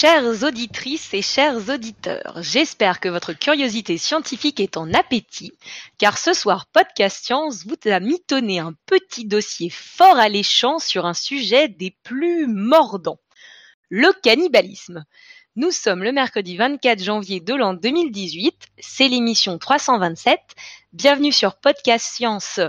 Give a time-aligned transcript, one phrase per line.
[0.00, 5.50] Chères auditrices et chers auditeurs, j'espère que votre curiosité scientifique est en appétit,
[5.98, 11.14] car ce soir Podcast Science vous a mitonné un petit dossier fort alléchant sur un
[11.14, 13.18] sujet des plus mordants,
[13.88, 15.04] le cannibalisme.
[15.56, 20.38] Nous sommes le mercredi 24 janvier de l'an 2018, c'est l'émission 327.
[20.92, 22.60] Bienvenue sur Podcast Science,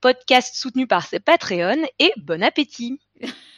[0.00, 2.98] podcast soutenu par ses Patreon et bon appétit.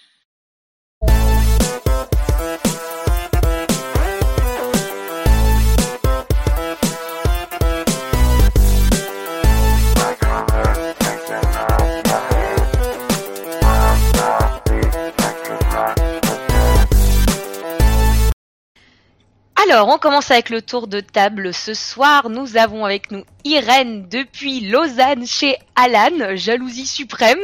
[19.75, 21.53] Alors, on commence avec le tour de table.
[21.53, 27.41] Ce soir, nous avons avec nous Irène depuis Lausanne chez Alan, jalousie suprême.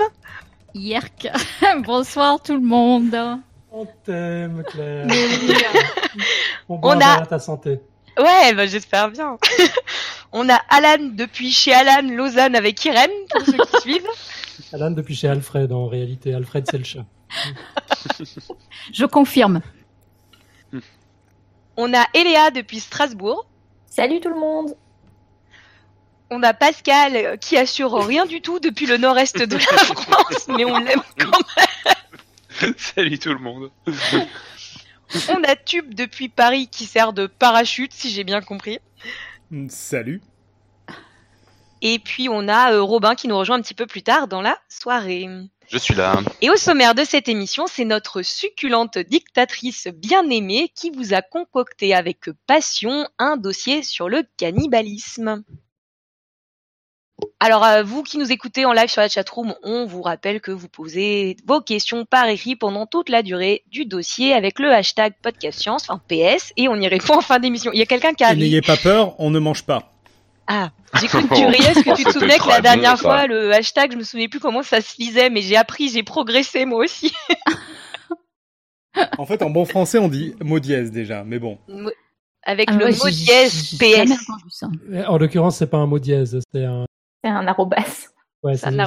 [0.72, 1.26] Yerk.
[1.84, 3.16] Bonsoir tout le monde.
[3.72, 5.08] On t'aime, Claire.
[6.68, 7.80] On on a- a ta santé.
[8.16, 9.36] Ouais, bah, j'espère bien.
[10.32, 14.08] on a Alan depuis chez Alan, Lausanne avec Irène, pour ceux qui suivent.
[14.72, 16.32] Alan depuis chez Alfred, en réalité.
[16.32, 17.06] Alfred, c'est le chat.
[18.92, 19.62] Je confirme.
[21.82, 23.46] On a Eléa depuis Strasbourg.
[23.86, 24.76] Salut tout le monde
[26.30, 29.60] On a Pascal euh, qui assure rien du tout depuis le nord-est de la
[29.94, 31.38] France, mais on l'aime quand
[32.76, 33.70] Salut tout le monde.
[33.86, 34.26] même.
[35.30, 38.78] On a Tube depuis Paris qui sert de parachute, si j'ai bien compris.
[39.70, 40.20] Salut.
[41.80, 44.42] Et puis on a euh, Robin qui nous rejoint un petit peu plus tard dans
[44.42, 45.26] la soirée.
[45.70, 46.20] Je suis là.
[46.40, 51.94] Et au sommaire de cette émission, c'est notre succulente dictatrice bien-aimée qui vous a concocté
[51.94, 55.44] avec passion un dossier sur le cannibalisme.
[57.38, 60.50] Alors, euh, vous qui nous écoutez en live sur la chatroom, on vous rappelle que
[60.50, 65.14] vous posez vos questions par écrit pendant toute la durée du dossier avec le hashtag
[65.22, 67.70] podcast science, enfin PS, et on y répond en fin d'émission.
[67.72, 69.89] Il y a quelqu'un qui a n'ayez pas peur, on ne mange pas.
[70.52, 73.02] Ah, j'ai cru que tu riais, est-ce que tu te souvenais que la dernière bon,
[73.02, 76.02] fois, le hashtag, je me souvenais plus comment ça se lisait, mais j'ai appris, j'ai
[76.02, 77.14] progressé moi aussi.
[79.16, 81.56] En fait, en bon français, on dit mot dièse déjà, mais bon.
[82.42, 84.10] Avec Ah le ouais, mot dièse PS.
[84.48, 84.68] ça.
[85.06, 86.84] En l'occurrence, c'est pas un mot dièse, c'est un.
[87.22, 88.08] C'est un arrobas.
[88.42, 88.78] Ouais, C'est un.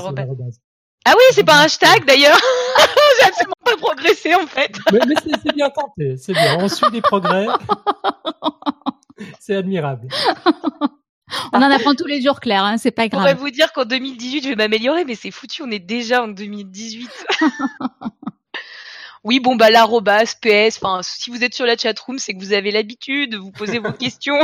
[1.05, 2.37] Ah oui, c'est pas un hashtag d'ailleurs.
[3.21, 4.77] j'ai absolument pas progressé en fait.
[4.91, 6.57] Mais, mais c'est c'est bien tenté, c'est bien.
[6.59, 7.47] On suit des progrès.
[9.39, 10.09] c'est admirable.
[11.53, 13.37] On en apprend tous les jours, Claire, hein, c'est pas Je pourrais grave.
[13.39, 17.09] vous dire qu'en 2018, je vais m'améliorer, mais c'est foutu, on est déjà en 2018.
[19.23, 22.51] oui, bon bah l'arrobas, PS, enfin si vous êtes sur la chatroom, c'est que vous
[22.53, 24.37] avez l'habitude, vous posez vos questions.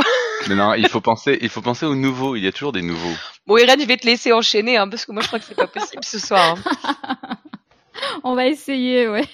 [0.48, 2.34] Mais non, il faut penser, il faut penser aux nouveaux.
[2.36, 3.14] Il y a toujours des nouveaux.
[3.46, 5.54] Bon Irène, je vais te laisser enchaîner, hein, parce que moi je crois que c'est
[5.54, 6.56] pas possible ce soir.
[6.64, 7.36] hein.
[8.24, 9.26] On va essayer, ouais.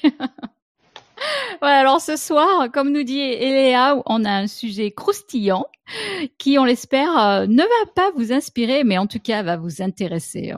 [1.63, 5.67] Ouais, alors ce soir, comme nous dit Eléa, on a un sujet croustillant
[6.39, 9.83] qui, on l'espère, euh, ne va pas vous inspirer, mais en tout cas va vous
[9.83, 10.53] intéresser.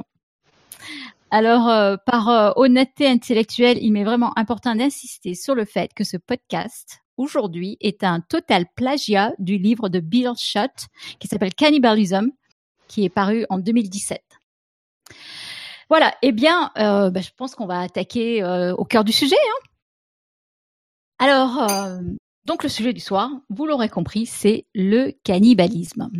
[1.31, 6.05] Alors, euh, par euh, honnêteté intellectuelle, il m'est vraiment important d'insister sur le fait que
[6.05, 10.87] ce podcast, aujourd'hui, est un total plagiat du livre de Bill Schutt
[11.19, 12.31] qui s'appelle Cannibalism,
[12.87, 14.23] qui est paru en 2017.
[15.91, 18.45] Voilà, eh bien, bah, je pense qu'on va attaquer
[18.77, 19.37] au cœur du sujet.
[19.37, 19.69] hein.
[21.19, 21.67] Alors,
[22.49, 26.11] donc le sujet du soir, vous l'aurez compris, c'est le cannibalisme.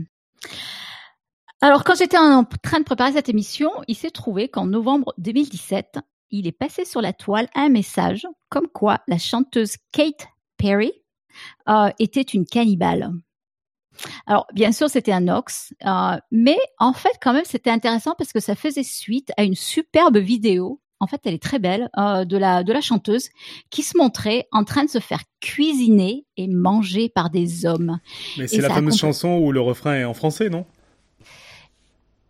[1.63, 5.99] Alors, quand j'étais en train de préparer cette émission, il s'est trouvé qu'en novembre 2017,
[6.31, 10.29] il est passé sur la toile un message comme quoi la chanteuse Kate
[10.59, 10.93] Perry
[11.71, 13.11] euh, était une cannibale.
[14.27, 18.35] Alors, bien sûr, c'était un ox, euh, mais en fait, quand même, c'était intéressant parce
[18.35, 20.83] que ça faisait suite à une superbe vidéo.
[21.01, 23.29] En fait, elle est très belle euh, de la de la chanteuse
[23.71, 27.99] qui se montrait en train de se faire cuisiner et manger par des hommes.
[28.37, 30.67] Mais c'est la ça fameuse chanson où le refrain est en français, non?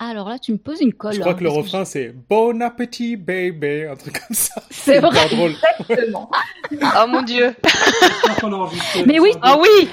[0.01, 1.15] Alors là, tu me poses une colle.
[1.15, 4.63] Je crois hein, que le parce refrain c'est Bon appétit, baby, un truc comme ça.
[4.71, 5.29] C'est vrai.
[5.29, 5.55] drôle.
[5.81, 6.31] Exactement.
[6.71, 7.55] Oh mon dieu.
[9.07, 9.31] Mais le oui.
[9.43, 9.89] Ah oui.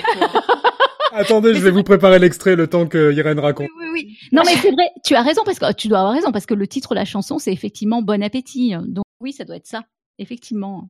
[1.11, 3.67] Attendez, je vais vous préparer l'extrait le temps que Irène raconte.
[3.77, 4.17] Oui, oui, oui.
[4.31, 6.53] Non, mais c'est vrai, tu as raison, parce que tu dois avoir raison, parce que
[6.53, 8.73] le titre de la chanson, c'est effectivement Bon appétit.
[8.87, 9.83] Donc oui, ça doit être ça,
[10.19, 10.89] effectivement.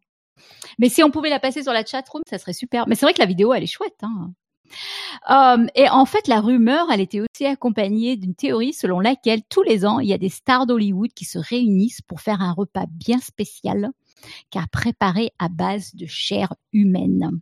[0.80, 2.88] Mais si on pouvait la passer sur la chatroom, ça serait super.
[2.88, 4.02] Mais c'est vrai que la vidéo, elle est chouette.
[4.02, 4.34] Hein.
[5.30, 9.64] Euh, et en fait, la rumeur, elle était aussi accompagnée d'une théorie selon laquelle tous
[9.64, 12.86] les ans, il y a des stars d'Hollywood qui se réunissent pour faire un repas
[12.90, 13.90] bien spécial,
[14.50, 17.42] car préparé à base de chair humaine.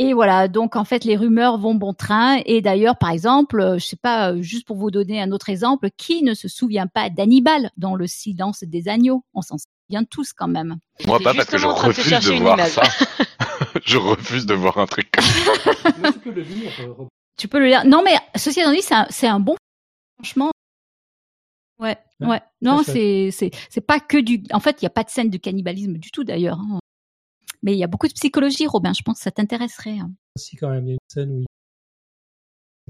[0.00, 2.40] Et voilà, donc en fait les rumeurs vont bon train.
[2.46, 5.48] Et d'ailleurs, par exemple, euh, je sais pas, euh, juste pour vous donner un autre
[5.50, 9.24] exemple, qui ne se souvient pas d'Hannibal dans Le Silence des agneaux?
[9.34, 10.76] On s'en souvient tous quand même.
[11.06, 12.82] Moi pas parce que je de refuse de voir ça.
[13.84, 15.92] Je refuse de voir un truc comme ça.
[16.00, 16.70] Mais tu peux le lire.
[16.80, 17.04] euh.
[17.36, 17.84] Tu peux le lire.
[17.84, 19.56] Non, mais ceci étant dit, c'est un, c'est un bon.
[20.16, 20.50] Franchement.
[21.80, 22.40] Ouais, Ouais.
[22.60, 24.42] Non, c'est, c'est pas que du.
[24.52, 26.58] En fait, il n'y a pas de scène de cannibalisme du tout d'ailleurs.
[26.58, 26.78] hein.
[27.62, 28.92] Mais il y a beaucoup de psychologie, Robin.
[28.92, 29.98] Je pense que ça t'intéresserait.
[29.98, 30.10] hein.
[30.36, 31.46] Si, quand même, il y a une scène où il...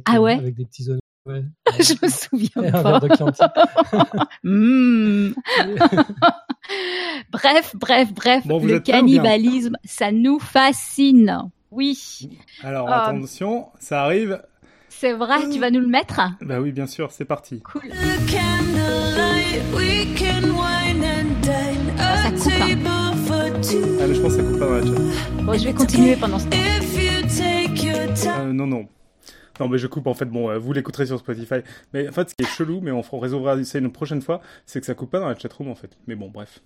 [0.05, 0.35] Ah ouais?
[0.35, 1.01] Avec des petits oignons.
[1.27, 1.45] Ouais.
[1.79, 2.09] Je me
[2.57, 4.29] un pas.
[4.45, 5.33] Hmm.
[7.31, 8.47] bref, bref, bref.
[8.47, 11.51] Bon, le cannibalisme, ça nous fascine.
[11.71, 12.31] Oui,
[12.63, 13.09] Alors, Ah.
[13.09, 14.43] attention, ça arrive.
[14.89, 15.49] c'est vrai.
[15.51, 16.21] Tu vas nous le mettre?
[16.41, 17.61] Bah oui, bien sûr, c'est parti.
[17.61, 17.83] Cool.
[23.71, 25.43] Ah, mais je pense que ça coupe pas dans la chat.
[25.43, 26.57] Bon, je vais continuer pendant ce temps.
[28.41, 28.89] Euh, non, non.
[29.61, 30.25] Non, mais je coupe en fait.
[30.27, 31.57] Bon, euh, vous l'écouterez sur Spotify.
[31.93, 34.23] Mais en fait, ce qui est chelou, mais on, fera- on résolvera ça une prochaine
[34.23, 35.91] fois, c'est que ça coupe pas dans la chatroom en fait.
[36.07, 36.61] Mais bon, bref.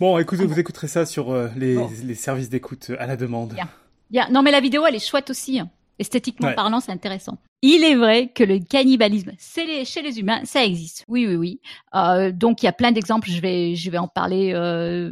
[0.00, 1.90] Bon, écoutez, vous écouterez ça sur euh, les, Bon.
[2.04, 3.52] les services d'écoute à la demande.
[3.54, 3.68] Bien.
[4.10, 4.28] Bien.
[4.30, 5.60] Non, mais la vidéo, elle est chouette aussi.
[5.60, 5.68] hein.
[5.98, 6.54] Esthétiquement Ouais.
[6.54, 7.38] parlant, c'est intéressant.
[7.60, 11.04] Il est vrai que le cannibalisme, les- chez les humains, ça existe.
[11.08, 11.60] Oui, oui, oui.
[11.94, 13.28] Euh, donc, il y a plein d'exemples.
[13.28, 14.52] Je vais, je vais en parler.
[14.54, 15.10] euh,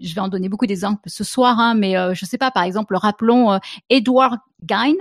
[0.00, 1.60] je vais en donner beaucoup d'exemples ce soir.
[1.60, 2.50] Hein, mais euh, je sais pas.
[2.50, 3.58] Par exemple, rappelons euh,
[3.90, 4.38] Edward
[4.68, 4.94] Gein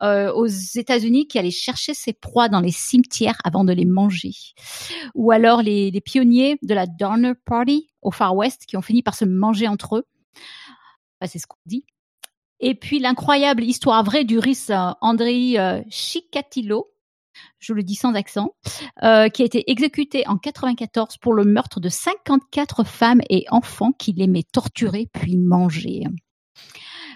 [0.00, 4.30] aux États-Unis qui allait chercher ses proies dans les cimetières avant de les manger.
[5.16, 9.02] Ou alors les, les pionniers de la Donner Party au Far West qui ont fini
[9.02, 10.04] par se manger entre eux.
[11.20, 11.84] Enfin, c'est ce qu'on dit.
[12.60, 16.90] Et puis l'incroyable histoire vraie du russe euh, Andrei euh, Chikatilo,
[17.60, 18.56] je le dis sans accent,
[19.04, 23.92] euh, qui a été exécuté en 94 pour le meurtre de 54 femmes et enfants
[23.92, 26.04] qu'il aimait torturer puis manger.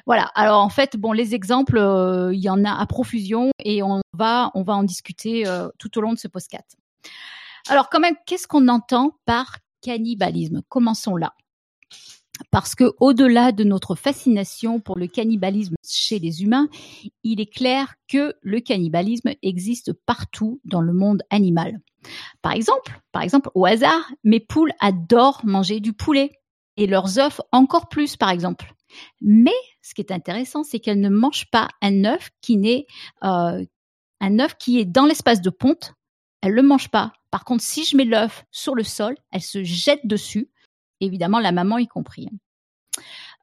[0.07, 0.31] Voilà.
[0.35, 1.79] Alors en fait, bon, les exemples,
[2.33, 5.45] il y en a à profusion et on va, on va en discuter
[5.79, 6.77] tout au long de ce podcast.
[7.69, 10.63] Alors quand même, qu'est-ce qu'on entend par cannibalisme?
[10.69, 11.35] Commençons là
[12.53, 16.69] parce que au-delà de notre fascination pour le cannibalisme chez les humains,
[17.25, 21.81] il est clair que le cannibalisme existe partout dans le monde animal.
[22.43, 26.31] Par exemple, par exemple, au hasard, mes poules adorent manger du poulet
[26.77, 28.75] et leurs œufs encore plus, par exemple.
[29.23, 29.51] Mais
[29.81, 32.85] ce qui est intéressant, c'est qu'elles ne mangent pas un œuf qui n'est
[33.25, 33.65] euh,
[34.21, 35.95] un œuf qui est dans l'espace de ponte.
[36.43, 37.15] Elles le mangent pas.
[37.31, 40.51] Par contre, si je mets l'œuf sur le sol, elles se jettent dessus
[41.05, 42.29] évidemment la maman y compris.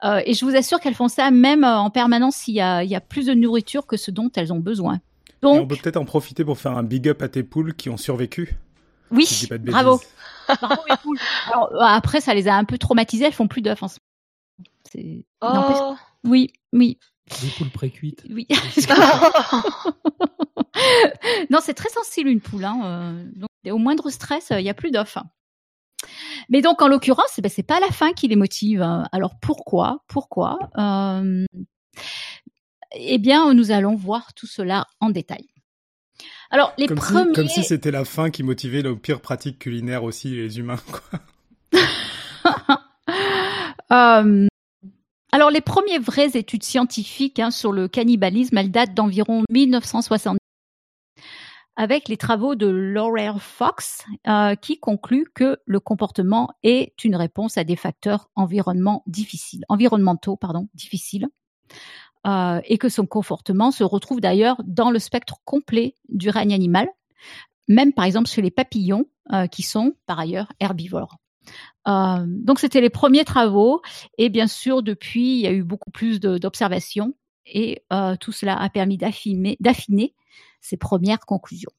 [0.04, 2.84] Euh, et je vous assure qu'elles font ça même euh, en permanence s'il y a,
[2.84, 5.02] il y a plus de nourriture que ce dont elles ont besoin.
[5.42, 7.90] Et on peut peut-être en profiter pour faire un big up à tes poules qui
[7.90, 8.56] ont survécu.
[9.12, 10.02] oui, si je dis pas de bravo.
[10.62, 11.20] bravo les poules.
[11.48, 13.98] Alors, euh, après, ça les a un peu traumatisées, elles font plus d'œufs en ce
[14.96, 15.24] moment.
[15.42, 15.96] Oh.
[16.26, 16.98] Oui, oui,
[17.42, 18.26] Des poules précuites.
[18.30, 18.48] oui.
[21.50, 22.66] non, c'est très sensible une poule.
[22.66, 23.24] Hein.
[23.36, 25.18] Donc, au moindre stress, il y a plus d'œufs.
[26.50, 28.82] Mais donc, en l'occurrence, eh ben, c'est pas la faim qui les motive.
[28.82, 29.08] hein.
[29.12, 30.04] Alors pourquoi?
[30.08, 30.58] Pourquoi?
[30.78, 31.46] Euh,
[32.96, 35.48] Eh bien, nous allons voir tout cela en détail.
[36.52, 37.34] Alors, les Comme, si, premiers.
[37.34, 40.80] comme si c'était la faim qui motivait nos pires pratiques culinaires aussi, les humains.
[40.92, 41.20] Quoi.
[43.92, 44.48] Euh,
[45.32, 50.38] alors, les premières vraies études scientifiques hein, sur le cannibalisme, elles datent d'environ 1960
[51.80, 57.58] avec les travaux de Laurel Fox, euh, qui conclut que le comportement est une réponse
[57.58, 61.30] à des facteurs environnement difficiles, environnementaux pardon, difficiles,
[62.28, 66.90] euh, et que son comportement se retrouve d'ailleurs dans le spectre complet du règne animal,
[67.70, 71.16] même par exemple chez les papillons, euh, qui sont par ailleurs herbivores.
[71.88, 73.82] Euh, donc c'était les premiers travaux
[74.18, 77.14] et bien sûr depuis il y a eu beaucoup plus d'observations
[77.46, 80.14] et euh, tout cela a permis d'affiner,
[80.62, 81.72] ces premières conclusions.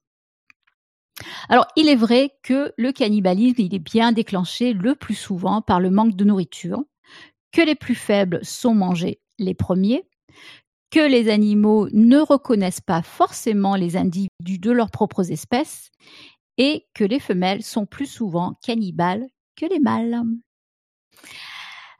[1.49, 5.81] Alors il est vrai que le cannibalisme il est bien déclenché le plus souvent par
[5.81, 6.83] le manque de nourriture,
[7.53, 10.05] que les plus faibles sont mangés les premiers,
[10.91, 15.91] que les animaux ne reconnaissent pas forcément les individus de leurs propres espèces
[16.59, 20.23] et que les femelles sont plus souvent cannibales que les mâles.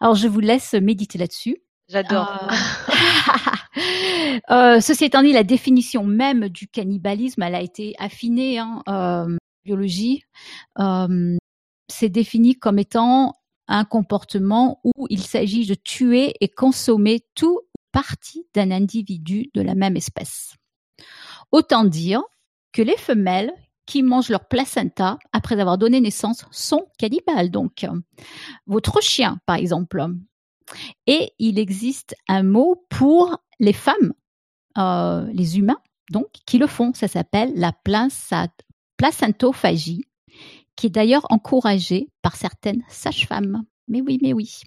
[0.01, 1.57] Alors, je vous laisse méditer là-dessus.
[1.91, 2.49] J'adore.
[2.49, 3.81] Euh,
[4.51, 9.37] euh, ceci étant dit, la définition même du cannibalisme, elle a été affinée en euh,
[9.65, 10.23] biologie.
[10.79, 11.37] Euh,
[11.89, 13.35] c'est défini comme étant
[13.67, 19.61] un comportement où il s'agit de tuer et consommer tout ou partie d'un individu de
[19.61, 20.55] la même espèce.
[21.51, 22.23] Autant dire
[22.73, 23.53] que les femelles
[23.87, 27.51] qui mangent leur placenta après avoir donné naissance sont cannibales.
[27.51, 27.85] Donc,
[28.67, 30.07] votre chien, par exemple.
[31.07, 34.13] Et il existe un mot pour les femmes,
[34.79, 36.93] euh, les humains, donc, qui le font.
[36.95, 37.73] Ça s'appelle la
[38.97, 40.05] placentophagie,
[40.77, 43.65] qui est d'ailleurs encouragée par certaines sages-femmes.
[43.89, 44.63] Mais oui, mais oui.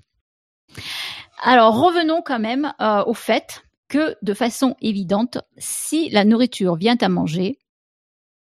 [1.41, 6.98] Alors revenons quand même euh, au fait que de façon évidente, si la nourriture vient
[7.00, 7.60] à manger,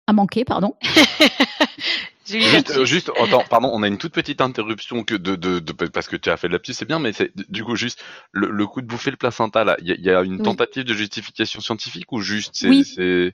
[0.06, 0.76] à manquer, pardon,
[2.38, 6.06] Juste, juste, attends, pardon, on a une toute petite interruption que de, de, de- parce
[6.08, 8.66] que tu as fait de lapsus, c'est bien, mais c'est du coup juste le, le
[8.66, 9.76] coup de bouffer le placenta là.
[9.80, 10.42] Il y, y a une Oui.
[10.42, 12.84] tentative de justification scientifique ou juste c'est, Oui.
[12.84, 13.32] c'est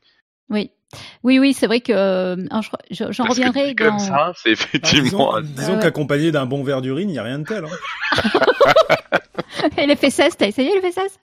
[0.49, 0.71] oui,
[1.25, 2.37] oui, oui, c'est vrai que euh,
[2.93, 3.99] j'en parce que reviendrai comme dans.
[3.99, 5.03] ça, c'est Ah, effectivement.
[5.41, 5.81] disons disons ouais.
[5.83, 7.65] qu'accompagné d'un bon verre d'urine, il n'y a rien de tel.
[7.65, 8.31] Hein.
[9.79, 11.19] Et les fesses, t'as essayé les fesses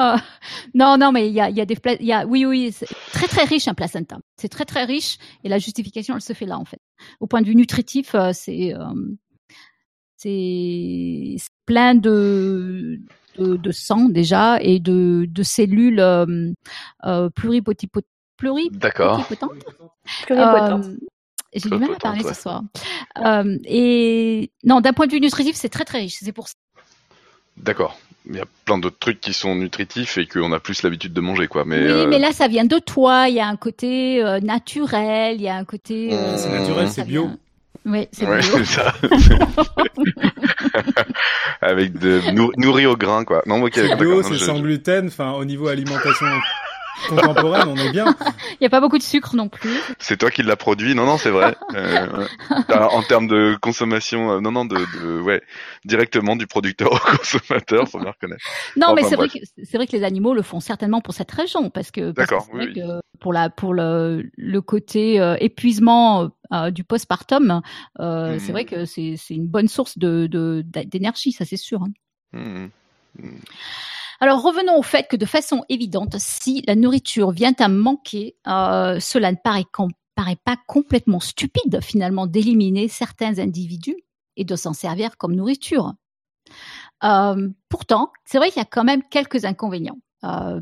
[0.00, 0.16] Euh,
[0.74, 2.72] Non, non, mais il y a, il y a des, il y a, oui, oui,
[2.72, 4.18] c'est très très riche un placenta.
[4.36, 6.80] C'est très très riche et la justification, elle se fait là en fait.
[7.20, 8.84] Au point de vue nutritif, euh, c'est euh,
[10.16, 13.00] c'est c'est plein de,
[13.38, 16.52] de de sang déjà et de de cellules euh,
[17.04, 18.04] euh, pluripotentes.
[18.36, 19.52] Pluripotent.
[20.30, 20.96] Euh,
[21.54, 22.34] J'ai du mal à Pluripotente, parler ouais.
[22.34, 22.62] ce soir.
[23.24, 26.18] Euh, et non, d'un point de vue nutritif, c'est très très riche.
[26.20, 26.54] C'est pour ça.
[27.56, 27.98] D'accord.
[28.28, 31.20] Il y a plein d'autres trucs qui sont nutritifs et qu'on a plus l'habitude de
[31.20, 31.64] manger, quoi.
[31.64, 33.28] Mais, oui, euh, mais là, ça vient de toi.
[33.28, 36.08] Il y a un côté euh, naturel, il y a un côté.
[36.12, 37.26] euh, C'est naturel, ça c'est bio.
[37.26, 37.36] vient-
[37.86, 38.50] Oui, c'est ouais, bio.
[38.58, 38.92] c'est ça.
[41.60, 43.42] Avec de nour- nourri au grain, quoi.
[43.46, 43.78] Non, ok.
[43.98, 45.06] Bio, c'est je- sans gluten.
[45.06, 46.26] Enfin, au niveau alimentation
[47.08, 48.14] contemporaine, on est bien.
[48.52, 49.70] Il n'y a pas beaucoup de sucre non plus.
[49.98, 50.94] C'est toi qui l'as produit.
[50.94, 51.54] Non, non, c'est vrai.
[51.74, 52.26] Euh.
[52.68, 55.42] Alors, en termes de consommation, euh, non, non, de, de, ouais,
[55.84, 58.42] directement du producteur au consommateur, faut bien reconnaître.
[58.76, 61.30] Non, mais c'est vrai que c'est vrai que les animaux le font certainement pour cette
[61.30, 65.36] raison, parce que parce que vrai oui, que pour la pour le le côté euh,
[65.40, 67.60] épuisement euh, du postpartum,
[68.00, 68.38] euh, Mhm.
[68.38, 71.82] c'est vrai que c'est c'est une bonne source de de d'énergie, ça c'est sûr.
[71.82, 71.90] hein.
[72.32, 72.70] Mhm.
[74.20, 78.98] Alors revenons au fait que de façon évidente, si la nourriture vient à manquer, euh,
[79.00, 83.96] cela ne paraît, pas complètement stupide finalement d'éliminer certains individus
[84.36, 85.92] et de s'en servir comme nourriture.
[87.04, 90.60] Euh, pourtant, c'est vrai qu'il y a quand même quelques inconvénients, euh,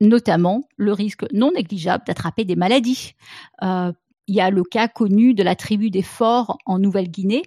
[0.00, 3.14] notamment le risque non négligeable d'attraper des maladies.
[4.28, 7.42] Il y a le cas connu de la tribu des forts en Nouvelle-Guinée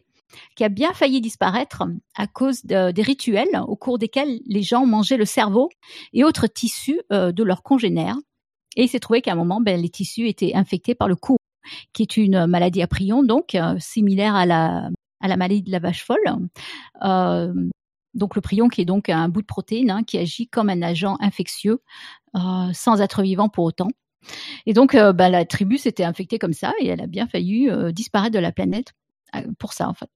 [0.56, 1.84] qui a bien failli disparaître
[2.16, 5.70] à cause de- des rituels au cours desquels les gens mangeaient le cerveau
[6.14, 8.18] et autres tissus euh, de leurs congénères.
[8.76, 11.38] Et il s'est trouvé qu'à un moment, ben, les tissus étaient infectés par le courroux,
[11.94, 14.90] qui est une maladie à prion, donc euh, similaire à la,
[15.22, 16.20] maladie de la vache folle.
[17.04, 17.54] Euh,
[18.14, 20.82] donc le prion qui est donc un bout de protéine hein, qui agit comme un
[20.82, 21.82] agent infectieux
[22.74, 23.90] sans être vivant pour autant.
[24.66, 28.34] Et donc ben, la tribu s'était infectée comme ça et elle a bien failli disparaître
[28.34, 28.94] de la planète
[29.60, 30.10] pour ça en fait.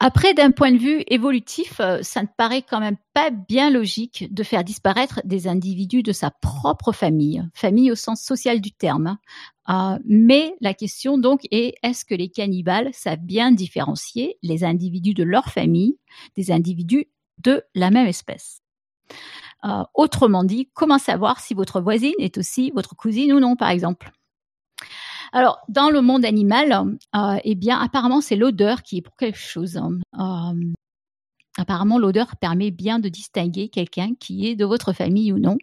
[0.00, 4.26] Après, d'un point de vue évolutif, euh, ça ne paraît quand même pas bien logique
[4.34, 9.16] de faire disparaître des individus de sa propre famille, famille au sens social du terme.
[9.70, 15.14] Euh, mais la question donc est, est-ce que les cannibales savent bien différencier les individus
[15.14, 15.96] de leur famille
[16.36, 17.06] des individus
[17.38, 18.60] de la même espèce?
[19.64, 23.70] Euh, Autrement dit, comment savoir si votre voisine est aussi votre cousine ou non, par
[23.70, 24.12] exemple?
[25.34, 29.36] Alors, dans le monde animal, euh, eh bien, apparemment, c'est l'odeur qui est pour quelque
[29.36, 29.76] chose.
[29.76, 30.72] Euh,
[31.58, 35.58] apparemment, l'odeur permet bien de distinguer quelqu'un qui est de votre famille ou non.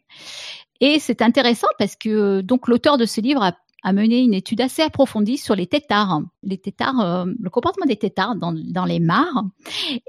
[0.81, 4.59] Et c'est intéressant parce que donc l'auteur de ce livre a, a mené une étude
[4.59, 8.99] assez approfondie sur les têtards, les têtards, euh, le comportement des têtards dans, dans les
[8.99, 9.45] mares.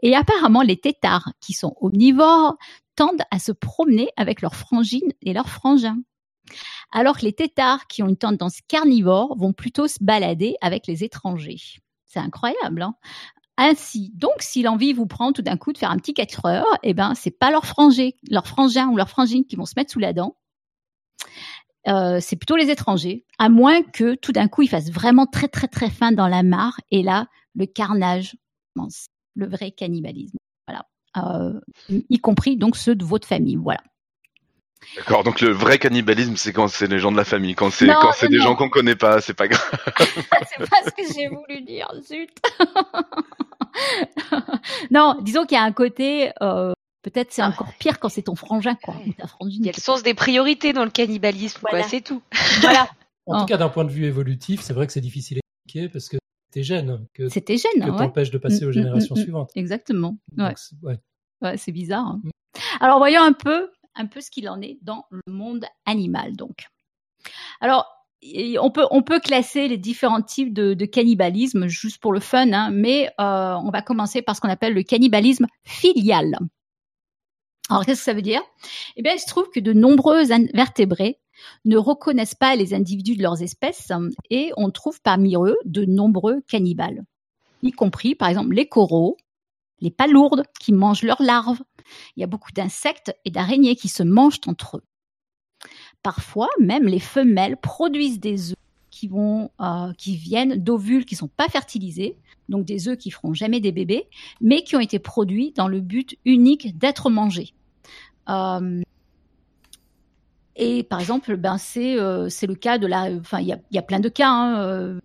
[0.02, 2.56] Et apparemment, les têtards qui sont omnivores
[2.96, 6.00] tendent à se promener avec leurs frangines et leurs frangins
[6.90, 11.04] alors que les têtards qui ont une tendance carnivore vont plutôt se balader avec les
[11.04, 11.80] étrangers.
[12.06, 12.82] C'est incroyable.
[12.82, 12.94] Hein
[13.56, 16.78] Ainsi, donc, si l'envie vous prend tout d'un coup de faire un petit 4 heures,
[16.82, 19.92] eh ben, c'est pas leur frangé, leur frangin ou leur frangine qui vont se mettre
[19.92, 20.36] sous la dent.
[21.88, 25.48] Euh, c'est plutôt les étrangers, à moins que tout d'un coup ils fassent vraiment très
[25.48, 28.36] très très fin dans la mare et là le carnage
[28.74, 30.38] commence, le vrai cannibalisme.
[30.68, 33.56] Voilà, euh, y compris donc ceux de votre famille.
[33.56, 33.80] Voilà.
[34.96, 37.54] D'accord, donc le vrai cannibalisme, c'est quand c'est les gens de la famille.
[37.54, 39.70] Quand c'est quand c'est des gens qu'on connaît pas, c'est pas grave.
[40.56, 42.30] c'est pas ce que j'ai voulu dire, zut.
[44.90, 46.72] non, disons qu'il y a un côté, euh,
[47.02, 47.48] peut-être c'est Ah.
[47.48, 49.62] encore pire quand c'est ton frangin, quoi, ou ta frangine.
[49.62, 51.80] Il y a le sens des priorités dans le cannibalisme, Voilà.
[51.80, 52.22] quoi, c'est tout.
[52.60, 52.88] Voilà,
[53.26, 53.40] En Oh.
[53.40, 56.08] tout cas, d'un point de vue évolutif, c'est vrai que c'est difficile à expliquer parce
[56.08, 56.16] que
[56.52, 57.96] tes gènes que, que c'était gêne, ouais.
[57.96, 59.22] t'empêches de passer Mm, aux mm, générations mm, mm.
[59.22, 59.50] suivantes.
[59.54, 60.16] Exactement.
[60.36, 60.98] Ouais, Donc, c'est- ouais.
[61.40, 62.06] ouais, c'est bizarre.
[62.06, 62.20] hein.
[62.80, 66.66] Alors voyons un peu, un peu ce qu'il en est dans le monde animal, donc.
[67.60, 67.86] Alors,
[68.60, 72.70] on peut, on peut classer les différents types de, cannibalisme juste pour le fun, hein,
[72.70, 76.38] mais euh, on va commencer par ce qu'on appelle le cannibalisme filial.
[77.68, 78.42] Alors, qu'est-ce que ça veut dire?
[78.96, 81.18] Eh bien, il se trouve que de nombreux invertébrés
[81.64, 83.90] ne reconnaissent pas les individus de leurs espèces
[84.30, 87.02] et on trouve parmi eux de nombreux cannibales,
[87.62, 89.16] y compris, par exemple, les coraux,
[89.80, 91.60] les palourdes qui mangent leurs larves.
[92.16, 94.84] Il y a beaucoup d'insectes et d'araignées qui se mangent entre eux.
[96.02, 98.56] Parfois, même les femelles produisent des œufs
[98.90, 102.16] qui, vont, euh, qui viennent d'ovules qui ne sont pas fertilisés,
[102.48, 104.08] donc des œufs qui feront jamais des bébés,
[104.40, 107.54] mais qui ont été produits dans le but unique d'être mangés.
[108.28, 108.82] Euh,
[110.56, 113.78] et par exemple, ben c'est euh, c'est le cas de la, enfin il y y
[113.78, 114.28] a plein de cas.
[114.28, 114.98] hein,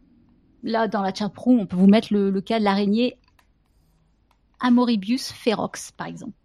[0.63, 3.17] là dans la chatroom, on peut vous mettre le, le cas de l'araignée
[4.59, 6.36] Amoribius ferox, par exemple.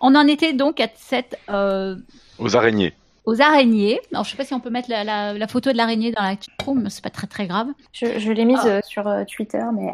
[0.00, 1.96] On en était donc à cette euh,
[2.38, 2.92] Aux araignées.
[3.24, 4.00] aux araignées.
[4.12, 6.22] Alors je sais pas si on peut mettre la, la, la photo de l'araignée dans
[6.22, 7.68] la chatroom, mais c'est pas très très grave.
[7.92, 8.68] Je, je l'ai mise Ah.
[8.68, 9.88] euh, sur euh, Twitter, mais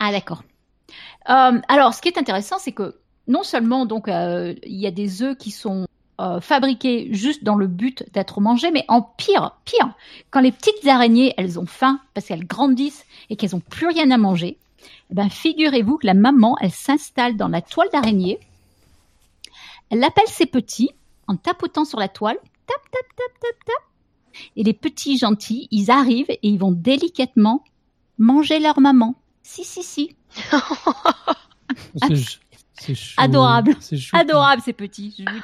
[0.00, 0.42] Ah d'accord.
[1.30, 2.96] Euh, alors, ce qui est intéressant, c'est que
[3.26, 5.86] non seulement donc euh, il y a des œufs qui sont
[6.20, 9.94] euh, fabriqués juste dans le but d'être mangés, mais en pire, pire,
[10.30, 14.10] quand les petites araignées elles ont faim parce qu'elles grandissent et qu'elles ont plus rien
[14.10, 14.58] à manger,
[15.10, 18.38] eh ben figurez-vous que la maman elle s'installe dans la toile d'araignée,
[19.94, 20.90] elle appelle ses petits
[21.28, 22.36] en tapotant sur la toile,
[22.66, 27.64] tap tap tap tap tap, et les petits gentils ils arrivent et ils vont délicatement
[28.18, 29.14] manger leur maman.
[29.42, 30.16] Si si si,
[32.78, 32.94] C'est.
[33.16, 33.76] Adorable.
[34.12, 35.14] Adorable ces petits.
[35.18, 35.40] Je vous-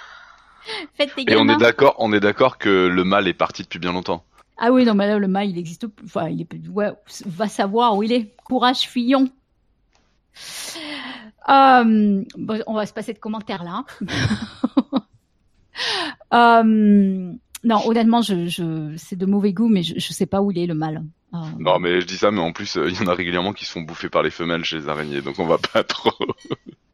[0.95, 1.55] Faites des Et on gamins.
[1.55, 4.25] est d'accord, on est d'accord que le mal est parti depuis bien longtemps.
[4.59, 6.05] Ah oui, non, mais là, le mâle, il existe plus.
[6.07, 6.61] Enfin, il est plus.
[6.69, 6.91] Ouais,
[7.25, 8.35] va savoir où il est.
[8.45, 9.31] Courage, fillon.
[11.49, 13.85] Euh, bon, on va se passer de commentaires là.
[16.33, 17.33] Euh,
[17.65, 20.59] non, honnêtement, je, je, c'est de mauvais goût, mais je, je sais pas où il
[20.59, 21.03] est le mâle.
[21.35, 23.53] Euh, Non, mais je dis ça, mais en plus, euh, il y en a régulièrement
[23.53, 26.13] qui se font bouffer par les femelles chez les araignées, donc on va pas trop.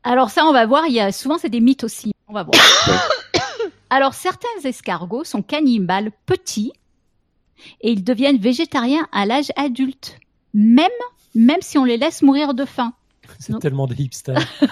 [0.03, 0.87] Alors ça, on va voir.
[0.87, 2.13] Il y a souvent c'est des mythes aussi.
[2.29, 2.57] On va voir.
[3.91, 6.73] Alors certains escargots sont cannibales petits
[7.81, 10.19] et ils deviennent végétariens à l'âge adulte,
[10.55, 10.89] même
[11.35, 12.95] même si on les laisse mourir de faim.
[13.39, 14.39] C'est tellement des hipsters.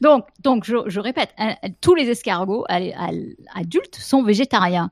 [0.00, 1.34] Donc donc je, je répète,
[1.80, 4.90] tous les escargots adultes sont végétariens.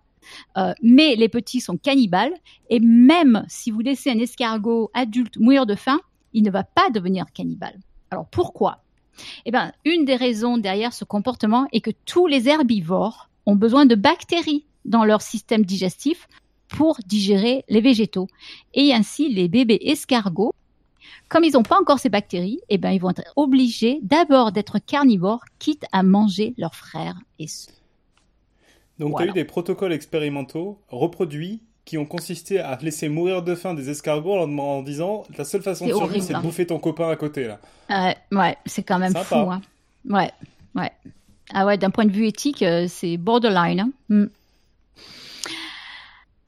[0.57, 2.33] Euh, mais les petits sont cannibales
[2.71, 6.01] et même si vous laissez un escargot adulte mourir de faim,
[6.33, 7.79] il ne va pas devenir cannibale.
[8.11, 8.83] Alors pourquoi?
[9.45, 13.87] Eh bien, une des raisons derrière ce comportement est que tous les herbivores ont besoin
[13.87, 16.29] de bactéries dans leur système digestif
[16.69, 18.29] pour digérer les végétaux.
[18.73, 20.53] Et ainsi, les bébés escargots,
[21.29, 24.79] comme ils n'ont pas encore ces bactéries, eh ben, ils vont être obligés d'abord d'être
[24.79, 27.75] carnivores, quitte à manger leurs frères et sœurs.
[28.99, 29.27] Donc, Voilà.
[29.27, 33.75] tu as eu des protocoles expérimentaux reproduits qui ont consisté à laisser mourir de faim
[33.75, 36.43] des escargots en, disant la seule façon de survivre, c'est de hein.
[36.43, 37.61] bouffer ton copain à côté, là.
[37.91, 39.25] Euh, ouais, c'est quand même Sympa.
[39.25, 39.51] fou.
[39.51, 39.61] Hein.
[40.09, 40.31] Ouais,
[40.77, 40.91] ouais.
[41.53, 43.81] Ah ouais, d'un point de vue éthique, euh, c'est borderline.
[43.81, 43.91] hein.
[44.09, 44.27] Hmm.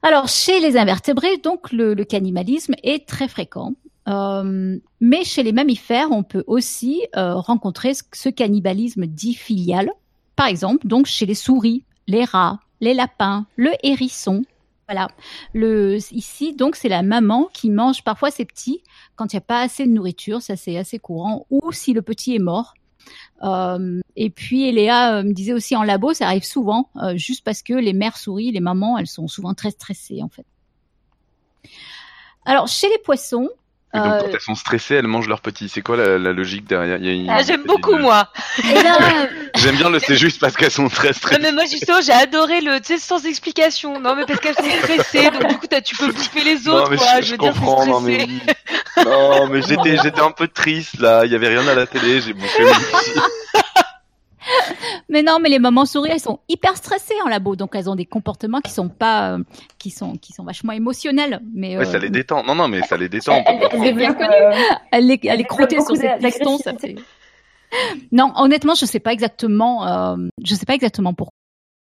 [0.07, 3.73] Alors, chez les invertébrés, donc, le, cannibalisme est très fréquent.
[4.07, 9.91] Euh, mais chez les mammifères, on peut aussi euh, rencontrer ce, cannibalisme dit filial.
[10.37, 14.43] Par exemple, donc chez les souris, les rats, les lapins, le hérisson.
[14.87, 15.09] Voilà.
[15.53, 18.83] Ici, donc, c'est la maman qui mange parfois ses petits
[19.17, 22.01] quand il n'y a pas assez de nourriture, ça c'est assez courant, ou si le
[22.01, 22.75] petit est mort.
[23.43, 27.43] Euh, et puis Léa euh, me disait aussi en labo, ça arrive souvent, euh, juste
[27.43, 30.45] parce que les mères souris, les mamans, elles sont souvent très stressées en fait.
[32.45, 33.49] Alors chez les poissons,
[33.97, 35.69] Et donc, Euh, quand elles sont stressées, elles mangent leurs petits.
[35.69, 36.97] C'est quoi la, la logique derrière?
[37.01, 38.27] Une- Ah, j'aime une- beaucoup, moi.
[39.55, 41.41] J'aime bien le c'est juste parce qu'elles sont très Non, stressées.
[41.41, 43.99] mais moi, justement, j'ai adoré le, tu sais, sans explication.
[43.99, 46.83] Non, mais parce qu'elles sont stressées, donc du coup, t'as- tu peux bouffer les autres,
[46.85, 47.07] non, mais quoi.
[47.21, 48.27] je, Je veux dire, non, mais.
[49.03, 51.25] Non, mais j'étais, j'étais un peu triste, là.
[51.25, 53.19] Il y avait rien à la télé, j'ai bouffé mon petit.
[55.09, 57.95] mais non, mais les mamans souris, elles sont hyper stressées en labo, donc elles ont
[57.95, 59.43] des comportements qui sont pas, euh,
[59.79, 61.39] qui sont, qui sont vachement émotionnels.
[61.53, 62.43] Mais Ouais, euh, ça les détend.
[62.43, 63.43] Non, non, mais ça les détend.
[63.45, 64.53] Elle, elle, elle bien euh,
[64.91, 65.45] elle les, les
[65.81, 66.95] sur ses pistons, ça fait.
[68.11, 71.33] Non, honnêtement, je sais pas exactement, euh, je sais pas exactement pourquoi.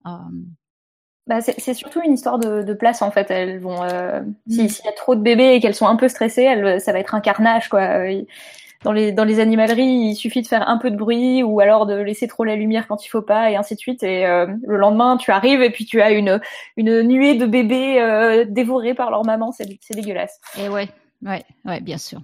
[0.06, 0.10] Euh,
[1.26, 3.30] bah, c'est surtout une histoire de, de place en fait.
[3.30, 4.68] Elles vont, euh, si- Mm.
[4.68, 6.98] s'il y a trop de bébés et qu'elles sont un peu stressées, elles, ça va
[6.98, 7.82] être un carnage quoi.
[8.82, 11.84] Dans les dans les animaleries, il suffit de faire un peu de bruit ou alors
[11.84, 14.02] de laisser trop la lumière quand il faut pas et ainsi de suite.
[14.02, 16.40] Et euh, le lendemain, tu arrives et puis tu as une
[16.76, 19.52] une nuée de bébés euh, dévorés par leur maman.
[19.52, 20.40] C'est c'est dégueulasse.
[20.58, 20.88] Et ouais,
[21.22, 22.20] ouais, ouais, bien sûr.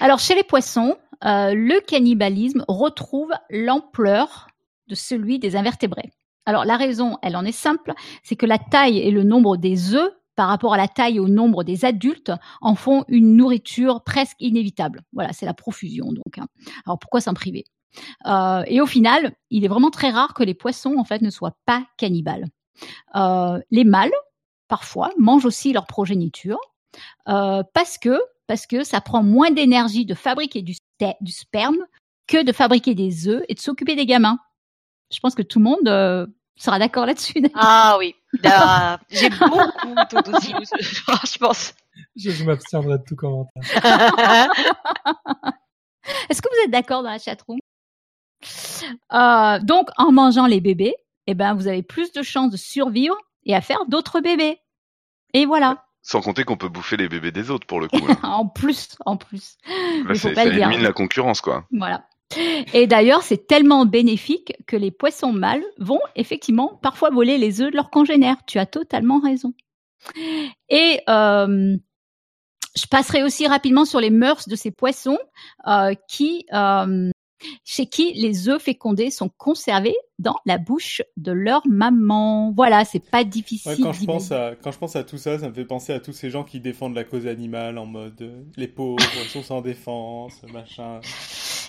[0.00, 4.48] Alors, chez les poissons, euh, le cannibalisme retrouve l'ampleur
[4.88, 6.10] de celui des invertébrés.
[6.46, 9.94] Alors, la raison, elle en est simple, c'est que la taille et le nombre des
[9.94, 14.02] œufs par rapport à la taille et au nombre des adultes en font une nourriture
[14.02, 15.02] presque inévitable.
[15.12, 16.38] Voilà, c'est la profusion donc.
[16.38, 16.46] hein.
[16.86, 17.64] Alors pourquoi s'en priver?
[18.26, 21.30] Euh, Et au final, il est vraiment très rare que les poissons en fait ne
[21.30, 22.46] soient pas cannibales.
[23.14, 24.12] Euh, les mâles,
[24.66, 26.58] parfois, mangent aussi leur progéniture
[27.28, 30.74] euh, parce que parce que ça prend moins d'énergie de fabriquer du,
[31.20, 31.78] du sperme
[32.26, 34.38] que de fabriquer des œufs et de s'occuper des gamins.
[35.12, 37.44] Je pense que tout le monde euh, sera d'accord là-dessus.
[37.54, 38.14] Ah oui,
[39.10, 39.60] J'ai beaucoup
[40.40, 41.74] Sinus, je pense.
[42.16, 43.62] Je, je m'abstiendrai de tout commentaire.
[46.28, 47.58] Est-ce que vous êtes d'accord dans la chatroom?
[49.12, 50.94] Euh, Donc, en mangeant les bébés,
[51.26, 53.16] eh ben, vous avez plus de chances de survivre
[53.46, 54.58] et à faire d'autres bébés.
[55.32, 55.84] Et voilà.
[56.02, 58.06] Sans compter qu'on peut bouffer les bébés des autres pour le coup.
[58.06, 58.16] là.
[58.22, 59.56] en plus, en plus.
[59.66, 60.68] Faut pas ça le dire.
[60.68, 61.64] élimine la concurrence, quoi.
[61.72, 62.06] Voilà.
[62.72, 67.70] Et d'ailleurs, c'est tellement bénéfique que les poissons mâles vont effectivement parfois voler les œufs
[67.70, 68.38] de leurs congénères.
[68.46, 69.54] Tu as totalement raison.
[70.68, 71.76] Et euh,
[72.76, 75.18] je passerai aussi rapidement sur les mœurs de ces poissons
[75.66, 77.10] euh, qui, euh,
[77.64, 82.52] chez qui les œufs fécondés sont conservés dans la bouche de leur maman.
[82.56, 83.72] Voilà, c'est pas difficile.
[83.72, 85.92] Ouais, quand, je pense à, quand je pense à tout ça, ça me fait penser
[85.92, 89.60] à tous ces gens qui défendent la cause animale en mode les pauvres sont sans
[89.60, 91.00] défense, machin.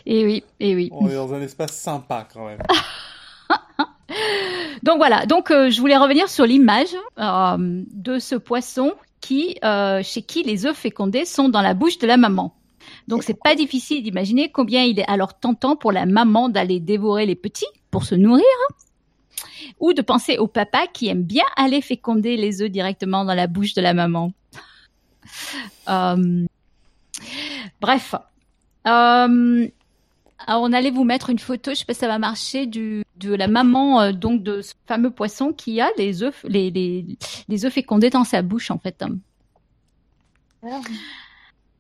[0.05, 0.89] Et oui, et oui.
[0.91, 2.59] On est dans un espace sympa quand même.
[4.83, 10.03] Donc voilà, donc euh, je voulais revenir sur l'image euh, de ce poisson qui, euh,
[10.03, 12.53] chez qui les œufs fécondés sont dans la bouche de la maman.
[13.07, 17.25] Donc c'est pas difficile d'imaginer combien il est alors tentant pour la maman d'aller dévorer
[17.25, 18.75] les petits pour se nourrir, hein,
[19.79, 23.47] ou de penser au papa qui aime bien aller féconder les œufs directement dans la
[23.47, 24.31] bouche de la maman.
[25.87, 26.45] Euh,
[27.79, 28.15] bref.
[28.87, 29.67] Euh,
[30.47, 33.03] alors, on allait vous mettre une photo, je sais pas si ça va marcher, du,
[33.17, 37.17] de la maman euh, donc de ce fameux poisson qui a les œufs, les, les,
[37.47, 39.03] les œufs fécondés dans sa bouche en fait.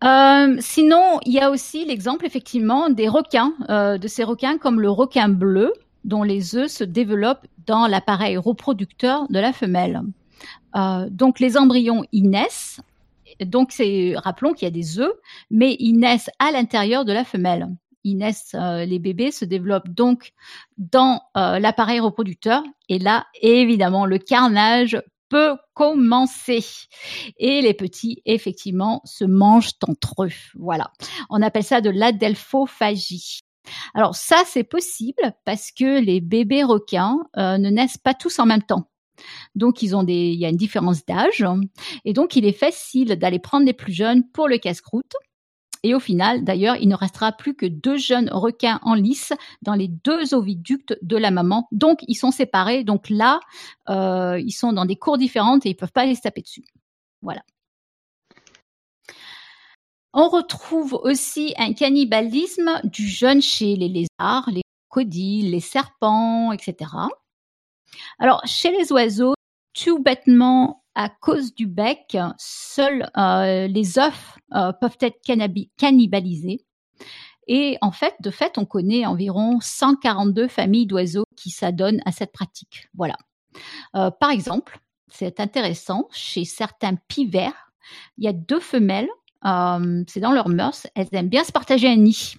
[0.03, 4.81] Euh, sinon, il y a aussi l'exemple effectivement des requins, euh, de ces requins comme
[4.81, 5.71] le requin bleu,
[6.03, 10.01] dont les œufs se développent dans l'appareil reproducteur de la femelle.
[10.75, 12.81] Euh, donc les embryons ils naissent,
[13.43, 15.13] donc c'est rappelons qu'il y a des œufs,
[15.49, 17.67] mais ils naissent à l'intérieur de la femelle.
[18.05, 20.31] Ils naissent, euh, les bébés se développent donc
[20.77, 26.63] dans euh, l'appareil reproducteur, et là évidemment le carnage peut commencer.
[27.39, 30.31] Et les petits, effectivement, se mangent entre eux.
[30.53, 30.91] Voilà.
[31.31, 33.39] On appelle ça de l'adelphophagie.
[33.95, 38.45] Alors ça, c'est possible parce que les bébés requins euh, ne naissent pas tous en
[38.45, 38.87] même temps.
[39.55, 41.43] Donc, ils ont des, il y a une différence d'âge.
[42.03, 45.13] Et donc, il est facile d'aller prendre les plus jeunes pour le casse-croûte.
[45.85, 49.75] Et au final, d'ailleurs, il ne restera plus que deux jeunes requins en lice dans
[49.75, 51.67] les deux oviductes de la maman.
[51.71, 52.83] Donc, ils sont séparés.
[52.83, 53.39] Donc là,
[53.87, 56.65] euh, ils sont dans des cours différentes et ils peuvent pas se taper dessus.
[57.21, 57.43] Voilà.
[60.11, 66.89] On retrouve aussi un cannibalisme du jeune chez les lézards, les crocodiles, les serpents, etc.
[68.17, 69.35] Alors, chez les oiseaux,
[69.75, 75.19] tout bêtement, à cause du bec, seuls euh, les œufs euh, peuvent être
[75.77, 76.65] cannibalisés.
[77.47, 82.31] Et en fait, de fait, on connaît environ 142 familles d'oiseaux qui s'adonnent à cette
[82.31, 82.87] pratique.
[82.95, 83.17] Voilà.
[83.95, 84.79] Euh, par exemple,
[85.09, 87.71] c'est intéressant, chez certains pivers,
[88.17, 89.09] il y a deux femelles,
[90.07, 92.35] c'est dans leurs mœurs, elles aiment bien se partager un nid.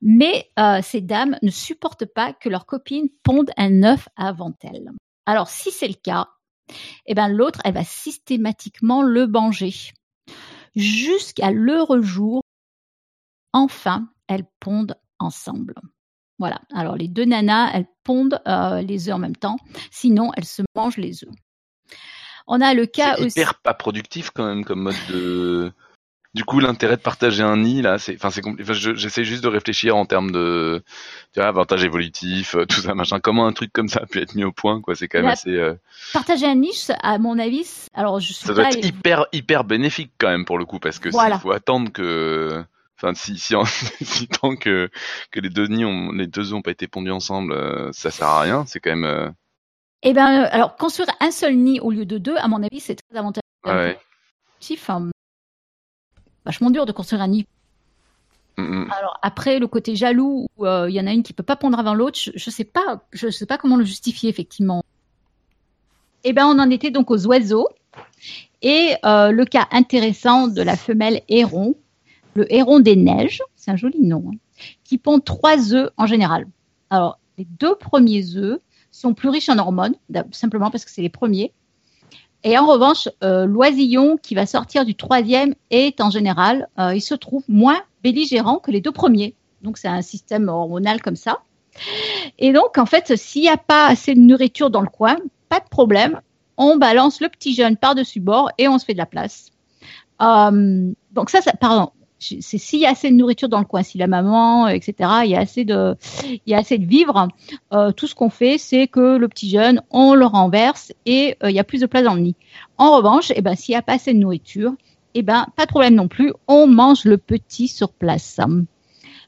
[0.00, 0.48] Mais
[0.82, 4.90] ces dames ne supportent pas que leur copine ponde un œuf avant elles.
[5.26, 6.28] Alors, si c'est le cas,
[7.06, 9.74] eh ben, l'autre, elle va systématiquement le manger.
[10.76, 12.42] Jusqu'à l'heure jour,
[13.52, 15.74] enfin, elles pondent ensemble.
[16.38, 16.60] Voilà.
[16.74, 19.58] Alors, les deux nanas, elles pondent euh, les œufs en même temps.
[19.90, 21.34] Sinon, elles se mangent les œufs.
[22.46, 23.40] On a le cas C'est aussi.
[23.40, 25.72] hyper pas productif quand même comme mode de.
[26.32, 29.24] Du coup, l'intérêt de partager un nid là, c'est, enfin, c'est compli- enfin, je- j'essaie
[29.24, 30.80] juste de réfléchir en termes de,
[31.32, 33.18] tu vois, avantage évolutif, euh, tout ça, machin.
[33.18, 34.94] Comment un truc comme ça a pu être mis au point, quoi?
[34.94, 35.50] C'est quand même La- assez.
[35.50, 35.74] euh,
[36.12, 39.64] Partager un niche, à mon avis, alors je suis Ça doit pas être hyper, hyper
[39.64, 41.34] bénéfique quand même pour le coup, parce que Voilà.
[41.34, 42.62] s'il faut attendre que,
[42.96, 43.64] enfin, si, si, en-
[44.00, 44.88] si tant que
[45.32, 48.28] que les deux nids ont, les deux ont pas été pondus ensemble, euh, ça sert
[48.28, 48.64] à rien.
[48.66, 49.04] C'est quand même.
[49.04, 49.28] euh,
[50.04, 52.78] Eh ben, euh, alors construire un seul nid au lieu de deux, à mon avis,
[52.78, 53.42] c'est très avantageux.
[53.66, 53.98] ouais.
[54.72, 55.10] Enfin,
[56.50, 57.46] vachement dur de construire un nid.
[58.58, 61.56] Alors après, le côté jaloux, où euh, il y en a une qui peut pas
[61.56, 64.82] pondre avant l'autre, je, je sais pas, je sais pas comment le justifier effectivement.
[66.24, 67.68] Eh ben, on en était donc aux oiseaux
[68.60, 71.74] et euh, le cas intéressant de la femelle héron,
[72.34, 74.36] le héron des neiges, c'est un joli nom, hein,
[74.84, 76.46] qui pond trois œufs en général.
[76.90, 78.60] Alors les deux premiers œufs
[78.90, 79.94] sont plus riches en hormones,
[80.32, 81.52] simplement parce que c'est les premiers.
[82.42, 87.02] Et en revanche, euh, l'oisillon qui va sortir du troisième est en général, euh, il
[87.02, 89.34] se trouve moins belligérant que les deux premiers.
[89.62, 91.40] Donc c'est un système hormonal comme ça.
[92.38, 95.16] Et donc en fait, s'il n'y a pas assez de nourriture dans le coin,
[95.48, 96.20] pas de problème,
[96.56, 99.50] on balance le petit jeune par-dessus bord et on se fait de la place.
[100.22, 103.82] Euh, donc ça, ça pardon, c'est s'il y a assez de nourriture dans le coin,
[103.82, 105.96] si la maman, euh, etc., il y a assez de,
[106.46, 106.66] il
[107.72, 111.50] euh, tout ce qu'on fait, c'est que le petit jeune, on le renverse et euh,
[111.50, 112.36] il y a plus de place dans le nid.
[112.76, 114.72] En revanche, eh ben, s'il n'y a pas assez de nourriture,
[115.14, 118.38] eh ben, pas de problème non plus, on mange le petit sur place.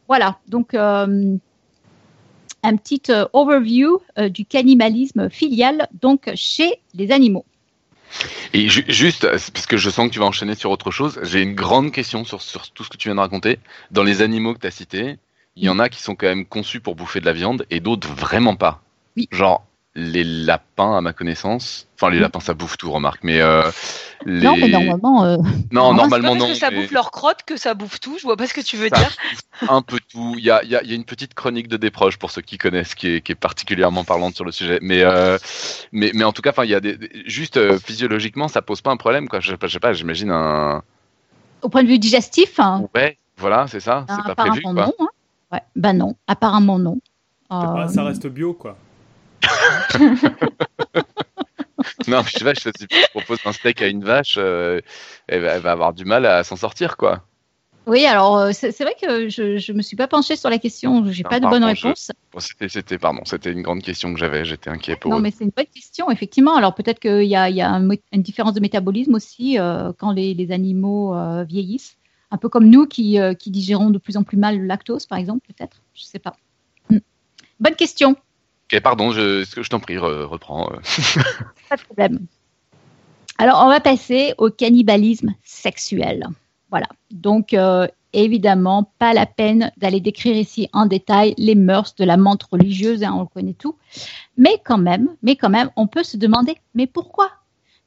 [0.07, 1.38] Voilà, donc un
[2.76, 3.02] petit
[3.33, 4.00] overview
[4.31, 7.46] du cannibalisme filial donc chez les animaux.
[8.53, 11.42] Et ju- juste, parce que je sens que tu vas enchaîner sur autre chose, j'ai
[11.42, 13.59] une grande question sur, sur tout ce que tu viens de raconter.
[13.90, 15.18] Dans les animaux que tu as cités,
[15.57, 17.81] il y en a qui sont quand même conçus pour bouffer de la viande et
[17.81, 18.83] d'autres vraiment pas.
[19.16, 19.29] Oui.
[19.31, 21.87] Genre, les lapins, à ma connaissance.
[21.96, 22.22] Enfin, les Oui.
[22.22, 23.22] lapins, ça bouffe tout, remarque.
[23.24, 23.62] Mais euh,
[24.24, 24.40] les...
[24.46, 26.48] Non, mais normalement, euh, Non, Non, C'est pas normalement parce non.
[26.48, 28.16] que ça mais bouffe leur crotte que ça bouffe tout.
[28.18, 29.16] Je vois pas ce que tu veux ça dire.
[29.68, 30.35] un peu tout.
[30.38, 32.31] Il y a, il y a- il y a une petite chronique de Desproges pour
[32.31, 34.78] ceux qui connaissent, qui est, qui est particulièrement parlante sur le sujet.
[34.81, 35.37] Mais, euh,
[35.92, 38.62] mais, mais en tout cas, enfin, il y a des, des- juste euh, physiologiquement, ça
[38.62, 39.40] pose pas un problème, quoi.
[39.40, 40.83] Je sais pas, je sais pas, j'imagine un.
[41.61, 44.07] au point de vue digestif, hein, Ouais, voilà, c'est ça.
[44.09, 44.87] C'est pas prévu, apparemment quoi.
[44.87, 45.07] non.
[45.07, 45.09] hein.
[45.52, 46.98] Ouais, ben non, apparemment non.
[47.50, 48.78] Ça reste bio, quoi.
[52.07, 54.81] Non, mais sais, si tu proposes un steak à une vache, euh,
[55.26, 57.24] elle, va, elle va avoir du mal à s'en sortir, quoi.
[57.87, 61.05] Oui, alors euh, c'est vrai que je je me suis pas penchée sur la question,
[61.11, 62.12] j'ai pas de bonne réponse.
[62.33, 64.44] Bon, c'était, c'était, pardon, c'était une grande question que j'avais.
[64.44, 65.20] J'étais inquiet pour Non, eux.
[65.20, 66.55] mais c'est une bonne question, effectivement.
[66.57, 69.59] Alors peut-être qu'il y a, il y a un mé- une différence de métabolisme aussi
[69.59, 71.96] euh, quand les, les animaux euh, vieillissent.
[72.31, 75.18] Un peu comme nous qui, qui digérons de plus en plus mal le lactose, par
[75.18, 75.83] exemple, peut-être.
[75.92, 76.37] Je sais pas.
[76.88, 76.98] Hmm.
[77.61, 78.16] Bonne question,
[78.81, 80.71] Pardon, je, t'en prie, re- reprends.
[80.73, 80.77] euh.
[81.69, 82.27] pas de problème.
[83.39, 86.27] Alors on va passer au cannibalisme sexuel.
[86.71, 86.87] Voilà.
[87.11, 92.17] Donc euh, évidemment, pas la peine d'aller décrire ici en détail les mœurs de la
[92.17, 93.77] menthe religieuse, hein, on le connaît tout.
[94.37, 95.09] Mais quand même,
[95.77, 97.31] on peut se demander, mais pourquoi?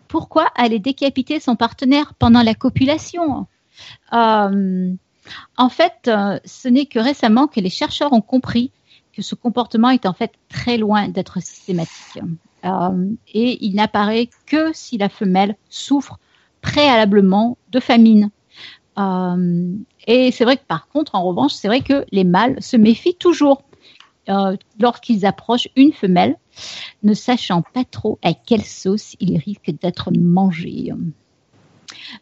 [0.08, 3.48] Pourquoi aller décapiter son partenaire pendant la copulation?
[4.14, 4.92] Euh,
[5.58, 6.10] En fait,
[6.46, 8.72] ce n'est que récemment que les chercheurs ont compris
[9.16, 12.22] que ce comportement est en fait très loin d'être systématique.
[12.66, 16.20] Euh, et il n'apparaît que si la femelle souffre
[16.62, 18.30] préalablement de famine.
[18.98, 19.74] Euh,
[20.08, 23.16] et c'est vrai que par contre, en revanche, c'est vrai que les mâles se méfient
[23.16, 23.62] toujours
[24.30, 26.38] euh, lorsqu'ils approchent une femelle,
[27.04, 30.92] ne sachant pas trop à quelle sauce ils risquent d'être mangés.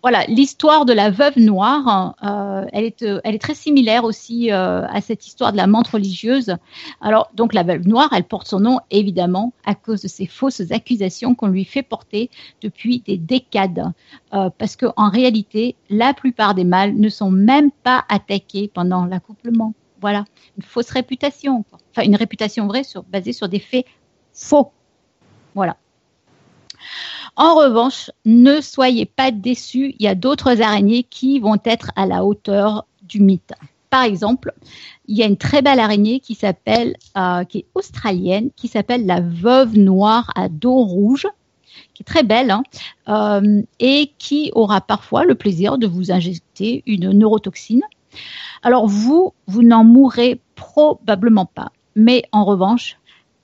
[0.01, 4.51] Voilà, l'histoire de la veuve noire, euh, elle, est, euh, elle est très similaire aussi
[4.51, 6.55] euh, à cette histoire de la menthe religieuse.
[7.01, 10.71] Alors, donc la veuve noire, elle porte son nom évidemment à cause de ces fausses
[10.71, 12.29] accusations qu'on lui fait porter
[12.61, 13.91] depuis des décades.
[14.31, 19.73] Parce qu'en réalité, la plupart des mâles ne sont même pas attaqués pendant l'accouplement.
[20.01, 20.25] Voilà,
[20.57, 21.63] une fausse réputation.
[21.91, 23.85] Enfin, une réputation vraie sur, basée sur des faits
[24.33, 24.71] faux.
[25.55, 25.77] Voilà.
[27.35, 32.05] En revanche, ne soyez pas déçus, il y a d'autres araignées qui vont être à
[32.05, 33.53] la hauteur du mythe.
[33.89, 34.53] Par exemple,
[35.07, 39.05] il y a une très belle araignée qui s'appelle, euh, qui est australienne, qui s'appelle
[39.05, 41.27] la veuve noire à dos rouge,
[41.93, 42.63] qui est très belle, hein,
[43.07, 47.83] euh, et qui aura parfois le plaisir de vous injecter une neurotoxine.
[48.63, 51.71] Alors vous, vous n'en mourrez probablement pas.
[51.95, 52.97] Mais en revanche,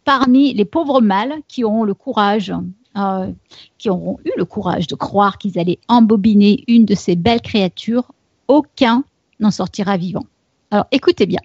[0.06, 2.54] parmi les pauvres mâles qui auront le courage,
[2.97, 3.32] euh,
[3.78, 8.12] qui auront eu le courage de croire qu'ils allaient embobiner une de ces belles créatures,
[8.47, 9.04] aucun
[9.39, 10.25] n'en sortira vivant.
[10.71, 11.41] Alors écoutez bien.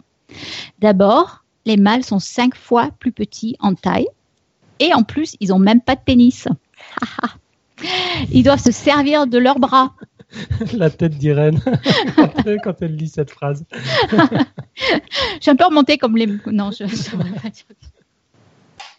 [0.81, 4.09] D'abord, les mâles sont cinq fois plus petits en taille
[4.81, 6.49] et en plus, ils n'ont même pas de pénis.
[8.31, 9.95] Ils doivent se servir de leurs bras.
[10.75, 11.61] La tête d'Irène
[12.65, 13.65] quand, elle- lit cette phrase.
[14.11, 14.17] Je
[15.41, 16.27] suis un peu remontée comme les.
[16.47, 16.85] Non, je.
[16.85, 17.65] devrais pas dire.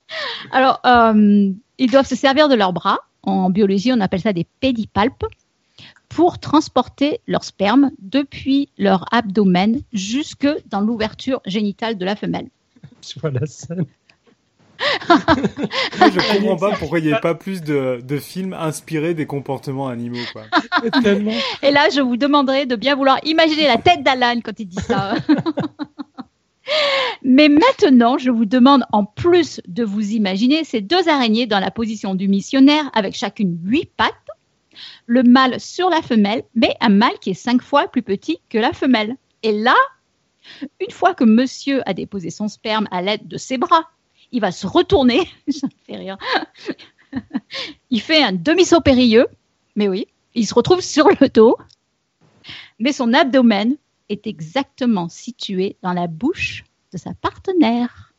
[0.51, 2.99] Alors, euh, ils doivent se servir de leurs bras.
[3.23, 5.25] En biologie, on appelle ça des pédipalpes
[6.09, 12.47] pour transporter leur sperme depuis leur abdomen jusque dans l'ouverture génitale de la femelle.
[13.01, 13.85] Je vois la scène.
[15.07, 19.25] Moi, je comprends pas pourquoi il n'y ait pas plus de, de films inspirés des
[19.25, 20.43] comportements animaux, quoi.
[21.01, 21.31] Tellement.
[21.61, 24.81] Et là, je vous demanderai de bien vouloir imaginer la tête d'Alan quand il dit
[24.81, 25.15] ça.
[27.23, 31.71] Mais maintenant, je vous demande, en plus de vous imaginer ces deux araignées dans la
[31.71, 34.13] position du missionnaire, avec chacune huit pattes,
[35.05, 38.57] le mâle sur la femelle, mais un mâle qui est cinq fois plus petit que
[38.57, 39.15] la femelle.
[39.43, 39.75] Et là,
[40.79, 43.89] une fois que monsieur a déposé son sperme à l'aide de ses bras,
[44.31, 46.17] il va se retourner, ça rire,
[47.89, 49.27] il fait un demi-saut périlleux,
[49.75, 51.57] mais oui, il se retrouve sur le dos,
[52.79, 53.77] mais son abdomen
[54.09, 56.63] est exactement situé dans la bouche
[56.93, 58.13] de sa partenaire.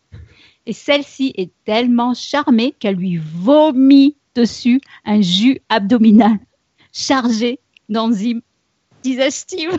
[0.66, 6.38] Et celle-ci est tellement charmée qu'elle lui vomit dessus un jus abdominal
[6.92, 8.42] chargé d'enzymes
[9.02, 9.78] digestive.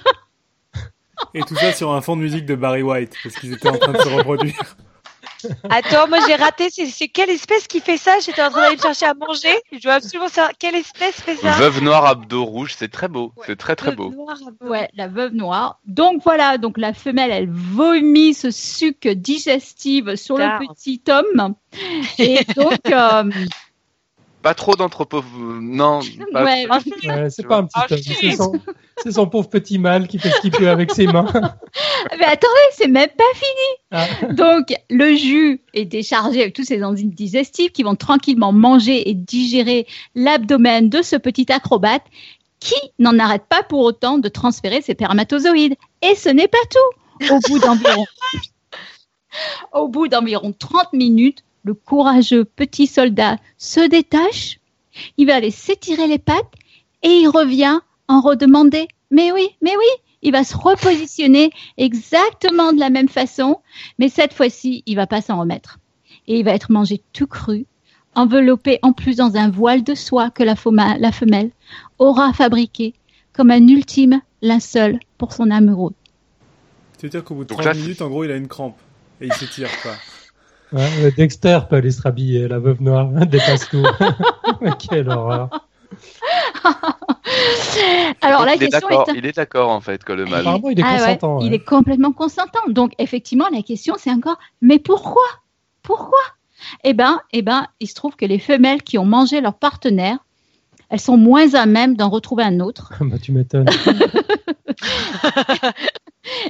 [1.34, 3.78] Et tout ça sur un fond de musique de Barry White, parce qu'ils étaient en
[3.78, 4.78] train de se reproduire.
[5.70, 6.70] Attends, moi j'ai raté.
[6.72, 8.20] C'est c'est quelle espèce qui fait ça?
[8.20, 9.56] J'étais en train d'aller me chercher à manger.
[9.72, 11.52] Je dois absolument savoir quelle espèce fait ça.
[11.52, 13.34] Veuve noire abdos rouges, c'est très beau.
[13.36, 13.44] Ouais.
[13.48, 14.14] C'est très très beau.
[14.62, 15.80] Ouais, la veuve noire.
[15.86, 21.56] Donc voilà, donc la femelle, elle vomit ce suc digestif sur le petit homme.
[22.18, 23.32] Et donc, euh,
[24.48, 25.22] Pas trop d'anthropo...
[25.60, 26.00] Non.
[26.32, 26.46] Pas...
[26.46, 28.54] ouais, Ouais, c'est pas un petit Ah, homme, c'est son,
[29.04, 31.28] c'est son pauvre petit mâle qui fait ce qu'il peut avec ses mains.
[32.18, 33.76] mais attendez, c'est même pas fini.
[33.92, 34.32] Ah.
[34.32, 39.14] Donc, le jus est déchargé avec tous ces enzymes digestives qui vont tranquillement manger et
[39.16, 42.06] digérer l'abdomen de ce petit acrobate
[42.62, 45.76] qui n'en arrête pas pour autant de transférer ses spermatozoïdes.
[46.02, 47.34] Et ce n'est pas tout.
[47.34, 48.06] Au bout d'environ,
[49.74, 54.60] au bout d'environ 30 minutes, le courageux petit soldat se détache,
[55.18, 56.54] il va aller s'étirer les pattes
[57.04, 58.88] et il revient en redemander.
[59.12, 59.86] Mais oui, mais oui,
[60.22, 63.60] il va se repositionner exactement de la même façon,
[64.00, 65.80] mais cette fois-ci, il va pas s'en remettre.
[66.28, 67.66] Et il va être mangé tout cru,
[68.16, 71.52] enveloppé en plus dans un voile de soie que la, foma- la femelle
[72.00, 72.94] aura fabriqué
[73.34, 75.94] comme un ultime linceul pour son amoureux.
[76.98, 78.48] Tu veux dire qu'au bout de Donc 30 là, minutes, en gros, il a une
[78.48, 78.78] crampe.
[79.20, 79.94] Et il s'étire, quoi.
[80.74, 83.84] Ouais, ouais, Dexter peut aller se rhabiller, la veuve noire, dépasse tout.
[84.90, 85.50] Quelle horreur.
[88.22, 89.10] Alors la il est question d'accord.
[89.10, 89.18] est...
[89.18, 90.42] Il est d'accord en fait, que le mâle.
[90.42, 91.40] Apparemment, il est Ah ouais, consentant.
[91.42, 92.60] il est complètement consentant.
[92.70, 95.24] Donc effectivement, la question c'est encore, mais pourquoi?
[95.84, 96.20] Pourquoi?
[96.84, 100.18] Eh ben, eh ben, il se trouve que les femelles qui ont mangé leur partenaire,
[100.90, 102.92] elles sont moins à même d'en retrouver un autre.
[103.02, 103.70] Bah, tu m'étonnes.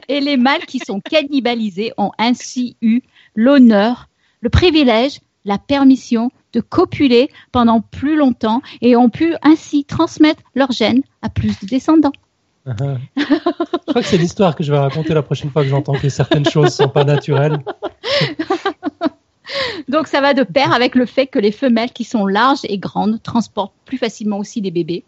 [0.07, 3.01] Et les mâles qui sont cannibalisés ont ainsi eu
[3.37, 4.09] l'honneur,
[4.41, 10.71] le privilège, la permission de copuler pendant plus longtemps et ont pu ainsi transmettre leurs
[10.71, 12.11] gènes à plus de descendants.
[12.65, 12.73] Ah.
[13.15, 13.23] Je
[13.87, 16.49] crois que c'est l'histoire que je vais raconter la prochaine fois que j'entends que certaines
[16.49, 17.59] choses sont pas naturelles.
[19.87, 22.77] Donc ça va de pair avec le fait que les femelles qui sont larges et
[22.77, 25.05] grandes transportent plus facilement aussi les bébés.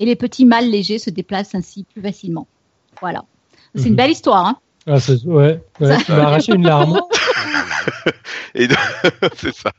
[0.00, 2.48] Et les petits mâles légers se déplacent ainsi plus facilement.
[3.00, 3.24] Voilà.
[3.76, 3.96] C'est une Mhm.
[3.96, 4.46] belle histoire.
[4.46, 4.56] Hein
[4.88, 6.98] Ah, c'est- ouais, ouais, Ça- tu m'as arraché une larme.
[8.54, 8.78] Et donc-
[9.36, 9.70] c'est ça.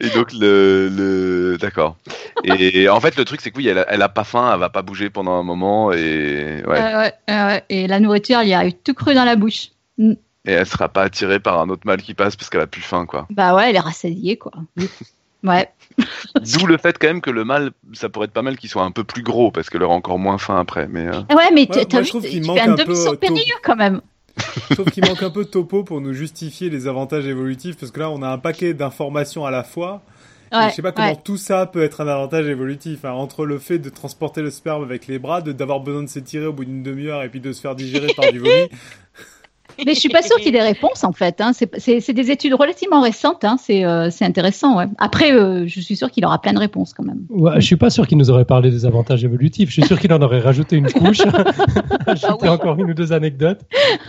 [0.00, 1.58] Et donc le, le...
[1.58, 1.96] d'accord.
[2.44, 4.58] Et en fait le truc c'est que oui elle a, elle a pas faim, elle
[4.58, 6.80] va pas bouger pendant un moment et ouais.
[6.80, 7.60] Euh, euh.
[7.68, 9.68] Et la nourriture, il y arrive tout cru dans la bouche.
[9.98, 12.80] Et elle sera pas attirée par un autre mâle qui passe parce qu'elle a plus
[12.80, 13.26] faim quoi.
[13.28, 14.52] Bah ouais, elle est rassasiée, quoi.
[15.42, 15.70] Ouais.
[16.38, 18.82] D'où le fait quand même que le mâle ça pourrait être pas mal qu'il soit
[18.82, 20.86] un peu plus gros parce qu'elle aura encore moins faim après.
[20.86, 23.76] Mais euh, Ouais, mais Ouais, t'as vu, tu manque un peu, demi-saut euh, périlleux quand
[23.76, 24.02] même.
[24.76, 28.00] Sauf qu'il manque un peu de topo pour nous justifier les avantages évolutifs, parce que
[28.00, 30.02] là, on a un paquet d'informations à la fois.
[30.52, 31.20] Ouais, je sais pas comment ouais.
[31.22, 33.04] tout ça peut être un avantage évolutif.
[33.04, 36.08] hein, entre le fait de transporter le sperme avec les bras, de d'avoir besoin de
[36.08, 38.68] s'étirer au bout d'une demi-heure et puis de se faire digérer par du vomi.
[39.86, 41.40] Mais je suis pas sûre qu'il y ait des réponses en fait.
[41.40, 41.52] Hein.
[41.54, 43.44] C'est- des études relativement récentes.
[43.44, 43.56] Hein.
[43.62, 44.76] C'est euh, c'est intéressant.
[44.78, 44.86] Ouais.
[44.98, 47.20] Après, euh, je suis sûre qu'il aura plein de réponses quand même.
[47.30, 49.68] Ouais, je suis pas sûr qu'il nous aurait parlé des avantages évolutifs.
[49.70, 51.20] Je suis sûr qu'il en aurait rajouté une couche.
[52.06, 52.48] Ajouté Ah oui.
[52.48, 53.60] encore une ou deux anecdotes.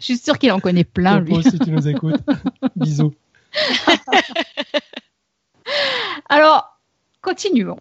[0.00, 1.42] Je suis sûre qu'il en connaît plein lui.
[1.42, 2.20] Si tu nous écoutes.
[2.76, 3.12] Bisous.
[6.28, 6.78] Alors,
[7.22, 7.78] continuons.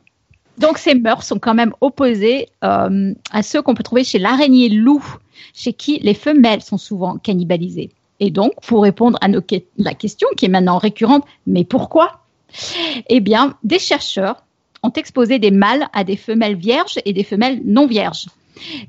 [0.57, 4.69] Donc, ces mœurs sont quand même opposées euh, à ceux qu'on peut trouver chez l'araignée
[4.69, 5.03] loup,
[5.53, 7.89] chez qui les femelles sont souvent cannibalisées.
[8.19, 12.21] Et donc, pour répondre à nos que- la question qui est maintenant récurrente, mais pourquoi?
[13.09, 14.43] Eh bien, des chercheurs
[14.83, 18.27] ont exposé des mâles à des femelles vierges et des femelles non vierges.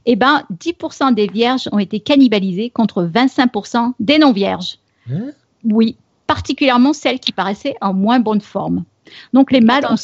[0.05, 4.77] Eh bien, 10% des vierges ont été cannibalisées contre 25% des non vierges.
[5.11, 5.31] Hein?
[5.65, 5.97] Oui,
[6.27, 8.85] particulièrement celles qui paraissaient en moins bonne forme.
[9.33, 9.95] Donc les mâles Attends.
[9.95, 9.99] ont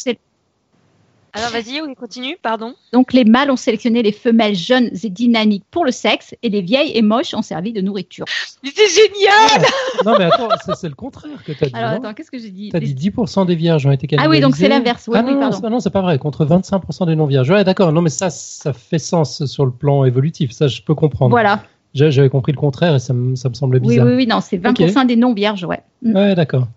[1.33, 2.75] Alors vas-y, on continue, pardon.
[2.93, 6.61] donc les mâles ont sélectionné les femelles jeunes et dynamiques pour le sexe et les
[6.62, 8.25] vieilles et moches ont servi de nourriture.
[8.64, 9.66] Mais c'est génial
[10.05, 11.75] Non, mais attends, c'est c'est le contraire que tu as dit.
[11.75, 14.37] Alors attends, qu'est-ce que j'ai dit T'as dit 10% des vierges ont été Ah cannibalisées.
[14.39, 15.09] oui, donc c'est l'inverse.
[15.09, 15.59] Oui, ah oui, non, pardon.
[15.62, 16.18] c'est- non, c'est pas vrai.
[16.18, 17.51] Contre 25% des non-vierges.
[17.51, 17.93] Ouais, d'accord.
[17.93, 20.53] Non, mais ça, ça fait sens sur le plan évolutif.
[20.53, 21.31] Ça, je peux comprendre.
[21.31, 21.62] Voilà.
[21.95, 24.07] J'avais compris le contraire et ça me, ça me semblait Oui, bizarre.
[24.07, 25.81] oui, oui, non, c'est 20% des non vierges, ouais.
[26.03, 26.14] Mm.
[26.16, 26.68] Ouais, d'accord.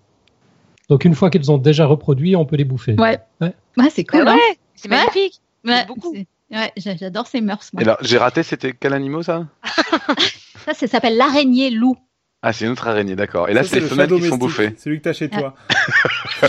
[0.89, 2.95] Donc, une fois qu'elles ont déjà reproduit, on peut les bouffer.
[2.99, 3.19] Ouais.
[3.41, 3.53] Ouais.
[3.77, 4.23] Ouais, c'est cool.
[4.27, 4.35] Ah hein.
[4.35, 4.97] ouais, c'est Ouais.
[4.97, 5.39] magnifique.
[5.65, 6.13] Ouais, beaucoup.
[6.13, 7.69] ouais, j'a- j'adore ces mœurs.
[7.73, 7.81] moi.
[7.81, 9.47] Et là, j'ai raté, c'était quel animal ça?
[10.65, 11.97] Ça, ça s'appelle l'araignée loup.
[12.41, 13.49] Ah, c'est une autre araignée, d'accord.
[13.49, 14.73] Et là, c'est les le femelles qui sont bouffées.
[14.77, 15.55] Celui que t'as chez toi.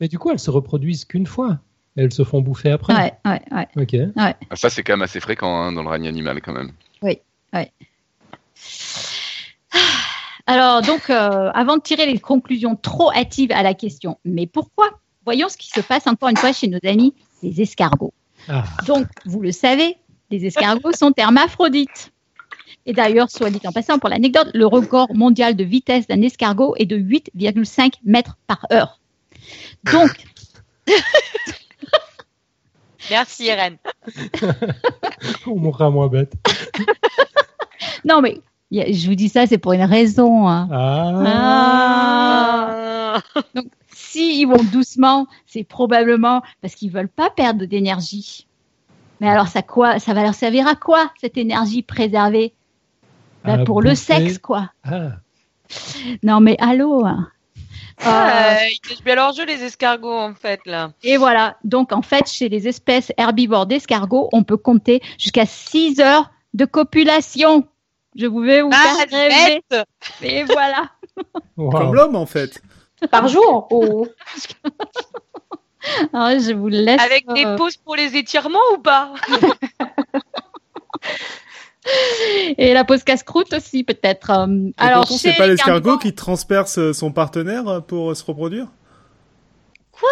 [0.00, 1.58] Mais du coup, elles se reproduisent qu'une fois.
[1.96, 2.94] Elles se font bouffer après.
[2.94, 3.68] Ouais, ouais, ouais.
[3.76, 3.96] Ok.
[4.16, 6.72] Ah, Ça, c'est quand même assez fréquent hein, dans le règne animal, quand même.
[10.50, 14.88] Alors, donc, euh, avant de tirer les conclusions trop hâtives à la question, mais pourquoi?
[15.24, 18.12] Voyons ce qui se passe encore une fois chez nos amis les escargots.
[18.48, 18.64] Ah.
[18.84, 19.96] Donc, vous le savez,
[20.28, 22.10] les escargots sont hermaphrodites.
[22.84, 26.74] Et d'ailleurs, soit dit en passant, pour l'anecdote, le record mondial de vitesse d'un escargot
[26.78, 28.98] est de 8,5 mètres par heure.
[29.84, 30.10] Donc,
[33.08, 33.76] Merci Irène.
[35.46, 36.32] On mourra moins bête.
[38.04, 38.40] non mais,
[38.72, 40.48] je vous dis ça, c'est pour une raison.
[40.48, 40.68] hein.
[40.72, 41.12] Ah.
[43.34, 43.42] Ah.
[43.92, 48.46] Si ils vont doucement, c'est probablement parce qu'ils veulent pas perdre d'énergie.
[49.20, 52.54] Mais alors, ça quoi Ça va leur servir à quoi cette énergie préservée?
[53.44, 54.70] Ben, À Pour le sexe, quoi.
[54.84, 55.12] Ah.
[56.22, 57.04] Non mais allô.
[57.06, 57.28] hein.
[58.02, 60.92] Euh, Ah, ils cachent bien leur jeu les escargots en fait là.
[61.02, 61.56] Et voilà.
[61.64, 66.64] Donc, en fait, chez les espèces herbivores d'escargots, on peut compter jusqu'à 6 heures de
[66.64, 67.66] copulation.
[68.20, 69.62] Je vais vous Ah, faire rêver.
[70.22, 70.90] Et voilà.
[71.56, 71.70] Wow.
[71.70, 72.60] Comme l'homme, en fait.
[73.10, 74.06] Par jour ou...
[76.12, 77.00] Alors, je vous laisse.
[77.00, 79.14] Avec des euh, pauses pour les étirements ou pas?
[82.58, 84.30] Et la pause casse-croûte aussi, peut-être.
[84.30, 88.66] Euh, Alors, c'est pas les l'escargot qui transperce euh, son partenaire pour se reproduire?
[89.90, 90.08] Quoi?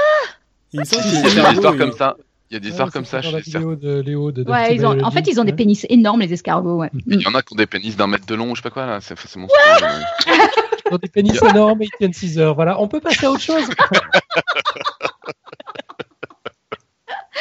[0.73, 2.17] Il me semble que histoires il- comme ça.
[2.51, 3.59] Il y a des Ouais, histoires c'est comme ça chez la certains.
[3.59, 6.33] vidéo de Léo de Ouais, ils ont, en fait, ils ont des pénis énormes, les
[6.33, 6.79] escargots.
[6.79, 6.91] Ouais.
[7.07, 8.69] Il y en a qui ont des pénis d'un mètre de long, ou je sais
[8.69, 9.01] pas quoi là.
[9.03, 9.15] C'est.
[10.91, 12.55] Ils ont des pénis énormes et ils tiennent 6 heures.
[12.55, 13.69] Voilà, on peut passer à autre chose.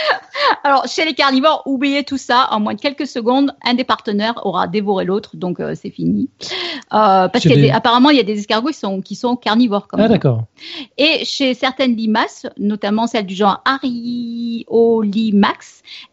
[0.63, 2.47] Alors, chez les carnivores, oubliez tout ça.
[2.51, 6.29] En moins de quelques secondes, un des partenaires aura dévoré l'autre, donc euh, c'est fini.
[6.93, 8.15] Euh, parce qu'apparemment, des...
[8.15, 9.87] il y a des escargots qui sont, qui sont carnivores.
[9.87, 10.43] Quand Ah d'accord.
[10.97, 14.67] Et chez certaines limaces, notamment celles du genre Ariolimax,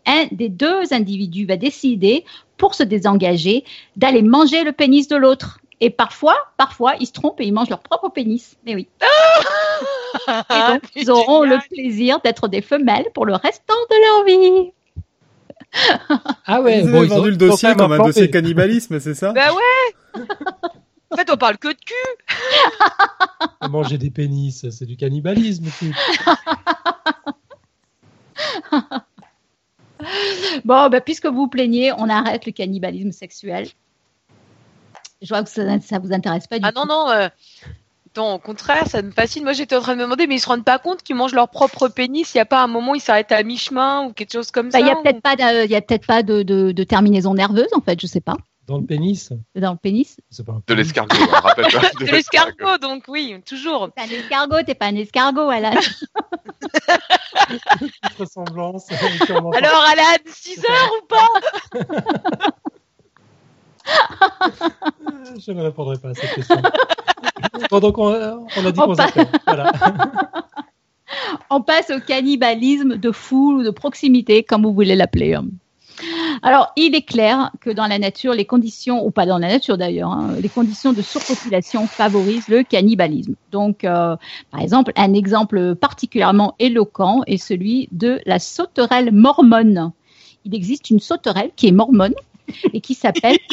[0.07, 2.25] un des deux individus va décider,
[2.57, 3.65] pour se désengager,
[3.97, 5.59] d'aller manger le pénis de l'autre.
[5.81, 8.57] Et parfois, parfois, ils se trompent et ils mangent leur propre pénis.
[8.65, 8.89] Mais oui.
[10.29, 14.73] Et donc, ils auront le plaisir d'être des femelles pour le restant de leur vie.
[16.47, 18.07] Ah ouais, Vous bon, ils ont- vendu le ils ont dossier quand même comme un
[18.07, 19.33] dossier cannibalisme, c'est ça?
[19.33, 20.23] Bah ouais
[21.11, 25.65] En fait on parle que de cul Manger des pénis, c'est du cannibalisme.
[30.65, 33.69] Bon, bah, puisque vous vous plaignez, on arrête le cannibalisme sexuel.
[35.25, 36.79] Je vois que ça, ça vous intéresse pas du Ah tout.
[36.79, 37.11] non, non.
[37.11, 37.29] euh,
[38.17, 39.43] Non, au contraire, ça me fascine.
[39.43, 41.35] Moi, j'étais en train de me demander, mais ils se rendent pas compte qu'ils mangent
[41.35, 42.33] leur propre pénis?
[42.33, 44.67] Il n'y a pas un moment où ils s'arrêtent à mi-chemin ou quelque chose comme
[44.71, 44.81] Bah, ça.
[44.81, 46.85] Il y a ou- peut-être pas, de, il y a peut-être pas de, de, de
[46.85, 48.37] terminaison nerveuse en fait, je sais pas,
[48.69, 49.33] Dans le pénis?
[49.57, 50.17] dans le pénis?
[50.31, 50.85] C'est pas un De pénis.
[50.85, 51.81] l'escargot, hein, rappelle-toi.
[52.01, 53.91] De l'escargot, donc oui, toujours.
[53.97, 55.73] T'es un escargot, t'es pas un escargot, Alan.
[57.79, 58.91] Petite ressemblance.
[58.93, 61.29] Alors, Alan, 6 heures ou pas?
[65.39, 66.57] Je ne répondrai pas à cette question.
[67.71, 69.29] bon, donc on, on a dit On qu'on s'appelle.
[69.47, 69.73] Voilà.
[71.51, 75.39] On passe au cannibalisme de foule ou de proximité, comme vous voulez l'appeler.
[76.43, 79.79] Alors, il est clair que dans la nature, les conditions, ou pas dans la nature
[79.79, 83.35] d'ailleurs, hein, les conditions de surpopulation favorisent le cannibalisme.
[83.53, 84.17] Donc, euh,
[84.51, 89.93] par exemple, un exemple particulièrement éloquent est celui de la sauterelle mormone.
[90.45, 92.15] Il existe une sauterelle qui est mormone
[92.73, 93.39] et qui s'appelle...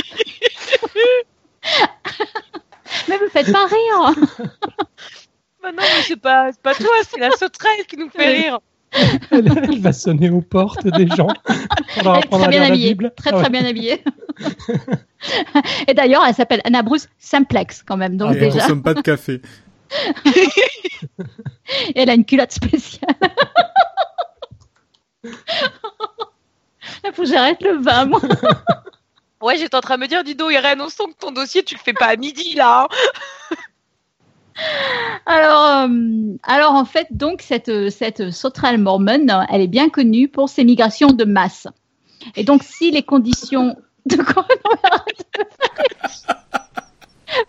[3.07, 4.13] Mais vous faites pas rire
[5.61, 8.59] Bah non, mais c'est pas, c'est pas toi, c'est la sauterelle qui nous fait rire.
[9.31, 11.27] Elle, elle va sonner aux portes des gens
[11.93, 12.97] pour leur Elle est apprendre très bien habillée.
[12.97, 13.49] Très Ah très ouais.
[13.49, 14.03] bien habillée.
[15.87, 18.17] Et d'ailleurs, elle s'appelle Anna Bruce Simplex quand même.
[18.17, 19.41] Donc Et elle déjà, consomme pas de café.
[21.95, 23.15] elle a une culotte spéciale.
[27.03, 28.19] Il faut que j'arrête le vin, moi.
[29.41, 31.63] Ouais, j'étais en train de me dire, dis donc, Irène, on sent que ton dossier,
[31.63, 32.87] tu le fais pas à midi, là.
[33.51, 33.55] hein.
[35.25, 40.49] Alors, euh, alors en fait, donc cette cette sauterelle mormone, elle est bien connue pour
[40.49, 41.67] ses migrations de masse.
[42.35, 43.75] Et donc, si les conditions
[44.05, 44.17] de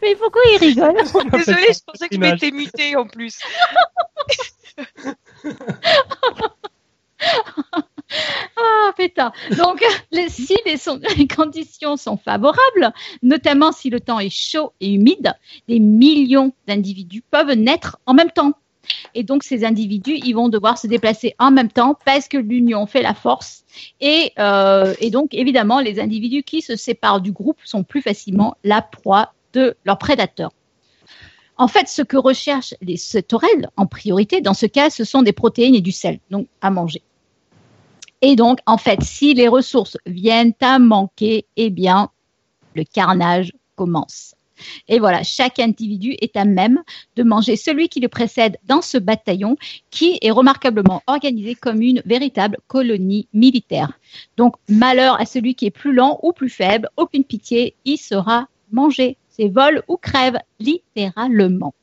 [0.00, 0.94] mais pourquoi il rigole
[1.32, 2.32] Désolée, je pensais que je Image.
[2.40, 3.38] m'étais mutée en plus.
[8.56, 9.32] Ah, pétard.
[9.56, 9.82] Donc,
[10.28, 10.56] si
[11.16, 12.92] les, conditions sont favorables,
[13.22, 15.34] notamment si le temps est chaud et humide,
[15.68, 18.52] des millions d'individus peuvent naître en même temps.
[19.14, 22.86] Et donc, ces individus, ils vont devoir se déplacer en même temps parce que l'union
[22.86, 23.64] fait la force.
[24.00, 28.82] Et, euh, donc, évidemment, les individus qui se séparent du groupe sont plus facilement la
[28.82, 30.50] proie de leurs prédateurs.
[31.56, 35.32] En fait, ce que recherchent les sauterelles en priorité, dans ce cas, ce sont des
[35.32, 37.02] protéines et du sel, donc à manger.
[38.22, 42.10] Et donc, en fait, si les ressources viennent à manquer, eh bien,
[42.74, 44.34] le carnage commence.
[44.86, 46.82] Et voilà, chaque individu est à même
[47.16, 49.56] de manger celui qui le précède dans ce bataillon
[49.90, 53.98] qui est remarquablement organisé comme une véritable colonie militaire.
[54.36, 58.46] Donc, malheur à celui qui est plus lent ou plus faible, aucune pitié, il sera
[58.70, 59.16] mangé.
[59.30, 61.74] C'est vol ou crève, littéralement.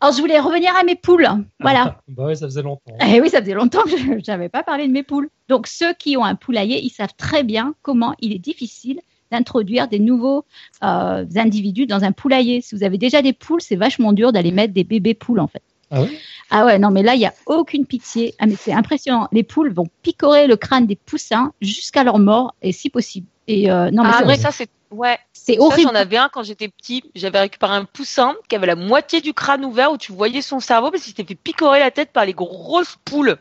[0.00, 1.26] Alors, je voulais revenir à mes poules.
[1.60, 1.98] Voilà.
[2.08, 2.92] bah ouais, ça faisait longtemps.
[3.06, 5.28] Eh oui, ça faisait longtemps que je n'avais pas parlé de mes poules.
[5.48, 9.00] Donc, ceux qui ont un poulailler, ils savent très bien comment il est difficile
[9.32, 10.44] d'introduire des nouveaux
[10.84, 12.60] euh, individus dans un poulailler.
[12.60, 15.48] Si vous avez déjà des poules, c'est vachement dur d'aller mettre des bébés poules, en
[15.48, 15.62] fait.
[15.90, 16.10] Ah ouais?
[16.50, 18.34] Ah ouais, non, mais là, il n'y a aucune pitié.
[18.38, 19.28] Ah, mais c'est impressionnant.
[19.32, 23.26] Les poules vont picorer le crâne des poussins jusqu'à leur mort, et si possible.
[23.48, 24.68] Et euh, non, mais ah, vrai, ça, c'est.
[24.90, 25.18] Ouais.
[25.32, 25.88] c'est horrible.
[25.90, 27.02] j'en avais un quand j'étais petit.
[27.14, 30.60] J'avais récupéré un poussin qui avait la moitié du crâne ouvert où tu voyais son
[30.60, 33.36] cerveau parce qu'il s'était fait picorer la tête par les grosses poules.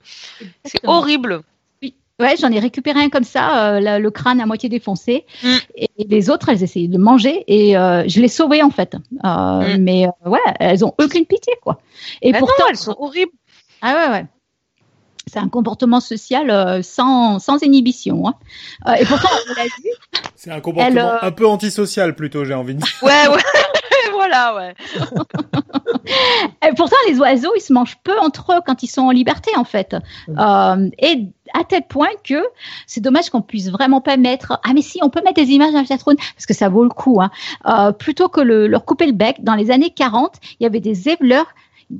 [0.65, 1.41] C'est horrible.
[2.17, 5.25] Ouais, j'en ai récupéré un comme ça, euh, la- le crâne à moitié défoncé.
[5.43, 5.55] Mm.
[5.75, 8.95] Et, les autres, elles essayaient de manger et euh, je les sauvais en fait.
[9.25, 9.77] Euh, Mm.
[9.83, 11.79] Mais ouais, elles ont aucune pitié quoi.
[12.21, 13.33] Et pourtant, non, elles sont horribles.
[13.81, 14.25] ah ouais, ouais.
[15.27, 18.27] C'est un comportement social euh, sans, sans inhibition.
[18.27, 18.33] hein.
[18.87, 19.89] Euh, et pourtant, on l'a vu.
[20.35, 22.99] C'est un comportement Elle, euh, un peu antisocial plutôt, j'ai envie de dire.
[23.01, 23.41] Ouais, ouais.
[24.13, 24.75] voilà, ouais.
[26.65, 29.51] Et pourtant, les oiseaux, ils se mangent peu entre eux quand ils sont en liberté,
[29.57, 29.95] en fait.
[30.29, 32.43] Euh, et à tel point que
[32.87, 34.59] c'est dommage qu'on puisse vraiment pas mettre.
[34.63, 36.89] Ah, mais si, on peut mettre des images dans le parce que ça vaut le
[36.89, 37.21] coup.
[37.21, 37.31] Hein.
[37.67, 40.79] Euh, plutôt que le, leur couper le bec, dans les années 40, il y avait
[40.79, 41.47] des éleveurs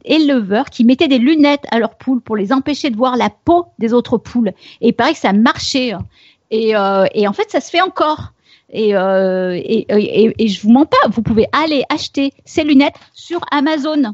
[0.04, 3.66] éleveurs qui mettaient des lunettes à leurs poules pour les empêcher de voir la peau
[3.80, 4.50] des autres poules.
[4.82, 5.92] Et il paraît que ça marchait.
[5.94, 6.06] hein.
[6.52, 8.34] Et, euh, et en fait, ça se fait encore.
[8.72, 12.96] Et, euh, et, et, et je vous mens pas, vous pouvez aller acheter ces lunettes
[13.14, 14.14] sur Amazon.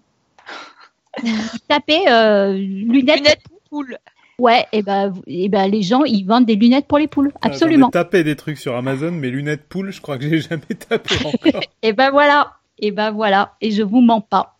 [1.23, 3.17] Vous tapez euh, lunettes.
[3.19, 3.97] Lunettes poules.
[4.39, 7.27] Ouais, et ben, vous- et ben les gens ils vendent des lunettes pour les poules,
[7.43, 7.89] ai absolument.
[7.91, 11.61] tapé des trucs sur Amazon, mais lunettes poules, je crois que j'ai jamais tapé encore.
[11.83, 14.57] Et ben voilà, et ben voilà, et je vous mens pas.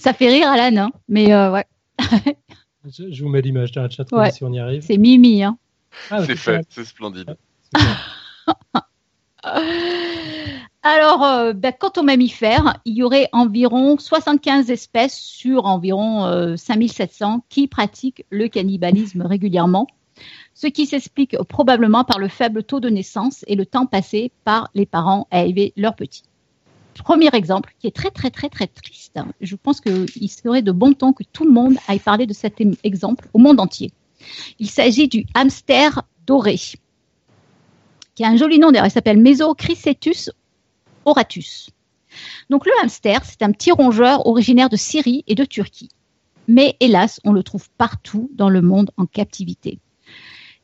[0.00, 1.66] Ça fait rire Alan, hein, mais euh, ouais,
[2.88, 4.30] Je, je vous mets l'image dans la chat Ouais.
[4.30, 4.82] si on y arrive.
[4.82, 5.42] c'est Mimi.
[5.42, 5.58] Hein.
[6.10, 7.36] Ah, C'est fait, c'est splendide.
[10.82, 16.56] Alors, euh, ben, quant aux mammifères, il y aurait environ 75 espèces sur environ euh,
[16.56, 19.86] 5700 qui pratiquent le cannibalisme régulièrement,
[20.54, 24.70] ce qui s'explique probablement par le faible taux de naissance et le temps passé par
[24.74, 26.22] les parents à élever leurs petits.
[27.02, 29.18] Premier exemple, qui est très très très très triste.
[29.40, 32.60] Je pense qu'il serait de bon ton que tout le monde aille parler de cet
[32.60, 33.90] em- exemple au monde entier.
[34.58, 36.60] Il s'agit du hamster doré,
[38.14, 38.86] qui a un joli nom d'ailleurs.
[38.86, 40.30] Il s'appelle Mesochrysetus
[41.06, 41.70] oratus.
[42.50, 45.88] Donc le hamster, c'est un petit rongeur originaire de Syrie et de Turquie.
[46.48, 49.78] Mais hélas, on le trouve partout dans le monde en captivité.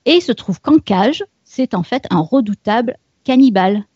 [0.05, 3.87] Et il se trouve qu'en cage, c'est en fait un redoutable cannibale.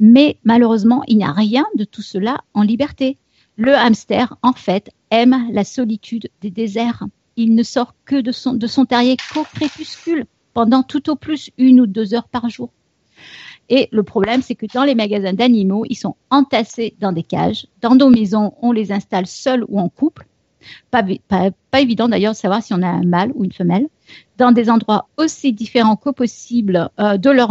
[0.00, 3.16] Mais malheureusement, il n'y a rien de tout cela en liberté.
[3.56, 7.04] Le hamster, en fait, aime la solitude des déserts.
[7.36, 11.50] Il ne sort que de son, de son terrier qu'au crépuscule, pendant tout au plus
[11.58, 12.70] une ou deux heures par jour.
[13.68, 17.66] Et le problème, c'est que dans les magasins d'animaux, ils sont entassés dans des cages.
[17.80, 20.26] Dans nos maisons, on les installe seuls ou en couple.
[20.90, 23.88] Pas, pas, pas évident d'ailleurs de savoir si on a un mâle ou une femelle.
[24.38, 27.50] Dans des endroits aussi différents que possible euh, de, leur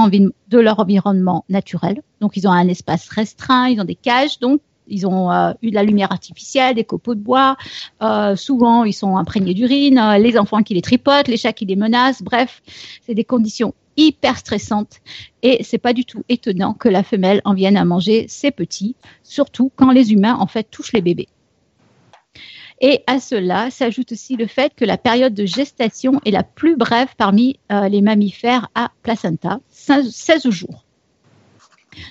[0.79, 2.01] environnement naturel.
[2.21, 5.71] Donc, ils ont un espace restreint, ils ont des cages, donc ils ont euh, eu
[5.71, 7.57] de la lumière artificielle, des copeaux de bois.
[8.03, 9.99] Euh, souvent, ils sont imprégnés d'urine.
[10.19, 12.21] les enfants qui les tripotent, les chats qui les menacent.
[12.21, 12.61] Bref,
[13.05, 14.99] c'est des conditions hyper stressantes
[15.41, 18.95] et c'est pas du tout étonnant que la femelle en vienne à manger ses petits,
[19.23, 21.29] surtout quand les humains en fait touchent les bébés.
[22.81, 26.75] Et à cela s'ajoute aussi le fait que la période de gestation est la plus
[26.75, 30.83] brève parmi euh, les mammifères à placenta, 16 16 jours.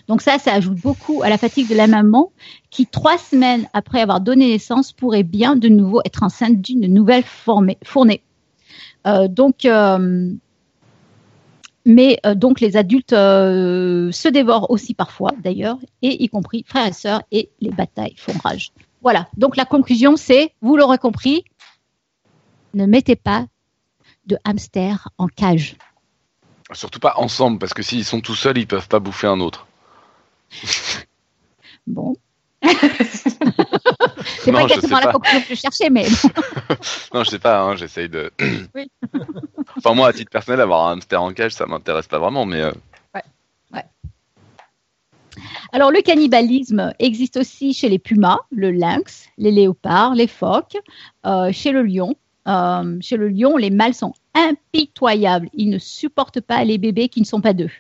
[0.09, 2.33] Donc ça, ça ajoute beaucoup à la fatigue de la maman
[2.71, 7.25] qui, trois semaines après avoir donné naissance, pourrait bien de nouveau être enceinte d'une nouvelle
[7.25, 8.23] fournée.
[9.07, 10.31] Euh, donc, euh,
[11.85, 17.23] mais donc les adultes se dévorent aussi parfois, d'ailleurs, et y compris frères et sœurs,
[17.31, 18.73] et les batailles font rage.
[19.05, 19.29] Voilà.
[19.37, 21.45] Donc la conclusion, c'est, vous l'aurez compris,
[22.73, 23.47] ne mettez pas
[24.27, 25.77] de hamster en cage.
[26.73, 29.67] Surtout pas ensemble, parce que s'ils sont tout seuls, ils peuvent pas bouffer un autre.
[31.87, 32.17] Bon.
[32.63, 36.07] c'est pas exactement la conclusion que je cherchais, mais
[37.13, 38.33] Non, je sais pas, hein, j'essaye de.
[38.75, 38.91] Oui.
[39.77, 42.63] enfin, moi, à titre personnel, avoir un hamster en cage, ça m'intéresse pas vraiment, mais.
[42.63, 42.73] euh,
[45.75, 50.77] Alors, le cannibalisme existe aussi chez les pumas, le lynx, les léopards, les phoques,
[51.27, 52.15] euh, chez le lion.
[52.47, 55.49] Euh, chez le lion, les mâles sont impitoyables.
[55.53, 57.73] Ils ne supportent pas les bébés qui ne sont pas d'eux.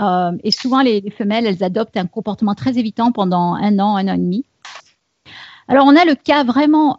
[0.00, 3.94] Euh, et souvent, les, les femelles, elles adoptent un comportement très évitant pendant un an,
[3.94, 4.44] un an et demi.
[5.68, 6.98] Alors, on a le cas vraiment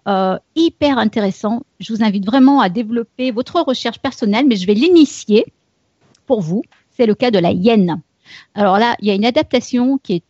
[0.56, 1.64] hyper intéressant.
[1.82, 5.48] Je vous invite vraiment à développer votre recherche personnelle, mais je vais l'initier
[6.28, 6.62] pour vous.
[6.92, 8.02] C'est le cas de la hyène.
[8.54, 10.24] Alors là, il y a une adaptation qui est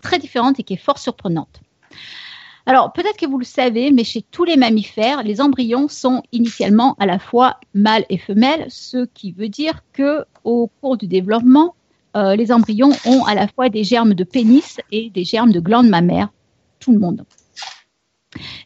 [0.00, 1.60] très différente et qui est fort surprenante.
[2.66, 6.94] Alors, peut-être que vous le savez, mais chez tous les mammifères, les embryons sont initialement
[6.98, 11.74] à la fois mâles et femelles, ce qui veut dire que au cours du développement,
[12.16, 15.60] euh, les embryons ont à la fois des germes de pénis et des germes de
[15.60, 16.28] glandes mammaires,
[16.80, 17.24] tout le monde.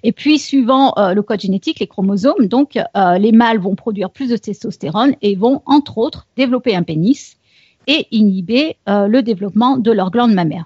[0.03, 4.11] Et puis, suivant euh, le code génétique, les chromosomes, donc euh, les mâles vont produire
[4.11, 7.39] plus de testostérone et vont, entre autres, développer un pénis
[7.87, 10.65] et inhiber le développement de leurs glandes mammaires.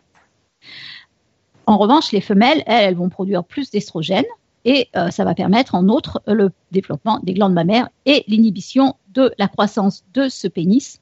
[1.66, 4.24] En revanche, les femelles, elles, vont produire plus d'estrogène
[4.64, 9.32] et euh, ça va permettre, en outre, le développement des glandes mammaires et l'inhibition de
[9.38, 11.00] la croissance de ce pénis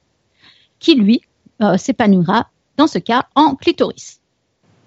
[0.79, 1.21] qui, lui,
[1.61, 4.19] euh, s'épanouira dans ce cas en clitoris.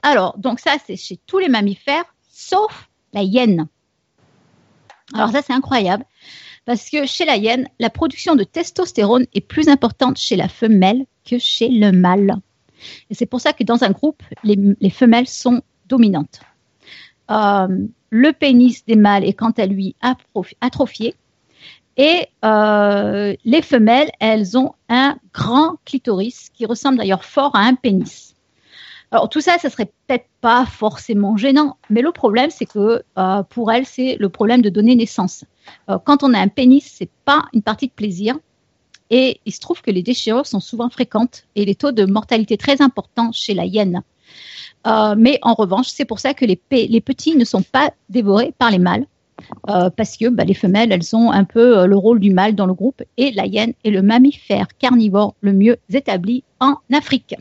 [0.03, 3.67] Alors, donc ça, c'est chez tous les mammifères, sauf la hyène.
[5.15, 6.05] Alors ça, c'est incroyable,
[6.65, 11.07] parce que chez la hyène, la production de testostérone est plus importante chez la femelle
[11.25, 12.37] que chez le mâle.
[13.11, 16.41] C'est pour ça que dans un groupe, les, les femelles sont dominantes.
[17.31, 17.69] Euh,
[18.11, 19.95] le pénis des mâles est quant à lui
[20.61, 21.15] atrophié.
[21.97, 27.75] Et euh, les femelles, elles ont un grand clitoris qui ressemble d'ailleurs fort à un
[27.75, 28.35] pénis.
[29.13, 33.43] Alors tout ça, ça serait peut-être pas forcément gênant, mais le problème, c'est que euh,
[33.43, 35.45] pour elles, c'est le problème de donner naissance.
[36.05, 38.37] Quand on a un pénis, c'est pas une partie de plaisir.
[39.11, 42.57] Et il se trouve que les déchirures sont souvent fréquentes et les taux de mortalité
[42.57, 44.03] très importants chez la hyène.
[44.87, 47.93] Euh, mais en revanche, c'est pour ça que les, pe- les petits ne sont pas
[48.09, 49.07] dévorés par les mâles.
[49.71, 52.55] euh, parce que bah, les femelles, elles ont un peu euh, le rôle du mâle
[52.55, 57.35] dans le groupe et la hyène est le mammifère carnivore le mieux établi en Afrique.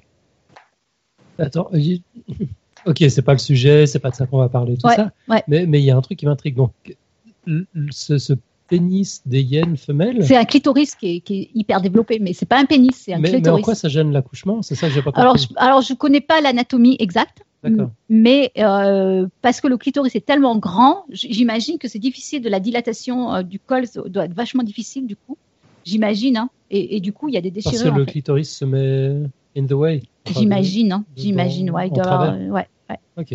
[1.38, 1.70] Attends,
[2.86, 5.12] ok, c'est pas le sujet, c'est pas de ça qu'on va parler, tout Ouais, ça.
[5.28, 5.44] ouais.
[5.48, 6.56] Mais mais il y a un truc qui m'intrigue.
[6.56, 6.72] Donc,
[7.92, 8.34] ce, ce
[8.70, 12.46] pénis des hyènes femelles, C'est un clitoris qui est, qui est hyper développé, mais c'est
[12.46, 13.64] pas un pénis, c'est un mais, mais en clitoris.
[13.66, 14.62] quoi ça gêne l'accouchement?
[14.62, 15.22] C'est ça que j'ai pas compris.
[15.22, 17.44] alors, je, alors, je connais pas l'anatomie exacte,
[18.08, 22.60] mais euh, parce que le clitoris est tellement grand, j'imagine que c'est difficile de la
[22.62, 25.36] dilatation euh, du col, ça doit être vachement difficile du coup.
[25.84, 26.50] J'imagine, hein.
[26.72, 27.96] et, et du coup, il y a des Parce que déchirures.
[27.98, 28.12] le fait.
[28.12, 29.24] clitoris se met
[29.58, 30.04] in the way.
[30.26, 31.04] J'imagine, hein.
[31.18, 31.90] j'imagine, dans- ouais,
[32.50, 33.00] ouais, ouais.
[33.18, 33.34] Ok.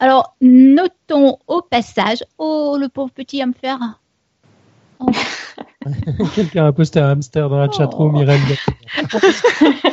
[0.00, 3.78] Alors, notons au passage, oh, le pauvre petit à me faire.
[6.34, 8.20] Quelqu'un a posté un hamster dans la chatroom, Oh.
[8.20, 8.40] Irène.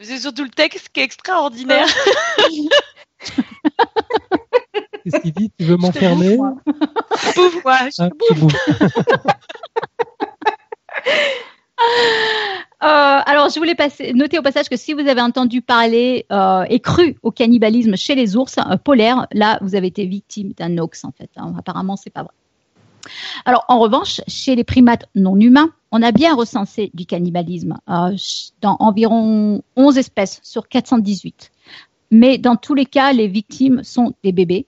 [0.00, 1.86] C'est surtout le texte qui est extraordinaire.
[5.04, 6.38] Qu'est-ce qu'il dit Tu veux m'enfermer
[7.34, 7.78] Pouf, moi.
[7.98, 8.50] Ah, bout.
[12.82, 12.86] Euh,
[13.26, 16.80] alors, je voulais passer, noter au passage que si vous avez entendu parler euh, et
[16.80, 21.04] cru au cannibalisme chez les ours euh, polaires, là, vous avez été victime d'un hoax,
[21.04, 21.28] en fait.
[21.36, 21.52] hein.
[21.58, 22.32] Apparemment, c'est pas vrai.
[23.44, 28.76] Alors, en revanche, chez les primates non humains, on a bien recensé du cannibalisme dans
[28.78, 31.50] environ 11 espèces sur 418.
[32.10, 34.66] Mais dans tous les cas, les victimes sont des bébés.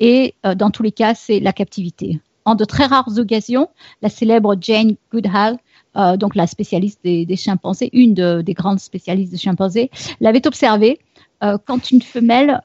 [0.00, 2.18] et dans tous les cas, c'est la captivité.
[2.46, 3.68] En de très rares occasions,
[4.02, 5.58] la célèbre Jane Goodall
[5.96, 9.90] euh, donc la spécialiste des, des chimpanzés, une de- des grandes spécialistes des chimpanzés,
[10.20, 10.98] l'avait observé
[11.42, 12.60] euh, quand une femelle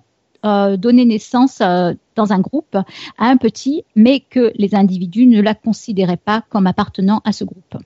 [0.45, 5.41] euh, donnait naissance euh, dans un groupe à un petit, mais que les individus ne
[5.41, 7.77] la considéraient pas comme appartenant à ce groupe.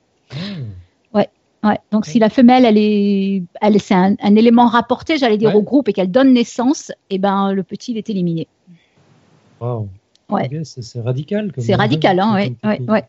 [1.63, 5.49] Ouais, donc si la femelle, elle est, elle, c'est un, un élément rapporté, j'allais dire,
[5.49, 5.55] Ouais.
[5.55, 8.47] au groupe et qu'elle donne naissance, et ben le petit il est éliminé.
[9.59, 9.89] Wow.
[10.29, 10.45] Ouais.
[10.45, 11.51] Ok, c'est c'est radical.
[11.57, 13.03] C'est radical, hein, ouais, ouais, ouais.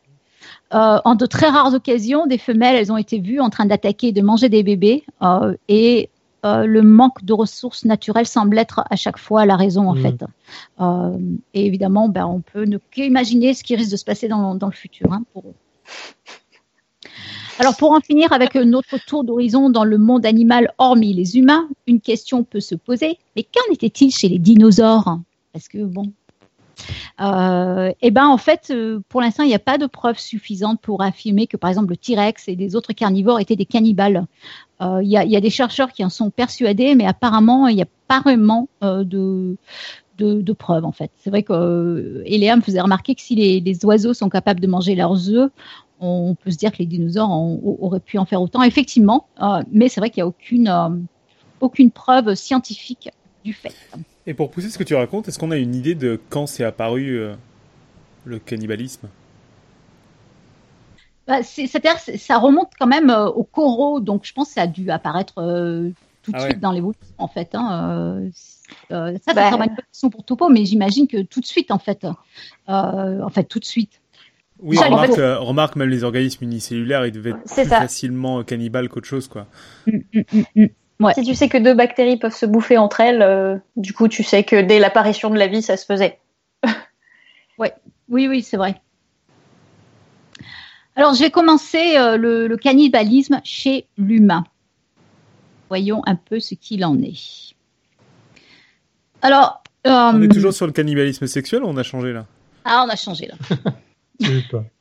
[0.74, 4.08] Euh, en de très rares occasions, des femelles, elles ont été vues en train d'attaquer
[4.08, 5.04] et de manger des bébés.
[5.22, 6.10] euh, et
[6.44, 10.02] euh, le manque de ressources naturelles semble être à chaque fois la raison, en Mhm.
[10.02, 10.24] fait.
[11.54, 14.66] Et évidemment, ben, on peut ne qu'imaginer ce qui risque de se passer dans, dans
[14.68, 15.54] le futur hein, pour eux.
[17.58, 21.68] Alors, pour en finir avec notre tour d'horizon dans le monde animal, hormis les humains,
[21.86, 23.18] une question peut se poser.
[23.34, 25.18] Mais qu'en était-il chez les dinosaures?
[25.52, 26.12] Parce que, bon,
[27.20, 30.80] euh, eh ben en fait, euh, pour l'instant, il n'y a pas de preuves suffisantes
[30.80, 34.26] pour affirmer que, par exemple, le T-Rex et des autres carnivores étaient des cannibales.
[34.82, 37.88] Euh, Il y, a, des chercheurs qui en sont persuadés, mais apparemment, il n'y a
[38.08, 39.56] pas vraiment de,
[40.58, 41.10] preuves, en fait.
[41.16, 44.66] C'est vrai que euh, Eléa me faisait remarquer que si les, oiseaux sont capables de
[44.66, 45.50] manger leurs œufs,
[45.98, 49.28] on peut se dire que les dinosaures en- auraient pu en faire autant, effectivement.
[49.72, 50.90] Mais c'est vrai qu'il n'y a
[51.60, 53.08] aucune preuve scientifique
[53.44, 53.74] du fait.
[54.26, 56.64] Et pour pousser ce que tu racontes, est-ce qu'on a une idée de quand c'est
[56.64, 57.34] apparu euh,
[58.24, 59.08] le cannibalisme?
[61.26, 64.54] Bah, c'est- C'est-à-dire, c'est- ça remonte quand même euh, aux coraux, donc je pense que
[64.54, 65.90] ça a dû apparaître euh,
[66.22, 66.60] tout de Ah suite ouais.
[66.60, 67.54] dans l'évolution, en fait.
[67.54, 67.90] Hein.
[68.22, 68.30] euh,
[68.92, 71.46] euh, ça, ça Bah, sera une bonne question pour Topo, mais j'imagine que tout de
[71.46, 72.04] suite, en fait.
[72.04, 72.12] Euh,
[73.22, 74.00] en fait, tout de suite.
[74.60, 77.68] Oui, Ça, en remarque, fait- euh, remarque, même les organismes unicellulaires, ils devaient être plus
[77.68, 77.78] ça.
[77.78, 79.46] facilement cannibales qu'autre chose, quoi.
[79.86, 80.66] Mm, mm, mm, mm.
[81.00, 81.12] Ouais.
[81.14, 84.22] Si tu sais que deux bactéries peuvent se bouffer entre elles, euh, du coup, tu
[84.22, 86.18] sais que dès l'apparition de la vie, ça se faisait.
[88.08, 88.80] Oui, oui, c'est vrai.
[90.94, 94.44] Alors, je vais commencer euh, le, le cannibalisme chez l'humain.
[95.68, 97.54] Voyons un peu ce qu'il en est.
[99.22, 102.26] Alors, On euh, est toujours sur le cannibalisme sexuel ou on a changé là?
[102.64, 103.34] Ah, on a changé là.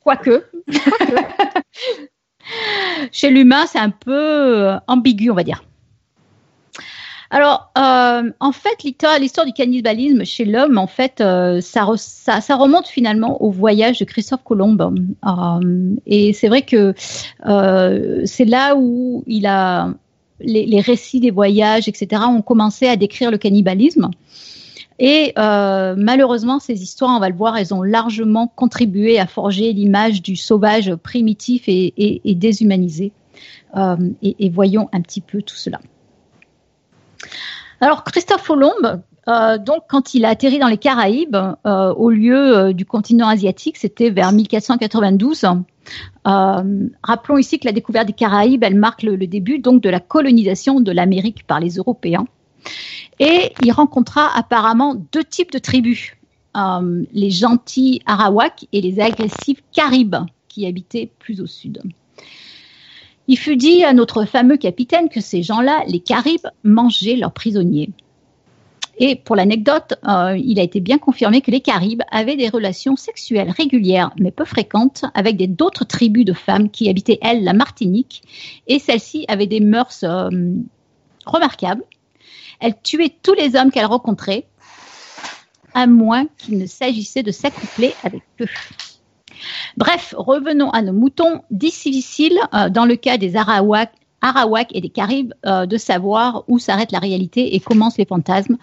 [0.00, 0.44] quoique.
[3.10, 5.64] Chez l'humain, c'est un peu ambigu, on va dire.
[7.30, 12.40] Alors, euh, en fait, l'histoire, du cannibalisme chez l'homme, en fait, euh, ça, re- ça,
[12.40, 14.76] ça remonte finalement au voyage de Christophe Colomb.
[14.78, 19.92] Euh, et c'est vrai que c'est là où il a
[20.40, 24.10] les, récits des voyages, etc., ont commencé à décrire le cannibalisme.
[24.98, 30.22] Et malheureusement, ces histoires, on va le voir, elles ont largement contribué à forger l'image
[30.22, 33.12] du sauvage primitif et, déshumanisé.
[34.22, 35.80] Et voyons un petit peu tout cela.
[37.80, 42.56] Alors, Christophe Colomb, euh, donc, quand il a atterri dans les Caraïbes, euh, au lieu
[42.56, 45.44] euh, du continent asiatique, c'était vers 1492.
[45.44, 50.80] Euh, rappelons ici que la découverte des Caraïbes, marque le, début donc de la colonisation
[50.80, 52.26] de l'Amérique par les Européens.
[53.18, 56.12] Et il rencontra apparemment deux types de tribus,
[57.12, 60.16] les gentils Arawaks et les agressifs Caribes,
[60.48, 61.82] qui habitaient plus au sud.
[63.28, 67.90] Il fut dit à notre fameux capitaine que ces gens-là, les Caribes, mangeaient leurs prisonniers.
[68.98, 72.96] Et pour l'anecdote, euh, il a été bien confirmé que les Caribes avaient des relations
[72.96, 78.22] sexuelles régulières, mais peu fréquentes, avec d'autres tribus de femmes qui habitaient, elles, la Martinique.
[78.68, 80.30] Et celles-ci avaient des mœurs euh,
[81.26, 81.84] remarquables.
[82.60, 84.46] Elles tuaient tous les hommes qu'elles rencontraient,
[85.74, 88.48] à moins qu'il ne s'agissait de s'accoupler avec eux.
[89.76, 91.42] Bref, revenons à nos moutons.
[91.50, 93.92] Difficile, euh, dans le cas des Arawaks,
[94.72, 98.56] et des Caribes, euh, de savoir où s'arrête la réalité et commencent les fantasmes,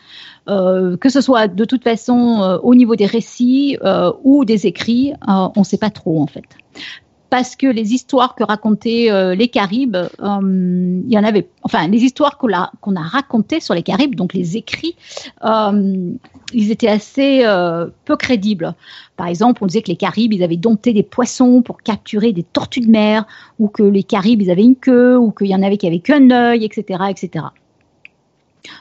[0.49, 3.77] euh, que ce soit de toute façon au niveau des récits
[4.23, 6.43] ou des écrits, on ne sait pas trop en fait.
[7.33, 11.87] Parce que les histoires que racontaient euh, les Caribes, euh, il y en avait, enfin
[11.87, 14.95] les histoires qu'on a, racontées sur les Caribes, donc les écrits,
[15.43, 16.11] euh,
[16.53, 17.43] ils étaient assez
[18.05, 18.75] peu crédibles.
[19.17, 22.43] Par exemple, on disait que les Caribes, ils avaient dompté des poissons pour capturer des
[22.43, 23.25] tortues de mer,
[23.57, 26.01] ou que les Caribes, ils avaient une queue, ou qu'il y en avait qui avaient
[26.01, 27.45] qu'un œil, etc., etc.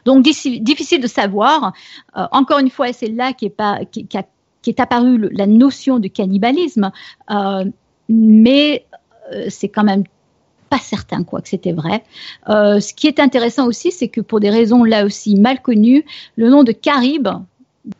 [0.04, 1.72] Donc diffi- difficile de savoir.
[2.14, 6.92] Encore une fois, c'est là qui, est apparue la notion de cannibalisme,
[8.08, 8.84] mais
[9.32, 10.04] euh, c'est quand même
[10.70, 12.02] pas certain quoi que c'était vrai.
[12.48, 16.04] Euh, ce qui est intéressant aussi, c'est que pour des raisons là aussi mal connues,
[16.36, 17.28] le nom de Caribe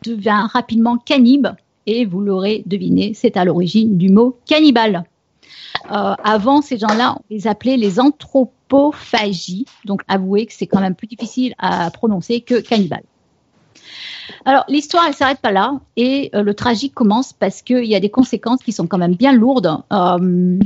[0.03, 1.49] devient rapidement cannibes
[1.85, 5.03] et vous l'aurez deviné, c'est à l'origine du mot cannibale.
[5.91, 9.65] Euh, avant, ces gens-là, on les appelait les anthropophagies.
[9.85, 13.03] Donc, avouez que c'est quand même plus difficile à prononcer que cannibale.
[14.45, 17.99] Alors, l'histoire, elle s'arrête pas là et euh, le tragique commence parce qu'il y a
[17.99, 20.59] des conséquences qui sont quand même bien lourdes euh,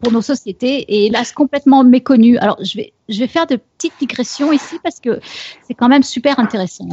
[0.00, 2.38] pour nos sociétés et hélas complètement méconnues.
[2.38, 5.20] Alors, je vais, faire de petites digressions ici parce que
[5.66, 6.88] c'est quand même super intéressant.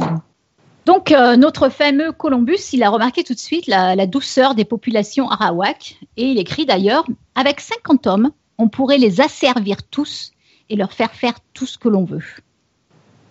[0.84, 4.64] Donc, euh, notre fameux Columbus, il a remarqué tout de suite la, la douceur des
[4.64, 7.04] populations arawak et il écrit d'ailleurs
[7.34, 10.32] Avec 50 hommes, on pourrait les asservir tous
[10.68, 12.24] et leur faire faire tout ce que l'on veut.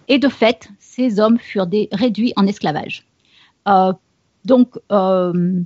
[0.07, 3.05] Et de fait, ces hommes furent réduits en esclavage.
[3.67, 3.93] Euh,
[4.45, 5.61] donc, euh,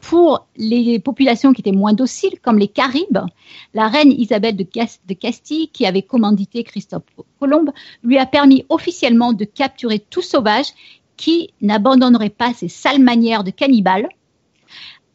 [0.00, 3.20] pour les populations qui étaient moins dociles, comme les Caribes,
[3.74, 7.02] la reine Isabelle de Castille, qui avait commandité Christophe
[7.38, 7.66] Colomb,
[8.02, 10.68] lui a permis officiellement de capturer tout sauvage
[11.16, 14.08] qui n'abandonnerait pas ses sales manières de cannibale,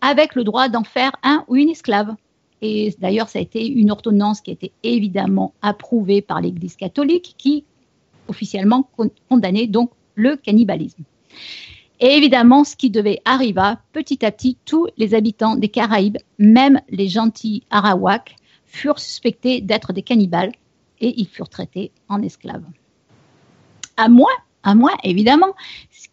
[0.01, 2.15] avec le droit d'en faire un ou une esclave.
[2.61, 7.33] Et d'ailleurs, ça a été une ordonnance qui a été évidemment approuvée par l'Église catholique,
[7.37, 7.65] qui
[8.27, 11.03] officiellement con- condamnait donc le cannibalisme.
[11.99, 16.81] Et évidemment, ce qui devait arriver, petit à petit, tous les habitants des Caraïbes, même
[16.89, 20.51] les gentils Arawaks, furent suspectés d'être des cannibales
[20.99, 22.65] et ils furent traités en esclaves.
[23.95, 24.27] À moins,
[24.63, 25.53] à moins évidemment,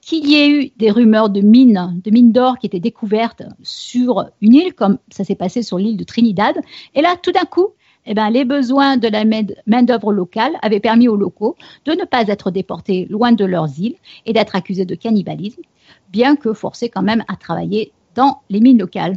[0.01, 4.27] qu'il y ait eu des rumeurs de mines, de mines d'or qui étaient découvertes sur
[4.41, 6.57] une île, comme ça s'est passé sur l'île de Trinidad.
[6.95, 7.69] Et là, tout d'un coup,
[8.07, 12.05] eh ben, les besoins de la main- main-d'œuvre locale avaient permis aux locaux de ne
[12.05, 13.97] pas être déportés loin de leurs îles
[14.27, 15.63] et d'être accusés de cannibalisme,
[16.11, 19.17] bien que forcés quand même à travailler dans les mines locales.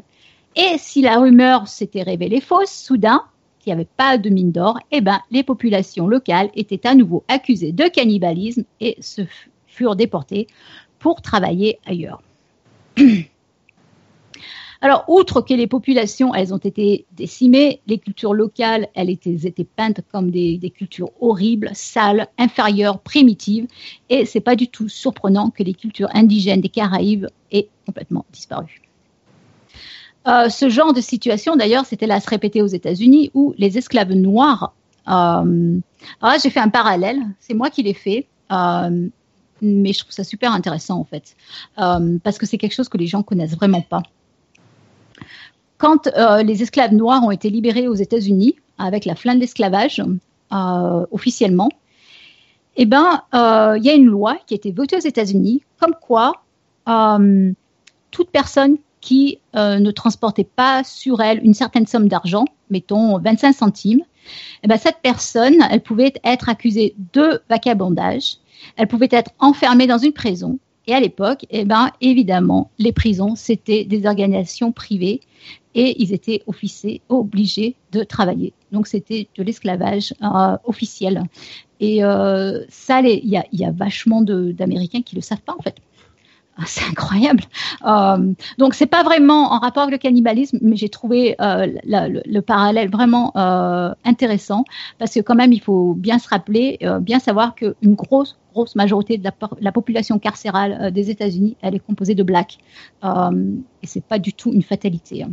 [0.55, 3.23] Et si la rumeur s'était révélée fausse, soudain,
[3.59, 7.23] qu'il n'y avait pas de mine d'or, eh ben, les populations locales étaient à nouveau
[7.27, 9.23] accusées de cannibalisme et se
[9.67, 10.47] furent déportées
[10.99, 12.21] pour travailler ailleurs.
[14.81, 20.01] Alors, outre que les populations, elles ont été décimées, les cultures locales, elles étaient, peintes
[20.11, 23.67] comme des, cultures horribles, sales, inférieures, primitives,
[24.09, 28.81] et c'est pas du tout surprenant que les cultures indigènes des Caraïbes aient complètement disparu.
[30.27, 33.77] Euh, ce genre de situation, d'ailleurs, c'était là à se répéter aux États-Unis, où les
[33.77, 34.73] esclaves noirs.
[35.07, 35.79] Euh,
[36.21, 37.19] alors j'ai fait un parallèle.
[37.39, 39.07] C'est moi qui l'ai fait, euh,
[39.61, 41.35] mais je trouve ça super intéressant en fait,
[41.79, 44.03] euh, parce que c'est quelque chose que les gens connaissent vraiment pas.
[45.77, 50.01] Quand euh, les esclaves noirs ont été libérés aux États-Unis avec la fin de l'esclavage
[50.53, 51.69] euh, officiellement,
[52.77, 55.95] eh ben, euh, il y a une loi qui a été votée aux États-Unis, comme
[55.99, 56.33] quoi
[58.11, 64.01] toute personne qui ne transportait pas sur elle une certaine somme d'argent, mettons 25 centimes,
[64.63, 68.37] eh ben, cette personne, elle pouvait être accusée de vagabondage,
[68.77, 70.59] elle pouvait être enfermée dans une prison.
[70.87, 75.21] Et à l'époque, eh ben, évidemment, les prisons, c'était des organisations privées
[75.73, 78.53] et ils étaient officiers, obligés de travailler.
[78.71, 81.23] Donc, c'était de l'esclavage euh, officiel.
[81.79, 85.75] Et euh, ça, il y a, vachement d'Américains qui le savent pas, en fait.
[86.57, 87.43] Ah, C'est incroyable.
[87.85, 92.21] Euh, donc c'est pas vraiment en rapport avec le cannibalisme, mais j'ai trouvé euh, le,
[92.25, 93.33] le parallèle vraiment
[94.05, 94.63] intéressant
[94.97, 99.17] parce que quand même il faut bien se rappeler, bien savoir qu'une grosse grosse majorité
[99.17, 99.29] de
[99.59, 102.57] la, population carcérale euh, des États-Unis, elle est composée de blacks
[103.03, 105.23] euh, et c'est pas du tout une fatalité.
[105.23, 105.31] hein.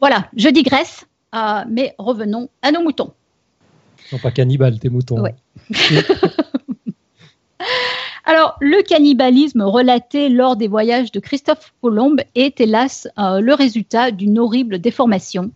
[0.00, 3.12] Voilà, je digresse, euh, mais revenons à nos moutons.
[4.06, 5.20] Ils sont pas cannibales, tes moutons.
[5.20, 5.34] Ouais.
[8.24, 14.10] Alors, le cannibalisme relaté lors des voyages de Christophe Colomb est hélas euh, le résultat
[14.10, 15.50] d'une horrible déformation,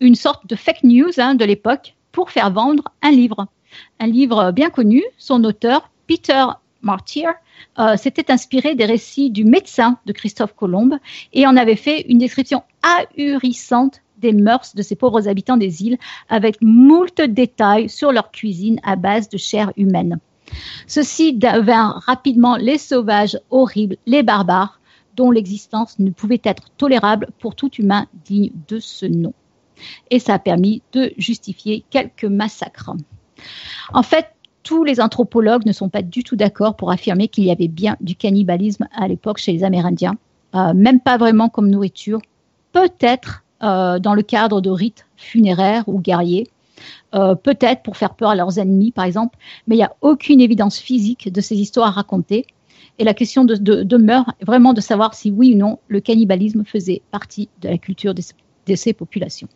[0.00, 3.46] une sorte de fake news hein, de l'époque pour faire vendre un livre.
[4.00, 6.44] Un livre bien connu, son auteur, Peter
[6.82, 7.30] Martyr,
[7.78, 10.98] euh, s'était inspiré des récits du médecin de Christophe Colomb
[11.32, 15.98] et en avait fait une description ahurissante des mœurs de ces pauvres habitants des îles
[16.28, 20.18] avec moult détails sur leur cuisine à base de chair humaine.
[20.86, 24.80] Ceci devint rapidement les sauvages horribles, les barbares,
[25.14, 29.34] dont l'existence ne pouvait être tolérable pour tout humain digne de ce nom.
[30.10, 32.92] Et ça a permis de justifier quelques massacres.
[33.92, 34.26] En fait,
[34.62, 37.96] tous les anthropologues ne sont pas du tout d'accord pour affirmer qu'il y avait bien
[38.00, 40.16] du cannibalisme à l'époque chez les Amérindiens,
[40.54, 42.22] Euh, même pas vraiment comme nourriture,
[42.72, 46.48] peut-être euh, dans le cadre de rites funéraires ou guerriers,
[47.14, 49.36] euh, peut-être pour faire peur à leurs ennemis, par exemple,
[49.66, 52.46] mais il n'y a aucune évidence physique de ces histoires racontées.
[52.98, 56.64] Et la question de, de- demeure vraiment de savoir si oui ou non le cannibalisme
[56.64, 58.22] faisait partie de la culture de,
[58.66, 59.48] de ces populations.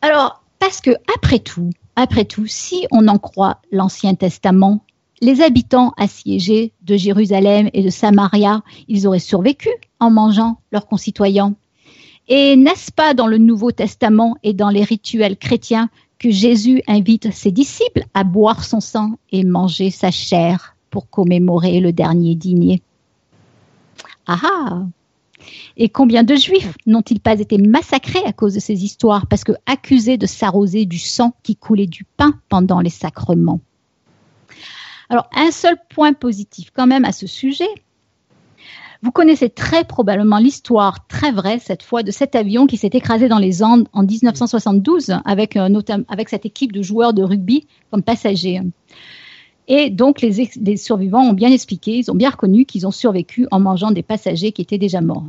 [0.00, 4.84] Alors, parce que après tout, après tout, si on en croit l'Ancien Testament,
[5.20, 11.56] les habitants assiégés de Jérusalem et de Samaria, ils auraient survécu en mangeant leurs concitoyens.
[12.28, 15.90] Et n'est-ce pas dans le Nouveau Testament et dans les rituels chrétiens
[16.20, 21.80] que Jésus invite ses disciples à boire son sang et manger sa chair pour commémorer
[21.80, 22.82] le dernier dîner?
[24.28, 24.82] Ah ah
[25.76, 29.52] Et combien de Juifs n'ont-ils pas été massacrés à cause de ces histoires parce que
[29.66, 33.60] accusés de s'arroser du sang qui coulait du pain pendant les sacrements?
[35.08, 37.68] Alors, un seul point positif quand même à ce sujet,
[39.02, 43.28] vous connaissez très probablement l'histoire très vraie cette fois de cet avion qui s'est écrasé
[43.28, 45.68] dans les Andes en 1972 avec, euh,
[46.08, 48.60] avec cette équipe de joueurs de rugby comme passagers.
[49.68, 53.60] Et donc les, survivants ont bien expliqué, ils ont bien reconnu qu'ils ont survécu en
[53.60, 55.26] mangeant des passagers qui étaient déjà morts.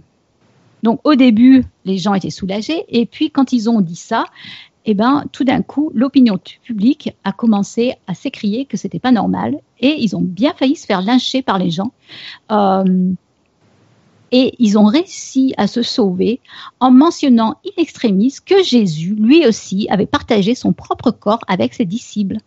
[0.81, 4.25] Donc au début, les gens étaient soulagés et puis quand ils ont dit ça,
[4.85, 9.55] eh ben tout d'un coup, l'opinion publique a commencé à s'écrier que c'était pas normal
[9.79, 11.93] et ils ont bien failli se faire lyncher par les gens.
[12.51, 13.13] Euh,
[14.33, 16.41] et ils ont réussi à se sauver
[16.79, 21.85] en mentionnant in extremis que Jésus, lui aussi, avait partagé son propre corps avec ses
[21.85, 22.37] disciples.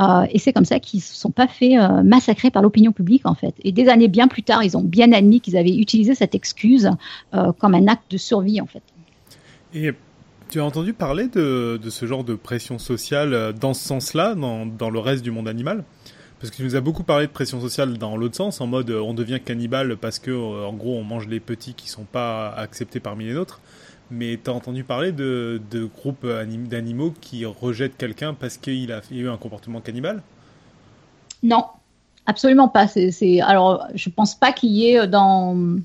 [0.00, 2.92] Euh, et c'est comme ça qu'ils ne se sont pas fait euh, massacrer par l'opinion
[2.92, 3.54] publique, en fait.
[3.62, 6.90] Et des années bien plus tard, ils ont bien admis qu'ils avaient utilisé cette excuse
[7.34, 8.82] euh, comme un acte de survie, en fait.
[9.74, 9.92] Et
[10.50, 14.66] tu as entendu parler de, ce genre de pression sociale euh, dans ce sens-là, dans,
[14.66, 15.84] dans le reste du monde animal?
[16.40, 18.90] Parce que tu nous as beaucoup parlé de pression sociale dans l'autre sens, en mode
[18.90, 23.00] on devient cannibale parce que, en gros, on mange les petits qui sont pas acceptés
[23.00, 23.60] parmi les nôtres.
[24.10, 28.92] Mais tu as entendu parler de, de groupes anim- d'animaux qui rejettent quelqu'un parce qu'il
[28.92, 30.22] a eu un comportement cannibale?
[31.42, 31.64] Non,
[32.26, 32.88] absolument pas.
[32.88, 35.78] C'est, Alors, je pense pas qu'il y ait euh, dans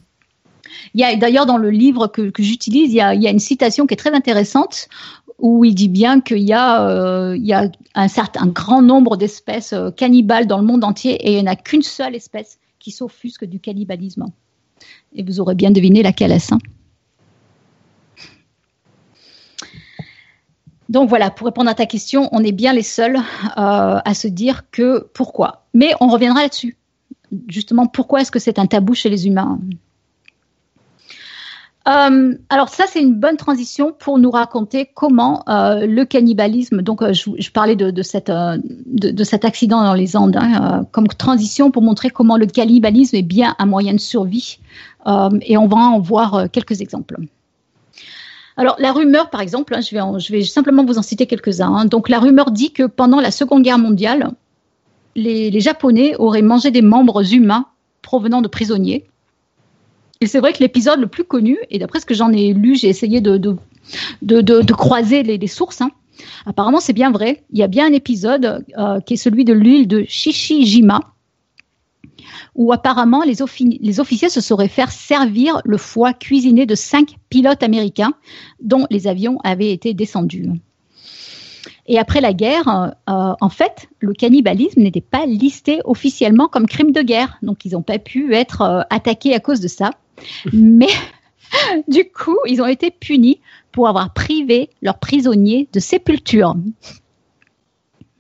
[0.93, 3.27] Il y a d'ailleurs dans le livre que, que j'utilise, il y, a, il y
[3.27, 4.87] a une citation qui est très intéressante
[5.39, 9.17] où il dit bien qu'il y a, euh, il y a un certain grand nombre
[9.17, 12.59] d'espèces euh, cannibales dans le monde entier et il n'y en a qu'une seule espèce
[12.79, 14.27] qui s'offusque du cannibalisme.
[15.15, 16.53] Et vous aurez bien deviné laquelle est-ce.
[16.53, 16.59] hein.
[20.93, 23.21] Donc voilà, pour répondre à ta question, on est bien les seuls euh,
[24.05, 25.65] à se dire que pourquoi.
[25.73, 26.77] Mais on reviendra là-dessus.
[27.47, 29.57] Justement, pourquoi est-ce que c'est un tabou chez les humains?
[31.87, 36.83] Euh, alors ça, c'est une bonne transition pour nous raconter comment euh, le cannibalisme.
[36.83, 38.29] Donc, je, parlais de, cet
[39.45, 43.65] accident dans les Andes hein, comme transition pour montrer comment le cannibalisme est bien un
[43.65, 44.59] moyen de survie.
[45.41, 47.17] Et on va en voir quelques exemples.
[48.57, 51.73] Alors la rumeur, par exemple, hein, je, vais simplement vous en citer quelques-uns.
[51.73, 51.85] hein.
[51.85, 54.31] Donc la rumeur dit que pendant la Seconde Guerre mondiale,
[55.15, 57.65] les, Japonais auraient mangé des membres humains
[58.01, 59.05] provenant de prisonniers.
[60.21, 62.75] Et c'est vrai que l'épisode le plus connu, et d'après ce que j'en ai lu,
[62.75, 63.55] j'ai essayé de,
[64.71, 65.81] croiser les, les sources.
[65.81, 65.91] hein.
[66.45, 67.43] Apparemment, c'est bien vrai.
[67.51, 71.01] Il y a bien un épisode euh, qui est celui de l'île de Shishijima,
[72.55, 77.15] où apparemment les, offi- les officiers se seraient fait servir le foie cuisiné de cinq
[77.29, 78.13] pilotes américains
[78.61, 80.49] dont les avions avaient été descendus.
[81.85, 86.91] Et après la guerre, euh, en fait, le cannibalisme n'était pas listé officiellement comme crime
[86.91, 89.91] de guerre, donc ils n'ont pas pu être euh, attaqués à cause de ça.
[90.53, 90.87] Mais
[91.87, 93.39] du coup, ils ont été punis
[93.71, 96.55] pour avoir privé leurs prisonniers de sépulture.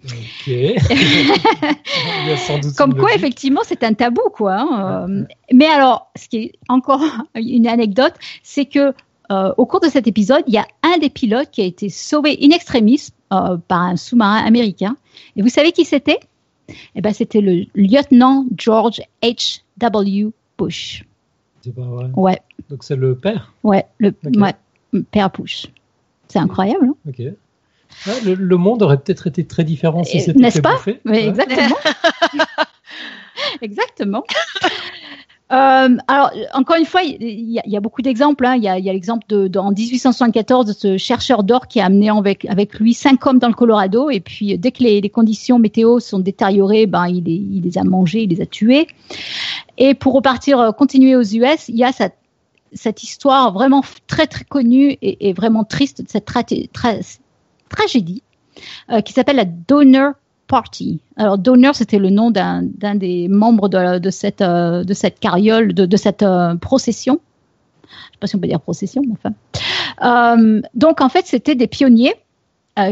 [0.05, 0.47] Ok.
[0.47, 4.55] Il y a sans doute Comme quoi, effectivement, c'est un tabou, quoi.
[4.59, 5.07] hein.
[5.09, 7.01] Euh, Mais alors, ce qui est encore
[7.35, 8.93] une anecdote, c'est que
[9.31, 11.89] euh, au cours de cet épisode, il y a un des pilotes qui a été
[11.89, 14.97] sauvé in extremis euh, par un sous-marin américain.
[15.37, 16.19] Et vous savez qui c'était?
[16.95, 19.61] Eh ben, c'était le lieutenant George H.
[19.77, 20.31] W.
[20.57, 21.05] Bush.
[21.61, 22.09] C'est pas vrai.
[22.15, 22.39] Ouais,
[22.69, 23.53] Donc c'est le père?
[23.63, 24.53] ouais, le ouais,
[25.11, 25.67] père Bush.
[26.27, 27.21] C'est incroyable, hein Ok.
[28.07, 30.75] Ouais, le, le monde aurait peut-être été très différent si c'était n'est-ce pas
[31.05, 31.25] Ouais.
[31.27, 31.75] exactement.
[33.61, 34.23] exactement.
[35.51, 38.43] Euh, alors, encore une fois, il y, a- il y a beaucoup d'exemples.
[38.45, 38.55] hein.
[38.55, 42.09] Il y a, l'exemple de, de- en 1874 de ce chercheur d'or qui a amené
[42.09, 44.09] avec, avec lui cinq hommes dans le Colorado.
[44.09, 47.77] Et puis, dès que les, les conditions météo sont détériorées, ben, il, les, il les
[47.77, 48.87] a mangés, il les a tués.
[49.77, 52.15] Et pour repartir, euh, continuer aux US, il y a cette,
[52.73, 57.17] cette histoire vraiment très, très connue et, et vraiment triste de cette tra- tra-
[57.75, 58.23] tragédie
[58.91, 60.13] euh, qui s'appelle la Donor
[60.47, 60.99] Party.
[61.17, 62.61] Alors Donor, c'était le nom d'un
[62.95, 67.19] des membres de, de cette euh, de cette carriole, de, de cette euh, procession.
[67.83, 70.61] Je sais pas si on peut dire procession, mais enfin.
[70.73, 72.15] Donc en fait, c'était des pionniers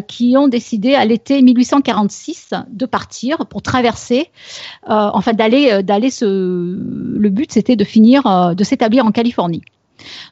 [0.07, 4.29] qui ont décidé à l'été 1846 de partir pour traverser,
[4.85, 6.25] enfin d'aller d'aller se.
[6.25, 9.63] Le but c'était de finir, de s'établir en Californie.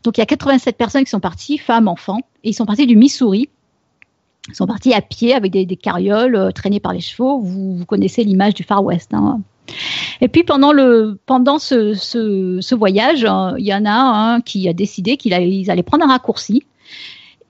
[0.04, 2.86] Donc il y a 87 personnes qui sont parties, femmes, enfants, et ils sont partis
[2.86, 3.50] du Missouri
[4.54, 7.40] sont partis à pied avec des, des carrioles euh, traînées par les chevaux.
[7.40, 9.14] Vous, vous connaissez l'image du Far West.
[9.14, 9.42] hein.
[10.22, 14.42] Et puis pendant le pendant ce, ce, ce voyage, euh, il y en a un
[14.42, 16.64] qui a décidé qu'ils allaient, prendre un raccourci.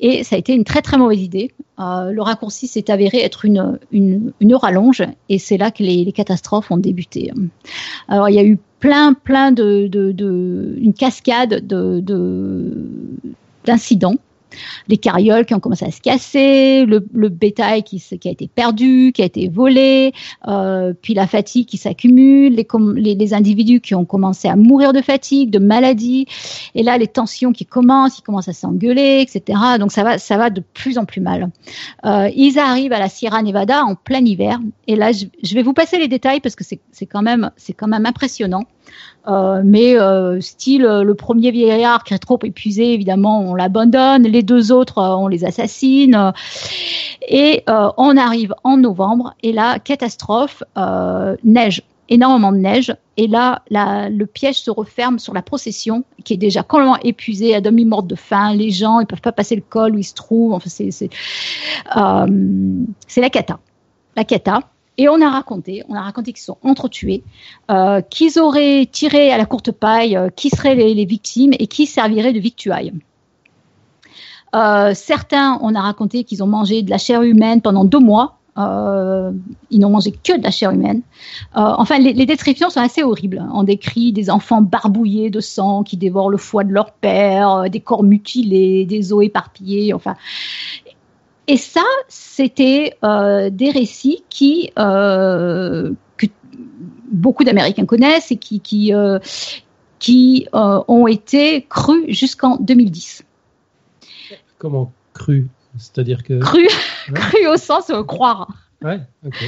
[0.01, 1.51] Et ça a été une très très mauvaise idée.
[1.79, 6.03] Euh, le raccourci s'est avéré être une, une, une rallonge et c'est là que les,
[6.05, 7.31] les catastrophes ont débuté.
[8.07, 12.73] Alors il y a eu plein plein de, de, de une cascade de, de
[13.65, 14.15] d'incidents
[14.87, 18.47] les carrioles qui ont commencé à se casser, le, le bétail qui, qui a été
[18.47, 20.13] perdu, qui a été volé,
[20.47, 24.93] euh, puis la fatigue qui s'accumule, les, les, les individus qui ont commencé à mourir
[24.93, 26.27] de fatigue, de maladie,
[26.75, 29.59] et là les tensions qui commencent, ils commencent à s'engueuler, etc.
[29.79, 31.49] Donc ça va, ça va de plus en plus mal.
[32.05, 35.63] Euh, ils arrivent à la Sierra Nevada en plein hiver, et là je, je vais
[35.63, 38.65] vous passer les détails parce que c'est quand même c'est quand même impressionnant.
[39.27, 44.23] Euh, mais euh, style euh, le premier vieillard qui est trop épuisé, évidemment, on l'abandonne.
[44.23, 46.33] Les deux autres, euh, on les assassine.
[47.27, 50.63] et on arrive en novembre et là, catastrophe,
[51.43, 52.95] neige, énormément de neige.
[53.17, 57.55] Et là, la, le piège se referme sur la procession qui est déjà complètement épuisée,
[57.55, 58.53] à demi morte de faim.
[58.53, 60.53] Les gens, ils peuvent pas passer le col où ils se trouvent.
[60.53, 61.09] Enfin, c'est c'est
[61.97, 62.25] euh,
[63.17, 63.59] la cata,
[64.15, 64.61] la cata.
[64.99, 65.85] Et on a raconté,
[66.33, 67.23] qu'ils sont entretués,
[67.71, 71.85] euh, qu'ils auraient tiré à la courte paille, euh, qui seraient les, victimes et qui
[71.85, 72.91] serviraient de victuailles.
[74.53, 78.35] Euh, certains, on a raconté qu'ils ont mangé de la chair humaine pendant deux mois.
[78.57, 81.01] Ils n'ont mangé que de la chair humaine.
[81.53, 83.41] Enfin, les, les descriptions sont assez horribles.
[83.53, 87.79] On décrit des enfants barbouillés de sang qui dévorent le foie de leur père, des
[87.79, 89.93] corps mutilés, des os éparpillés.
[89.93, 90.17] Enfin,
[91.49, 96.27] et ça, c'était euh, des récits qui euh, que
[97.11, 99.17] beaucoup d'Américains connaissent et qui, qui euh,
[99.97, 103.23] qui ont été crus jusqu'en 2010.
[104.59, 105.47] Comment cru
[105.79, 106.37] C'est-à-dire que.
[106.37, 106.67] Cru,
[107.15, 108.47] cru au sens croire.
[108.83, 109.43] Ouais, ok.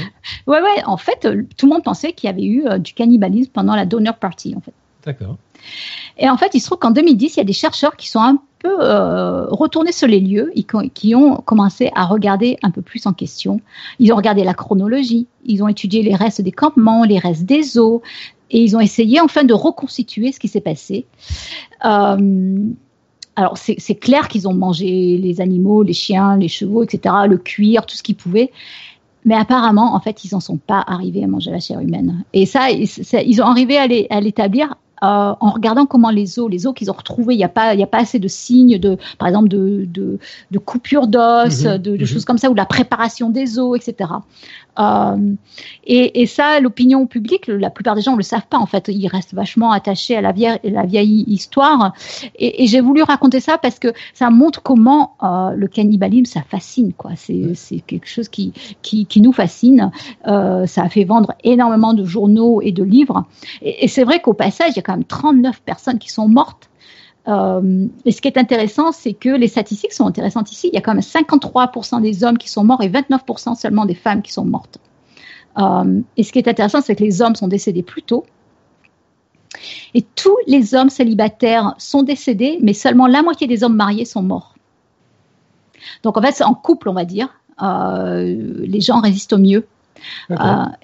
[0.47, 0.83] Ouais, ouais.
[0.85, 4.17] En fait, tout le monde pensait qu'il y avait eu du cannibalisme pendant la donor
[4.17, 4.73] party, en fait.
[5.05, 5.37] D'accord.
[6.17, 8.19] Et en fait, il se trouve qu'en 2010, il y a des chercheurs qui sont
[8.19, 10.51] un peu euh, retournés sur les lieux
[10.93, 13.59] qui- ont commencé à regarder un peu plus en question.
[13.99, 17.77] Ils ont regardé la chronologie, ils ont étudié les restes des campements, les restes des
[17.79, 18.01] eaux,
[18.51, 21.05] et ils ont essayé enfin de reconstituer ce qui s'est passé.
[21.85, 22.69] Euh,
[23.35, 27.85] alors, c'est clair qu'ils ont mangé les animaux, les chiens, les chevaux, etc., le cuir,
[27.85, 28.51] tout ce qu'ils pouvaient.
[29.23, 32.23] Mais apparemment, en fait, ils n'en sont pas arrivés à manger la chair humaine.
[32.33, 36.73] Et ça, ils- ont arrivé à l'établir euh, en regardant comment les os, les os
[36.73, 38.97] qu'ils ont retrouvés, il n'y a pas, il y a pas assez de signes de,
[39.17, 40.19] par exemple, de, de,
[40.51, 42.05] de coupure d'os, Mhm, de, de mhm.
[42.05, 44.09] choses comme ça, ou de la préparation des os, etc.
[44.79, 45.33] Euh,
[45.83, 48.57] et, et ça, l'opinion publique, la plupart des gens ne le savent pas.
[48.57, 51.93] En fait, ils restent vachement attachés à la vieille, la vieille histoire.
[52.35, 56.41] Et, et j'ai voulu raconter ça parce que ça montre comment euh, le cannibalisme, ça
[56.47, 56.93] fascine.
[56.93, 57.11] quoi.
[57.15, 59.91] C'est quelque chose qui, qui, qui nous fascine.
[60.27, 63.25] Euh, ça a fait vendre énormément de journaux et de livres.
[63.61, 66.27] Et, et c'est vrai qu'au passage, il y a quand même 39 personnes qui sont
[66.27, 66.70] mortes.
[67.27, 70.69] Euh, et ce qui est intéressant, c'est que les statistiques sont intéressantes ici.
[70.71, 73.95] Il y a quand même 53% des hommes qui sont morts et 29% seulement des
[73.95, 74.79] femmes qui sont mortes.
[75.57, 78.25] Euh, et ce qui est intéressant, c'est que les hommes sont décédés plus tôt.
[79.93, 84.23] Et tous les hommes célibataires sont décédés, mais seulement la moitié des hommes mariés sont
[84.23, 84.55] morts.
[86.03, 87.29] Donc en fait, en couple, on va dire.
[87.61, 88.23] Euh,
[88.61, 89.67] les gens résistent au mieux.
[90.31, 90.35] Euh,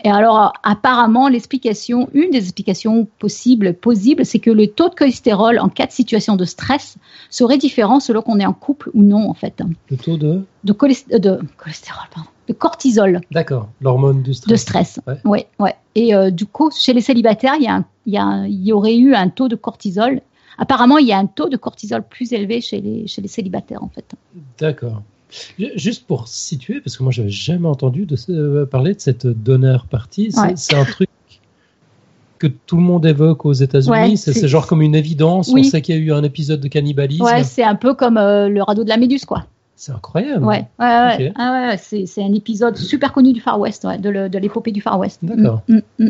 [0.04, 5.60] et alors, apparemment, l'explication, une des explications possibles, possibles, c'est que le taux de cholestérol
[5.60, 6.98] en cas de situation de stress
[7.30, 9.62] serait différent selon qu'on est en couple ou non, en fait.
[9.90, 10.44] Le taux de?
[10.64, 13.70] De, cholest- euh, de cholestérol, pardon, de cortisol, D'accord.
[13.82, 14.52] L'hormone du stress.
[14.52, 15.00] de stress.
[15.08, 15.18] Ouais.
[15.26, 15.76] Ouais, ouais.
[15.96, 18.46] Et euh, du coup, chez les célibataires, il y, a un- il, y a un-
[18.46, 20.22] il y aurait eu un taux de cortisol.
[20.60, 23.84] Apparemment, il y a un taux de cortisol plus élevé chez les, chez les célibataires,
[23.84, 24.06] en fait.
[24.60, 25.02] D'accord.
[25.60, 29.00] Ju- Juste pour situer, parce que moi, j'avais jamais entendu de ce- euh, parler de
[29.02, 30.32] cette donneur partie.
[30.32, 30.54] C'est Ouais.
[30.56, 31.10] c'est un truc
[32.40, 33.92] que tout le monde évoque aux États-Unis.
[33.92, 35.50] Ouais, c'est genre comme une évidence.
[35.52, 35.62] Oui.
[35.66, 37.24] On sait qu'il y a eu un épisode de cannibalisme.
[37.24, 39.46] Ouais, c'est un peu comme euh, le radeau de la Méduse, quoi.
[39.76, 40.44] c'est incroyable.
[40.46, 41.34] Ouais, ouais.
[41.36, 44.72] Ah ouais, c'est, c'est un épisode super connu du Far West, de, le- de l'épopée
[44.72, 45.20] du Far West.
[45.24, 45.62] D'accord.
[45.68, 46.10] Mm, mm, mm.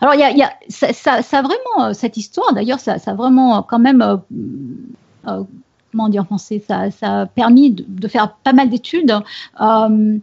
[0.00, 2.98] Alors, y a, y a ça, ça, ça a vraiment, euh, cette histoire, d'ailleurs, ça,
[2.98, 4.16] ça a vraiment quand même, euh,
[5.26, 5.42] euh,
[5.98, 9.14] comment en ça, a permis de, faire pas mal d'études.
[9.60, 10.18] Euh,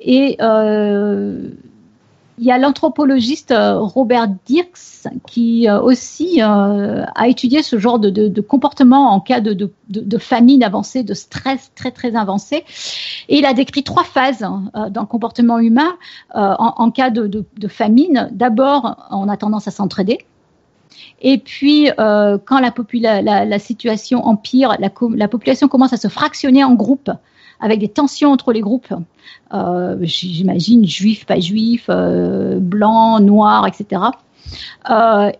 [0.00, 1.48] et euh,
[2.38, 9.12] il y a l'anthropologiste euh, Robert Dirks qui aussi a étudié ce genre de, comportement
[9.12, 12.64] en cas de, famine avancée, de stress très très avancé.
[13.28, 15.96] Et il a décrit trois phases euh, dans le comportement humain
[16.34, 18.28] en, cas de famine.
[18.32, 20.18] D'abord, on a tendance à s'entraider.
[21.20, 27.10] Et puis, euh, quand la, situation empire, la, population commence à se fractionner en groupes
[27.60, 28.92] avec des tensions entre les groupes.
[29.54, 34.02] Euh, J'imagine juifs, pas juifs, euh, blancs, noirs, etc.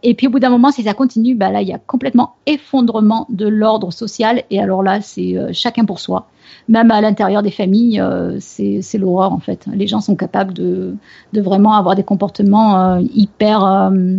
[0.03, 2.37] Et puis au bout d'un moment, si ça continue, bah là, il y a complètement
[2.47, 4.45] effondrement de l'ordre social.
[4.51, 6.29] Et alors là, c'est chacun pour soi.
[6.69, 9.67] Même à l'intérieur des familles, euh, c'est l'horreur en fait.
[9.75, 10.95] Les gens sont capables de,
[11.33, 14.19] de vraiment avoir des comportements euh, hyper euh,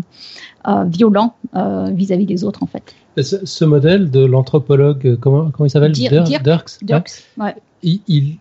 [0.85, 2.95] violents vis-à-vis des autres en fait.
[3.21, 5.91] Ce, ce modèle de l'anthropologue, comment, comment il s'appelle?
[5.91, 6.87] Dir- Dir- Dirk- Dirks ouais.
[6.87, 7.55] Dirks, ouais.
[7.83, 8.37] il, il,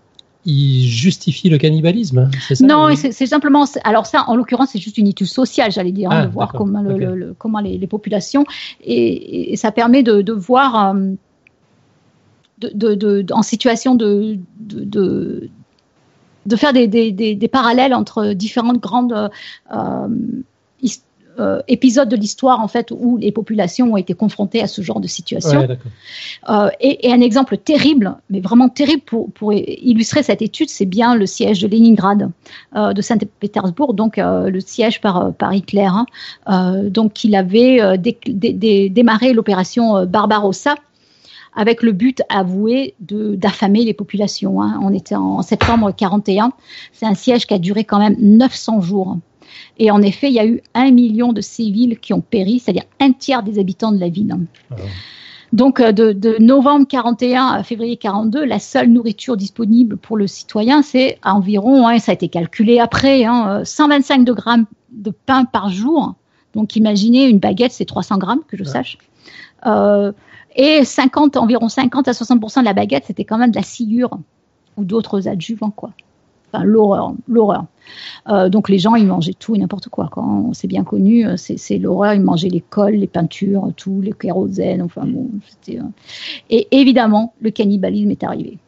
[0.47, 2.67] il justifie le cannibalisme, hein, ça?
[2.67, 3.65] Non, c'est simplement.
[3.85, 6.53] Alors ça, en l'occurrence, c'est juste une étude sociale, j'allais dire, hein, Ah, de voir
[6.53, 7.01] comment, le, ok.
[7.01, 8.45] le- le- comment les, les populations
[8.83, 11.11] et, et ça permet de, de voir euh,
[12.75, 14.39] de, de- en situation de
[16.47, 19.31] de, faire des, des, des, des parallèles entre différentes grandes
[19.73, 20.09] euh,
[20.83, 21.03] his-
[21.39, 25.01] euh, épisodes de l'histoire en fait où les populations ont été confrontées à ce genre
[25.01, 25.61] de situation.
[25.61, 25.79] Ouais.
[26.51, 30.85] Euh, et, et un exemple terrible, mais vraiment terrible pour, pour illustrer cette étude, c'est
[30.85, 32.29] bien le siège de Leningrad,
[32.77, 35.89] euh, de Saint-Pétersbourg, donc euh, le siège par, par Hitler.
[35.89, 36.07] hein.
[36.51, 40.75] Euh, donc il avait euh, dé- dé- dé- démarré l'opération euh, Barbarossa
[41.55, 44.63] avec le but avoué de d'affamer les populations.
[44.63, 44.81] hein.
[44.83, 46.53] On était en septembre 41.
[46.93, 49.19] C'est un siège qui a duré quand même 900 jours.
[49.79, 52.85] Et en effet, il y a eu un million de civils qui ont péri, c'est-à-dire
[53.01, 54.35] un tiers des habitants de la ville.
[54.71, 54.77] Ah.
[55.53, 60.27] Donc, euh, de, de novembre 41 à février 42, la seule nourriture disponible pour le
[60.27, 65.11] citoyen, c'est environ, hein, ça a été calculé après, hein, euh, 125 de grammes de
[65.11, 66.15] pain par jour.
[66.55, 68.97] Donc, imaginez, une baguette, c'est 300 grammes, que je sache.
[69.67, 70.13] Euh,
[70.55, 74.19] et 50, environ 50 à 60% de la baguette, c'était quand même de la sciure
[74.77, 75.91] ou d'autres adjuvants, quoi.
[76.53, 77.65] Enfin, l'horreur, l'horreur.
[78.29, 80.11] Euh, donc les gens, ils mangeaient tout et n'importe quoi.
[80.13, 82.13] Quand c'est bien connu, euh, c'est l'horreur.
[82.13, 84.83] Ils mangeaient les cols, les peintures, tout, les kérosènes.
[84.83, 85.79] Enfin bon, c'était.
[85.81, 85.85] euh.
[86.51, 88.59] Et évidemment, le cannibalisme est arrivé.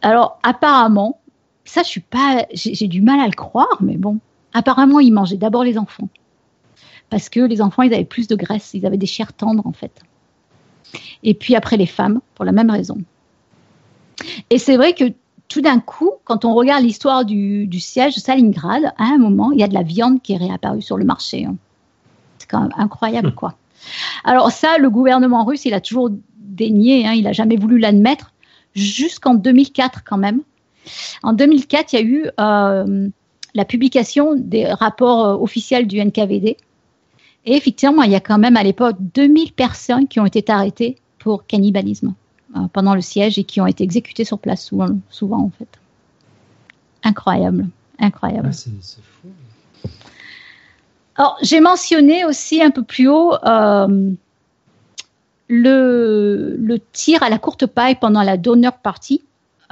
[0.00, 1.20] Alors apparemment,
[1.66, 4.18] ça, je suis pas, j'ai du mal à le croire, mais bon,
[4.54, 6.08] apparemment, ils mangeaient d'abord les enfants
[7.10, 9.72] parce que les enfants, ils avaient plus de graisse, ils avaient des chairs tendres en
[9.72, 10.02] fait.
[11.22, 12.98] Et puis après les femmes, pour la même raison.
[14.50, 15.04] Et c'est vrai que
[15.48, 19.52] tout d'un coup, quand on regarde l'histoire du, du siège de Stalingrad, à un moment,
[19.52, 21.44] il y a de la viande qui est réapparue sur le marché.
[21.44, 21.56] hein.
[22.38, 23.34] C'est quand même incroyable, Hmm.
[23.34, 23.54] quoi.
[24.24, 28.32] Alors ça, le gouvernement russe, il a toujours dénié, hein, il n'a jamais voulu l'admettre,
[28.74, 30.40] jusqu'en 2004 quand même.
[31.22, 33.08] En 2004, il y a eu euh,
[33.54, 36.56] la publication des rapports euh, officiels du NKVD.
[37.46, 40.96] Et effectivement, il y a quand même à l'époque 2000 personnes qui ont été arrêtées
[41.18, 42.14] pour cannibalisme
[42.56, 45.68] euh, pendant le siège et qui ont été exécutées sur place souvent, souvent en fait.
[47.02, 47.68] Incroyable,
[47.98, 48.48] incroyable.
[48.50, 48.70] Ah, c'est
[49.02, 49.28] fou.
[51.16, 54.10] Alors, j'ai mentionné aussi un peu plus haut euh,
[55.48, 59.22] le, le tir à la courte paille pendant la donner party.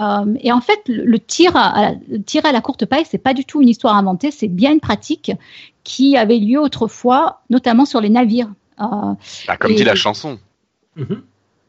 [0.03, 3.05] Euh, et en fait, le, le tir à, la, le tir à la courte paille,
[3.09, 5.31] c'est pas du tout une histoire inventée, c'est bien une pratique
[5.85, 8.49] qui avait lieu autrefois, notamment sur les navires.
[8.81, 8.85] Euh,
[9.47, 10.39] Bah, comme Et- dit la chanson.
[10.97, 11.23] Mhm.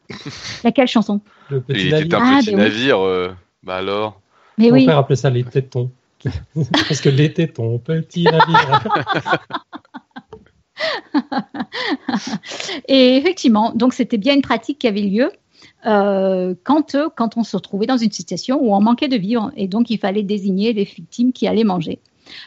[0.64, 1.20] laquelle chanson?
[1.50, 2.18] Le petit Il était navire.
[2.22, 2.56] un Ah, petit oui.
[2.56, 2.98] navire.
[3.00, 4.20] euh, Bah alors.
[4.58, 5.90] Mais Mon oui, père appelait ça les tétons.
[6.88, 8.82] Parce que les tétons, petit navire.
[12.88, 15.30] Et effectivement, donc c'était bien une pratique qui avait lieu
[15.86, 19.52] euh, quand, euh, quand on se retrouvait dans une situation où on manquait de vivre
[19.56, 22.00] et donc il fallait désigner les victimes qui allaient manger.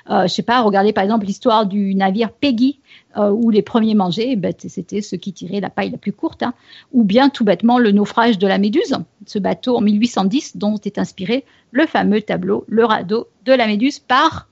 [0.09, 2.79] Euh, je sais pas, regardez par exemple l'histoire du navire Peggy
[3.15, 6.13] euh, où les premiers mangeaient, eh ben, c'était ceux qui tiraient la paille la plus
[6.13, 6.53] courte, hein.
[6.93, 10.97] ou bien tout bêtement le naufrage de la Méduse, ce bateau en 1810 dont est
[10.97, 14.47] inspiré le fameux tableau Le radeau de la Méduse par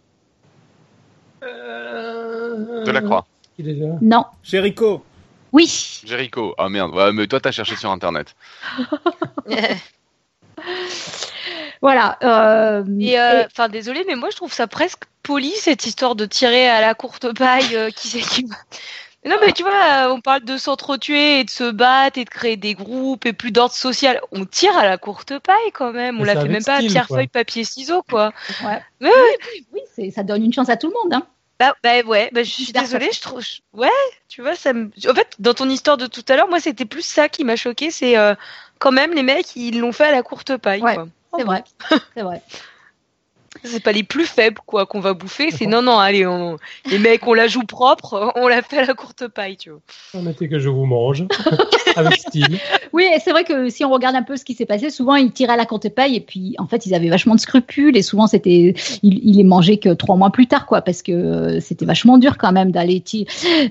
[1.42, 3.26] De la croix.
[4.02, 5.02] Non, Jericho
[5.56, 6.54] oui, Jericho.
[6.58, 6.94] Ah merde.
[6.94, 8.36] Ouais, mais toi, t'as cherché sur internet.
[11.82, 12.18] voilà.
[12.24, 16.26] euh, Et euh, enfin, désolé, mais moi je trouve ça presque poli cette histoire de
[16.26, 17.76] tirer à la courte paille.
[17.76, 18.46] euh, qui c'est qui
[19.26, 22.30] Non, mais tu vois, euh, on parle de s'entretuer et de se battre et de
[22.30, 24.22] créer des groupes et plus d'ordre social.
[24.32, 26.18] On tire à la courte paille quand même.
[26.18, 27.18] On Mais la fait même pas à pierre, quoi.
[27.18, 28.32] feuille, papier, ciseaux, quoi.
[28.64, 28.82] Ouais.
[29.02, 29.64] Ouais, ouais.
[29.74, 31.14] Oui, c'est- ça donne une chance à tout le monde.
[31.14, 31.26] Hein.
[31.60, 33.44] Bah, bah ouais, bah, je suis désolée, je trouve.
[33.74, 33.88] Ouais,
[34.28, 34.92] tu vois, ça me.
[35.10, 37.56] En fait, dans ton histoire de tout à l'heure, moi, c'était plus ça qui m'a
[37.56, 37.92] choqué.
[37.92, 38.36] C'est euh,
[38.80, 40.96] quand même les mecs, ils l'ont fait à la courte paille, Ouais.
[40.96, 41.08] quoi.
[41.38, 41.64] C'est vrai.
[42.16, 42.42] C'est vrai.
[43.66, 45.52] C'est pas les plus faibles, quoi, qu'on va bouffer.
[45.52, 46.58] C'est non, non, allez, on...
[46.90, 49.80] les mecs, on la joue propre, on la fait à la courte paille, tu vois.
[50.12, 51.26] Permettez que je vous mange.
[51.96, 52.60] Avec style.
[52.92, 55.16] Oui, et c'est vrai que si on regarde un peu ce qui s'est passé, souvent
[55.16, 57.96] ils tiraient à la courte paille et puis en fait ils avaient vachement de scrupules
[57.96, 61.14] et souvent c'était ils, ils les mangeaient que trois mois plus tard quoi parce que
[61.14, 63.02] euh, c'était vachement dur quand même d'aller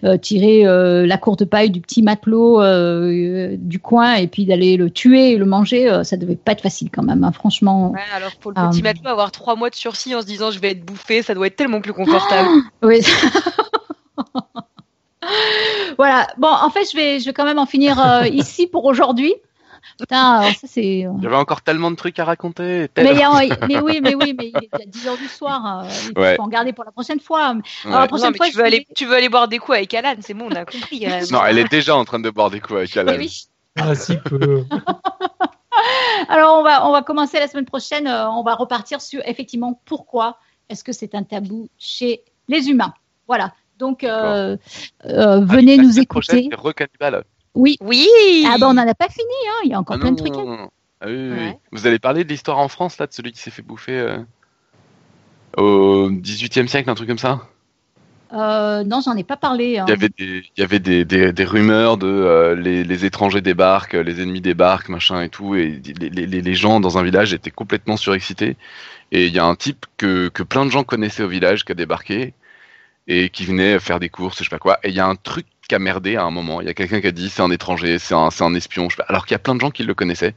[0.04, 4.76] euh, tirer euh, la courte paille du petit matelot euh, du coin et puis d'aller
[4.76, 7.90] le tuer et le manger, euh, ça devait pas être facile quand même, hein, franchement.
[7.90, 8.70] Ouais, alors pour le Ah.
[8.70, 11.34] petit matelot, avoir trois mois de sursis en se disant je vais être bouffé, ça
[11.34, 12.48] doit être tellement plus confortable.
[12.82, 13.00] Oui.
[15.98, 16.26] voilà.
[16.38, 19.34] Bon, en fait, je vais, je vais quand même en finir euh, ici pour aujourd'hui.
[19.98, 21.04] Putain, alors ça c'est.
[21.06, 22.88] euh, Il y avait encore tellement de trucs à raconter.
[22.96, 23.30] Mais, a-
[23.82, 25.84] oui, mais oui, mais il est déjà 10 heures du soir.
[25.84, 26.36] euh, il Ouais.
[26.36, 27.54] faut en garder pour la prochaine fois.
[27.84, 29.92] Alors, la prochaine non, fois, tu veux, aller, tu veux aller boire des coups avec
[29.92, 31.06] Alan, c'est bon, on a compris.
[31.30, 33.12] Non, elle est déjà en train de boire des coups avec Alan.
[33.12, 33.42] Oui, oui.
[33.78, 34.64] Ah, si peu.
[36.28, 38.06] Alors, on va, on va commencer la semaine prochaine.
[38.06, 40.38] euh, on va repartir sur effectivement pourquoi
[40.68, 42.94] est-ce que c'est un tabou chez les humains.
[43.26, 43.52] Voilà.
[43.78, 44.56] Donc, euh,
[45.06, 46.48] euh, venez La nous écouter.
[46.56, 47.24] recannibale.
[47.54, 47.76] Oui.
[47.80, 48.06] Oui
[48.46, 49.24] Ah ben, on n'en a pas fini.
[49.48, 49.60] Hein.
[49.64, 50.34] Il y a encore Ah plein non, de trucs.
[50.34, 50.70] non, non.
[51.00, 51.38] Ah oui, oui, oui.
[51.46, 51.58] Ouais.
[51.72, 54.18] Vous allez parler de l'histoire en France, là, de celui qui s'est fait bouffer euh,
[55.56, 57.40] au 18e siècle, un truc comme ça?
[58.34, 59.78] Euh, non, j'en ai pas parlé.
[59.78, 59.86] hein.
[59.88, 65.28] Il y avait des, rumeurs de euh, les, étrangers débarquent, les ennemis débarquent, machin et
[65.28, 68.56] tout, et les, gens dans un village étaient complètement surexcités.
[69.12, 71.74] Et il y a un type que, plein de gens connaissaient au village qui a
[71.74, 72.34] débarqué
[73.06, 74.78] et qui venait faire des courses, je sais pas quoi.
[74.82, 76.60] Et il y a un truc qui a merdé à un moment.
[76.60, 78.96] Il y a quelqu'un qui a dit c'est un étranger, c'est un, un espion, je
[78.96, 79.08] sais pas.
[79.08, 80.34] Alors qu'il y a plein de gens qui le connaissaient.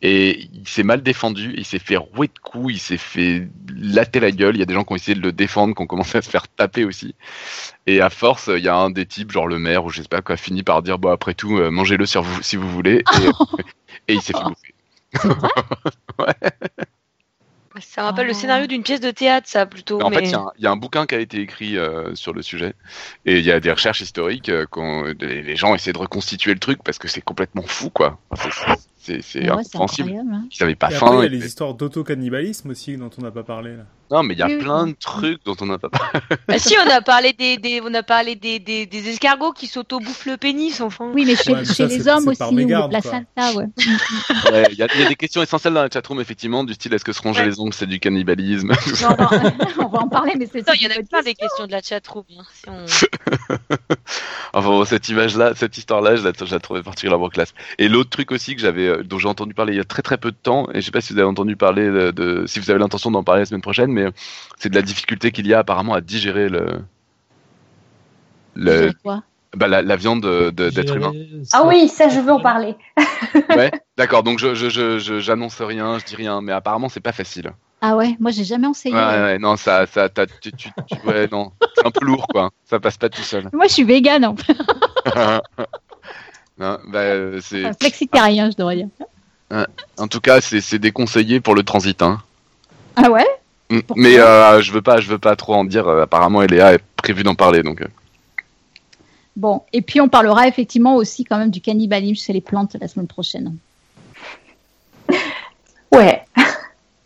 [0.00, 4.20] Et il s'est mal défendu, il s'est fait rouer de coups, il s'est fait latter
[4.20, 4.54] la gueule.
[4.54, 6.22] Il y a des gens qui ont essayé de le défendre, qui ont commencé à
[6.22, 7.16] se faire taper aussi.
[7.86, 10.08] Et à force, il y a un des types, genre le maire ou je sais
[10.08, 13.02] pas quoi, fini par dire bon après tout, euh, mangez-le vous, si vous voulez.
[13.22, 13.28] Et,
[14.08, 14.74] et il s'est fait bouffer.
[17.80, 19.98] Ça me rappelle le scénario d'une pièce de théâtre, ça, plutôt.
[19.98, 20.16] Mais en mais...
[20.16, 22.12] fait, il y a un- il y, a un bouquin qui a été écrit euh,
[22.16, 22.74] sur le sujet
[23.24, 24.48] et il y a des recherches historiques.
[24.48, 27.90] euh, quand les les gens essaient de reconstituer le truc parce que c'est complètement fou,
[27.90, 28.18] quoi.
[28.30, 28.74] Enfin,
[29.22, 30.12] c'est- incompréhensible.
[30.32, 30.44] hein.
[30.50, 31.16] Ils avaient pas Et après, faim.
[31.18, 33.84] il y a les histoires d'auto-cannibalisme aussi dont on n'a pas parlé là.
[34.10, 34.62] Non, mais il y a Oui, oui.
[34.62, 36.20] plein de trucs dont on n'a pas parlé.
[36.48, 39.66] Bah si, on a parlé des, des on a parlé des, des, des escargots qui
[39.66, 41.10] s'auto-bouffent le pénis, enfin.
[41.12, 43.00] Oui, mais chez, Ouais, mais chez ça, les hommes aussi, mégarde, quoi.
[43.00, 43.66] placenta, ouais.
[44.50, 46.72] Ouais, Il y, a il y a des questions essentielles dans la chatroom, effectivement, du
[46.72, 47.48] style est-ce que se ronger Ouais.
[47.48, 48.68] les ongles c'est du cannibalisme?
[49.02, 51.34] Non, non, on va en parler, mais c'est Attends, il y en a plein des
[51.34, 52.24] questions de la chatroom.
[52.38, 52.86] Hein, si on...
[54.54, 57.52] Enfin bon, cette image-là, cette histoire-là, je la, je la trouvais particulièrement classe.
[57.78, 60.02] Et l'autre truc aussi que j'avais, euh, dont j'ai entendu parler il y a très
[60.02, 62.46] très peu de temps, et je sais pas si vous avez entendu parler de, de-
[62.46, 64.06] si vous avez l'intention d'en parler la semaine prochaine, mais
[64.58, 66.80] c'est de la difficulté qu'il y a apparemment à digérer le,
[68.54, 69.22] le, quoi?
[69.54, 71.12] bah, la, la viande de- de- d'être humain.
[71.52, 72.74] Ah oui, ça, je veux en parler.
[73.50, 74.22] Ouais, d'accord.
[74.22, 77.52] Donc je, je, je, je- j'annonce rien, je dis rien, mais apparemment c'est pas facile.
[77.80, 78.94] Ah ouais, moi j'ai jamais essayé.
[78.94, 82.26] Ouais, ouais, non, ça, ça, t'as- tu, tu, tu- ouais, non, c'est un peu lourd,
[82.28, 82.50] quoi.
[82.64, 83.48] Ça passe pas tout seul.
[83.52, 84.56] Moi je suis végane, en fait.
[86.58, 88.88] non, bah, euh, c'est, Enfin, flexitarien, je devrais dire.
[89.98, 92.20] en tout cas, c'est, c'est déconseillé pour le transit, hein.
[92.96, 93.26] Ah ouais?
[93.70, 94.02] Mm, Pourquoi?
[94.02, 95.86] Mais euh, je veux pas, je veux pas trop en dire.
[95.88, 97.82] euh, apparemment, Eléa est prévu d'en parler, donc.
[99.36, 102.88] Bon, et puis on parlera effectivement aussi quand même du cannibalisme chez les plantes la
[102.88, 103.56] semaine prochaine.
[105.92, 106.22] Ouais.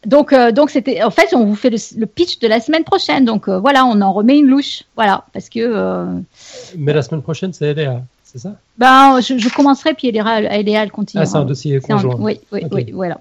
[0.05, 2.83] Donc, euh, donc c'était, en fait, on vous fait le, le pitch de la semaine
[2.85, 3.25] prochaine.
[3.25, 6.07] Donc euh, voilà, on en remet une louche, voilà, parce que euh,
[6.77, 8.03] Mais la semaine prochaine, c'est Eléa,
[8.33, 8.55] c'est ça?
[8.79, 11.23] Ben, je, je commencerai puis Eléa, elle, Eléa, elle continue.
[11.23, 12.17] Ah, c'est un dossier un- conjoint.
[12.19, 13.21] oui, oui, oui, voilà.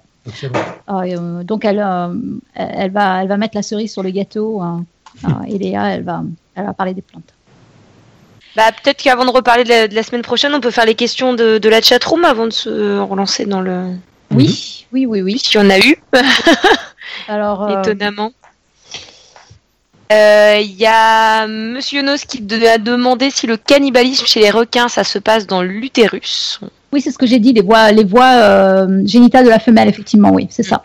[0.86, 2.14] Ah, et, euh, donc elle, euh,
[2.54, 4.60] elle va, elle va mettre la cerise sur le gâteau.
[4.60, 4.84] hein.
[5.24, 6.22] Ah, Eléa, elle va,
[6.54, 7.34] elle va parler des plantes.
[8.56, 10.94] Bah peut-être qu'avant de reparler de la, de la semaine prochaine, on peut faire les
[10.94, 13.72] questions de, de la chatroom avant de se relancer dans le.
[14.30, 14.36] Mhm.
[14.36, 15.38] Oui, oui, oui, oui.
[15.38, 15.96] S'il y en a eu,
[17.28, 18.32] Alors, euh, étonnamment.
[20.12, 24.88] Euh, Il y a Monsieur Nos qui a demandé si le cannibalisme chez les requins,
[24.88, 26.60] ça se passe dans l'utérus.
[26.92, 29.88] oui, c'est ce que j'ai dit, les voies, les voies euh, génitales de la femelle,
[29.88, 30.84] effectivement, oui, c'est ça.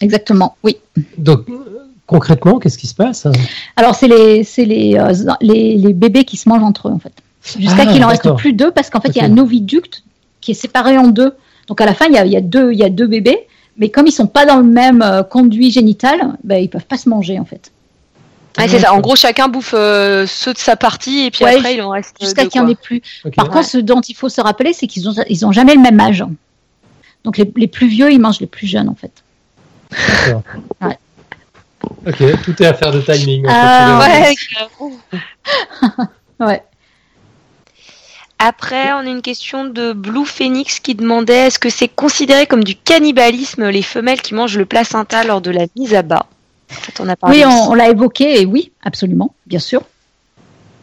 [0.00, 0.78] Exactement, oui.
[1.18, 3.26] Donc, euh, concrètement, qu'est-ce qui se passe
[3.76, 6.98] Alors, c'est les, c'est les, euh, les, les bébés qui se mangent entre eux, en
[6.98, 7.12] fait.
[7.58, 10.02] Jusqu'à Ah, qu'il en reste plus deux, parce qu'en fait, il y a un oviducte
[10.40, 11.34] qui est séparé en deux.
[11.68, 13.06] Donc, à la fin, il y a, il y a deux, il y a deux
[13.06, 13.46] bébés,
[13.76, 16.96] mais comme ils sont pas dans le même euh, conduit génital, ben, ils peuvent pas
[16.96, 17.70] se manger, en fait.
[18.58, 18.92] Ouais, c'est ça.
[18.94, 21.90] En gros, chacun bouffe euh, ceux de sa partie et puis Ouais, après, il en
[21.90, 22.16] reste.
[22.20, 23.02] Jusqu'à deux, qu'il n'y en ait plus.
[23.36, 25.80] Par contre, ce dont il faut se rappeler, c'est qu'ils ont, ils ont jamais le
[25.80, 26.24] même âge.
[27.24, 29.10] Donc, les, les plus vieux, ils mangent les plus jeunes, en fait.
[29.90, 30.42] D'accord.
[30.82, 30.98] Ouais.
[32.06, 33.46] Ok, tout est affaire de timing.
[33.46, 34.34] en fait,
[35.98, 36.06] Ah.
[36.40, 36.62] Ouais.
[38.38, 42.64] Après, on a une question de Blue Phoenix qui demandait est-ce que c'est considéré comme
[42.64, 46.26] du cannibalisme les femelles qui mangent le placenta lors de la mise à bas?
[46.70, 49.82] En fait, on a parlé Oui, on, on l'a évoqué, et oui, absolument, bien sûr.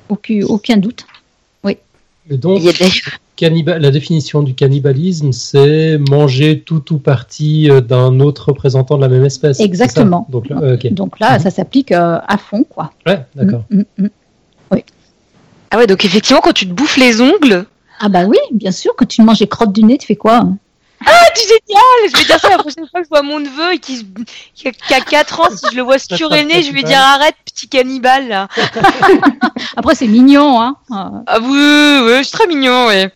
[0.10, 1.06] Aucun, aucun doute.
[2.30, 8.96] Et donc, la définition du cannibalisme, c'est manger tout ou partie euh, d'un autre représentant
[8.98, 9.58] de la même espèce.
[9.58, 9.64] ça?
[9.64, 10.28] Exactement.
[10.30, 10.78] Donc, là, euh.
[10.92, 11.40] Donc là, Mhm.
[11.40, 12.92] ça s'applique euh, à fond, quoi.
[13.08, 13.64] Ouais, d'accord.
[13.72, 14.10] Mm, mm, mm.
[15.74, 17.66] Ah ouais, donc effectivement, quand tu te bouffes les ongles,
[18.00, 20.38] Ah bah oui, bien sûr, quand tu manges les crottes du nez, tu fais quoi
[20.38, 20.58] hein?
[21.06, 23.74] Ah, tu génial Je vais dire ça la prochaine fois que je vois mon neveu
[23.74, 24.04] et qui, se-
[24.54, 26.84] qui a- qui a 4 ans, si je le vois se curer nez, je vais
[26.84, 28.48] dire arrête, petit cannibale là.
[29.78, 30.76] Après, c'est mignon, hein.
[30.92, 33.12] Ah oui, oui, c'est très mignon, ouais.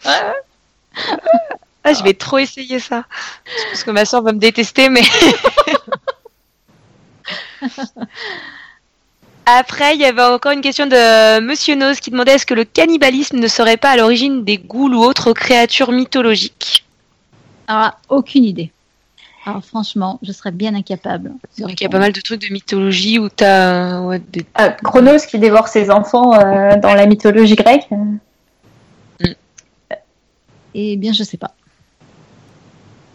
[1.84, 3.04] Ah, je vais trop essayer ça.
[3.46, 5.04] Je pense que ma soeur va me détester, mais.
[9.46, 12.64] Après, il y avait encore une question de Monsieur Nose qui demandait est-ce que le
[12.66, 16.85] cannibalisme ne serait pas à l'origine des ghouls ou autres créatures mythologiques?
[17.68, 18.72] Alors, là, aucune idée.
[19.48, 21.32] Alors franchement, je serais bien incapable.
[21.60, 25.20] Il y a pas mal de trucs de mythologie où t'as ouais, des- Euh, Chronos
[25.30, 27.88] qui dévore ses enfants euh, dans la mythologie grecque.
[30.74, 31.54] Eh bien, je sais pas.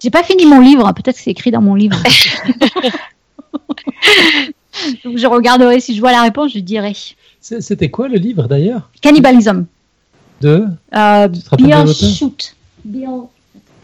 [0.02, 1.96] J'ai pas fini mon livre, hein, peut-être que c'est écrit dans mon livre.
[5.04, 6.94] Donc je regarderai si je vois la réponse, je dirai.
[7.40, 8.90] C'était quoi le livre d'ailleurs?
[9.02, 9.64] Cannibalism.
[10.40, 10.66] De?
[10.94, 11.28] Euh,
[11.58, 12.14] l'auteur?
[12.14, 12.54] Shoot.
[12.84, 13.26] Bill-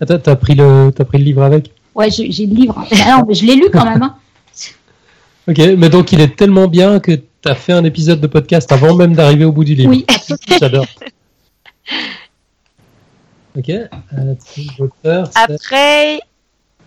[0.00, 1.70] Attends, t'as pris le, t'as pris le livre avec?
[1.94, 2.84] Ouais, j'ai j'ai le livre.
[3.06, 4.02] Ah non, mais je l'ai lu quand même.
[4.02, 4.16] hein.
[5.48, 8.94] Ok, mais donc il est tellement bien que t'as fait un épisode de podcast avant
[8.96, 9.90] même d'arriver au bout du livre.
[9.90, 10.04] Oui,
[10.58, 10.86] J'adore.
[13.56, 13.70] Ok.
[13.70, 16.20] Euh, Après,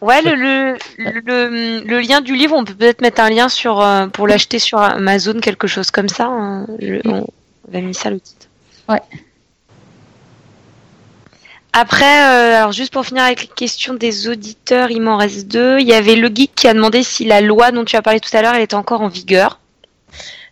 [0.02, 3.82] ouais, le, le, le, le lien du livre, on peut peut-être mettre un lien sur
[3.82, 6.28] euh, pour l'acheter sur Amazon, quelque chose comme ça.
[6.30, 6.68] hein.
[6.80, 7.26] Je- on
[7.70, 8.48] avait mis ça le titre.
[8.88, 9.02] Ouais.
[11.74, 15.80] Après, euh, alors juste pour finir avec les questions des auditeurs, il m'en reste deux.
[15.80, 18.20] Il y avait le geek qui a demandé si la loi dont tu as parlé
[18.20, 19.60] tout à l'heure, elle était encore en vigueur.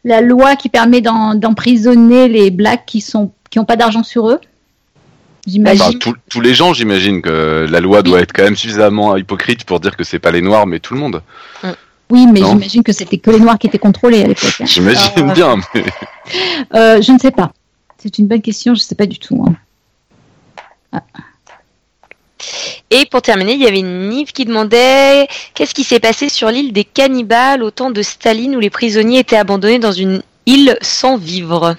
[0.04, 4.30] La loi qui permet d'en- d'emprisonner les blacks qui sont qui n'ont pas d'argent sur
[4.30, 4.40] eux.
[5.48, 5.82] j'imagine.
[5.82, 9.64] Enfin, tous- tous les gens, j'imagine que la loi doit être quand même suffisamment hypocrite
[9.64, 11.22] pour dire que c'est pas les noirs, mais tout le monde.
[12.10, 12.50] Oui, mais Non.
[12.52, 14.56] j'imagine que c'était que les noirs qui étaient contrôlés à l'époque.
[14.60, 14.66] hein.
[14.66, 15.34] J'imagine Ah.
[15.34, 15.56] bien.
[15.74, 15.84] Mais...
[16.76, 17.52] Euh, je ne sais pas.
[17.98, 19.44] C'est une bonne question, je ne sais pas du tout.
[19.48, 19.56] hein.
[22.92, 26.50] Et pour terminer, il y avait une Nive qui demandait qu'est-ce qui s'est passé sur
[26.50, 30.78] l'île des cannibales au temps de Staline où les prisonniers étaient abandonnés dans une île
[30.82, 31.76] sans vivre?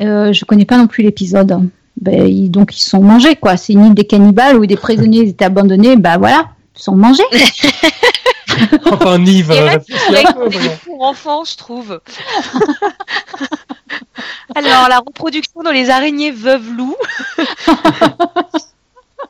[0.00, 1.56] Euh, je connais pas non plus l'épisode.
[2.00, 3.56] Ben, ils- donc ils sont mangés quoi.
[3.56, 5.96] C'est une île des cannibales où des prisonniers étaient abandonnés.
[5.96, 7.22] Bah voilà, ils sont mangés.
[8.84, 9.78] Enfin, Nive, euh,
[10.84, 12.00] pour enfants, je trouve.
[14.54, 16.96] Alors, la reproduction dans les araignées veuves loups.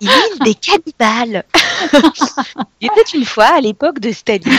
[0.01, 1.45] L'île des cannibales.
[2.81, 4.53] Il était une fois à l'époque de Staline.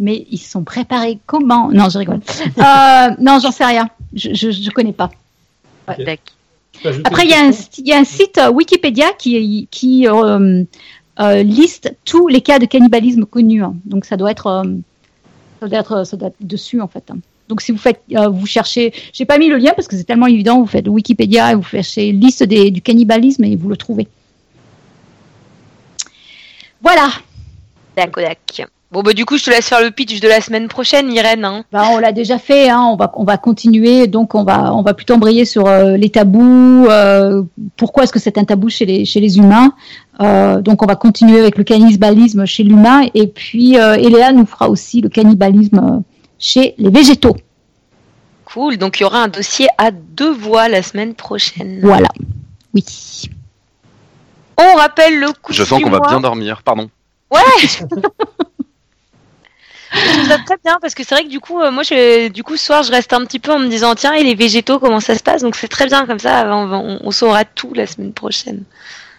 [0.00, 1.70] Mais ils se sont préparés comment?
[1.72, 2.20] Non, je rigole.
[2.58, 3.88] Euh, non, j'en sais rien.
[4.12, 5.10] Je, je connais pas.
[5.86, 10.06] Après, il y, a un- question il y a un site euh, Wikipédia qui, qui
[10.08, 10.64] euh,
[11.20, 13.62] euh, liste tous les cas de cannibalisme connus.
[13.62, 13.74] hein.
[13.84, 14.64] Donc ça doit être, euh,
[15.60, 17.04] ça doit être, dessus en fait.
[17.10, 17.18] hein.
[17.48, 20.04] Donc si vous faites, euh, vous cherchez, j'ai pas mis le lien parce que c'est
[20.04, 20.60] tellement évident.
[20.60, 24.06] Vous faites Wikipédia et vous cherchez liste du cannibalisme et vous le trouvez.
[26.82, 27.08] Voilà.
[27.96, 28.24] D'accord.
[28.90, 31.44] Bon, bah, du coup, je te laisse faire le pitch de la semaine prochaine, Irène.
[31.44, 31.62] hein.
[31.70, 34.80] Bah, on l'a déjà fait, hein, on, va, on va continuer, donc on va, on
[34.82, 37.42] va plutôt embrayer sur euh, les tabous, euh,
[37.76, 39.74] pourquoi est-ce que c'est un tabou chez les, chez les humains.
[40.22, 44.46] Euh, donc on va continuer avec le cannibalisme chez l'humain, et puis euh, Eléa nous
[44.46, 46.02] fera aussi le cannibalisme
[46.38, 47.36] chez les végétaux.
[48.46, 48.78] Cool.
[48.78, 51.80] Donc, il y aura un dossier à deux voix la semaine prochaine.
[51.82, 52.08] Voilà.
[52.72, 52.82] Oui.
[54.56, 56.62] On rappelle le coup Je sens qu'on va bien dormir.
[56.64, 56.88] Pardon.
[59.92, 62.28] Je trouve ça très bien parce que c'est vrai que du coup, euh, moi, je,
[62.28, 64.34] du coup, ce soir, je reste un petit peu en me disant tiens, et les
[64.34, 65.42] végétaux, comment ça se passe?
[65.42, 66.44] Donc c'est très bien comme ça.
[66.54, 68.64] On, va- on- on saura tout la semaine prochaine.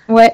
[0.07, 0.33] Ouais.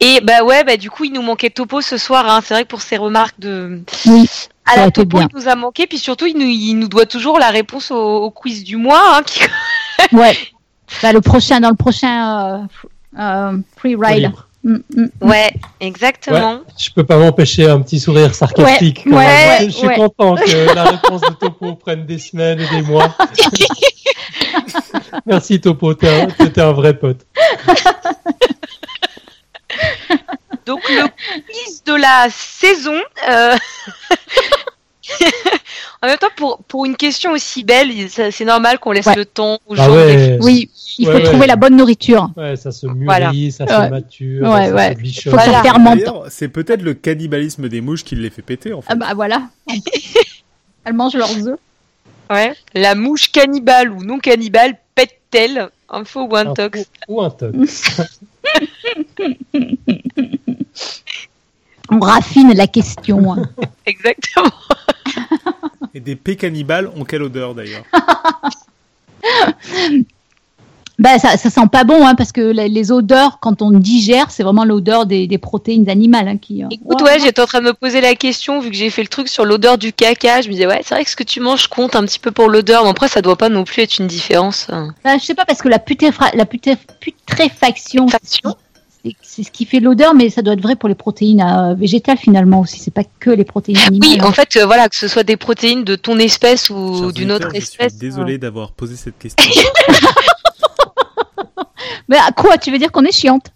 [0.00, 2.28] Et bah ouais, bah du coup, il nous manquait Topo ce soir.
[2.28, 2.40] Hein.
[2.44, 4.28] C'est vrai que pour ses remarques de Oui.
[4.66, 5.28] à la Topo, bien.
[5.32, 5.86] il nous a manqué.
[5.86, 9.18] Puis surtout, il nous, il nous doit toujours la réponse au, au quiz du mois.
[9.18, 9.40] Hein, qui...
[10.12, 10.36] Ouais.
[11.02, 14.24] Bah, le prochain, dans le prochain euh, euh, free ride.
[14.24, 14.43] libre.
[14.64, 15.10] Mm, mm.
[15.20, 16.60] Ouais, exactement.
[16.78, 19.02] Je peux pas m'empêcher un petit sourire sarcastique.
[19.04, 19.60] Ouais, quand même.
[19.60, 19.94] ouais, je suis ouais.
[19.94, 23.14] content que la réponse de Topo prenne des semaines et des mois.
[25.26, 27.26] Merci Topo, t'es un, t'es un vrai pote.
[30.64, 31.08] Donc le
[31.42, 32.98] quiz de la saison.
[33.28, 33.56] euh,
[36.04, 39.14] en même temps, pour, pour une question aussi belle, c'est normal qu'on laisse Ouais.
[39.16, 39.94] le temps aux Ah gens.
[39.94, 40.38] ouais.
[40.42, 42.30] Oui, il faut Ouais, trouver la bonne nourriture.
[42.36, 43.32] Ouais, ça se mûrit, Voilà.
[43.50, 44.94] ça se mature, Ouais, ça ouais.
[44.94, 45.30] se bichonne.
[45.32, 45.62] Faut que ça Voilà.
[45.62, 45.98] fermente.
[45.98, 48.88] D'ailleurs, c'est peut-être le cannibalisme des mouches qui les fait péter en fait.
[48.92, 49.42] Ah bah voilà.
[50.84, 51.58] Elles mangent leurs œufs.
[52.30, 52.52] Ouais.
[52.74, 57.30] La mouche cannibale ou non cannibale pète-t-elle Info ou un Un tox faux Ou un
[57.30, 57.90] tox.
[61.90, 63.32] On raffine la question.
[63.32, 63.42] hein.
[63.86, 64.50] Exactement.
[65.94, 67.84] Et des pets cannibales ont quelle odeur d'ailleurs
[70.96, 74.30] Bah, ça, ça sent pas bon, hein, parce que les, les odeurs, quand on digère,
[74.30, 76.62] c'est vraiment l'odeur des, des protéines animales hein, qui.
[76.62, 79.02] euh, Écoute, ouais, j'étais en train de me poser la question, vu que j'ai fait
[79.02, 80.40] le truc sur l'odeur du caca.
[80.40, 82.30] Je me disais, ouais, c'est vrai que ce que tu manges compte un petit peu
[82.30, 82.84] pour l'odeur.
[82.84, 84.68] Mais après, ça doit pas non plus être une différence.
[84.70, 84.86] euh.
[85.02, 88.54] Bah, je sais pas, parce que la, putéfra- la puté- putréfaction, Faction.
[89.22, 92.16] C'est ce qui fait l'odeur, mais ça doit être vrai pour les protéines euh, végétales
[92.18, 92.78] finalement aussi.
[92.80, 94.08] C'est pas que les protéines animales.
[94.10, 97.32] Oui, en fait, euh, voilà, que ce soit des protéines de ton espèce ou d'une
[97.32, 97.92] autre espèce.
[97.92, 99.44] Je suis désolé d'avoir posé cette question.
[102.08, 103.46] Mais à quoi Tu veux dire qu'on est chiante?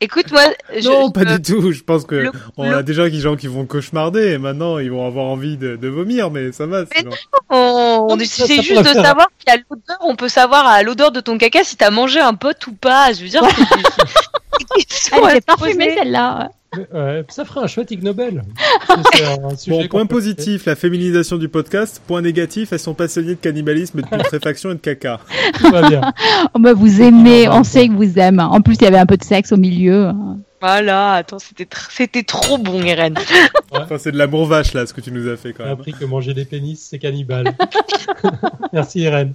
[0.00, 0.42] Écoute, moi,
[0.76, 1.70] je, non, pas je- du tout.
[1.70, 4.78] Je pense que le- on le- a déjà des gens qui vont cauchemarder et maintenant
[4.80, 6.80] ils vont avoir envie de, de vomir, mais ça va.
[6.80, 7.12] Mais sinon.
[7.50, 11.12] on, on Ça, c'est juste de faire- savoir qu'à l'odeur, on peut savoir à l'odeur
[11.12, 13.12] de ton caca si t'as mangé un pote ou pas.
[13.12, 13.42] Je veux dire,
[15.12, 16.50] Elle était parfumée celle-là.
[16.94, 18.42] Ouais, ça ferait un chouette Ig Nobel.
[19.14, 22.00] C'est un sujet Bon, point positif, la féminisation du podcast.
[22.06, 25.20] Point négatif, elles sont passionnées de cannibalisme, de putréfaction et de caca.
[25.58, 26.00] Tout va bien.
[26.54, 28.42] Oh, bah, vous aimez, on sait que vous aimez.
[28.42, 30.12] En plus, il y avait un peu de sexe au milieu.
[30.62, 33.16] Voilà, attends, c'était tr- c'était trop bon, Irène.
[33.70, 35.78] Enfin, c'est de l'amour vache là, ce que tu nous as fait quand J'ai même.
[35.78, 37.54] appris que manger des pénis, c'est cannibale.
[38.72, 39.34] Merci Irène.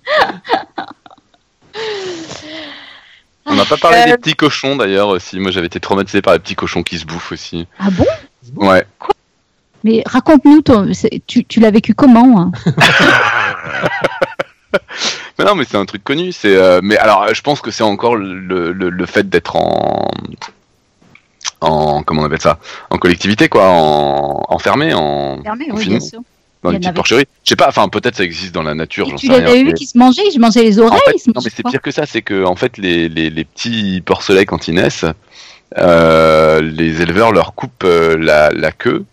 [3.47, 5.39] On n'a pas parlé Euh, des petits cochons d'ailleurs aussi.
[5.39, 7.67] Moi j'avais été traumatisé par les petits cochons qui se bouffent aussi.
[7.79, 8.05] Ah bon?
[8.55, 8.85] Ouais.
[9.83, 10.61] Mais raconte-nous,
[11.27, 12.51] tu, tu l'as vécu comment hein?
[15.39, 16.31] Mais non, mais c'est un truc connu.
[16.31, 20.09] C'est, euh, mais alors, je pense que c'est encore le, le, le fait d'être en,
[21.61, 22.57] en, comment on appelle ça,
[22.89, 26.21] en collectivité, quoi, en enfermé, en, Fermé, En oui, bien sûr.
[26.67, 27.25] Dans une petite avait- porcherie.
[27.43, 29.41] Je sais pas, enfin peut-être ça existe dans la nature, j'en tu sais rien.
[29.43, 30.99] l'avais vu mais- qui se mangeait, il mangeait les En oreilles.
[31.19, 34.01] fait, non mais c'est pire que ça, c'est que en fait les, les, les petits
[34.05, 35.05] porcelets quand ils naissent,
[35.77, 39.03] euh, les éleveurs leur coupent euh, la, la queue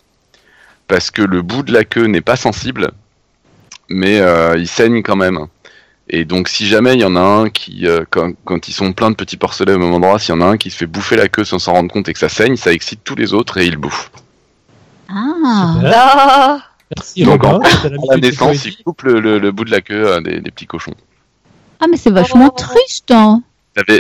[0.88, 2.90] parce que le bout de la queue n'est pas sensible,
[3.88, 5.46] mais euh, il saigne quand même.
[6.10, 8.92] Et donc si jamais il y en a un qui, euh, quand, quand ils sont
[8.92, 10.86] pleins de petits porcelets au même endroit, s'il y en a un qui se fait
[10.86, 13.32] bouffer la queue sans s'en rendre compte et que ça saigne, ça excite tous les
[13.32, 14.10] autres et ils le bouffent.
[15.08, 15.74] Ah.
[15.84, 16.58] Ah
[16.96, 17.58] Merci Donc, Robin.
[17.58, 20.40] en- À la naissance, ils coupent le, le- le bout de la queue euh, des,
[20.40, 20.94] des petits cochons.
[21.80, 22.56] ah mais c'est vachement Oh.
[22.56, 23.10] triste.
[23.10, 23.42] hein.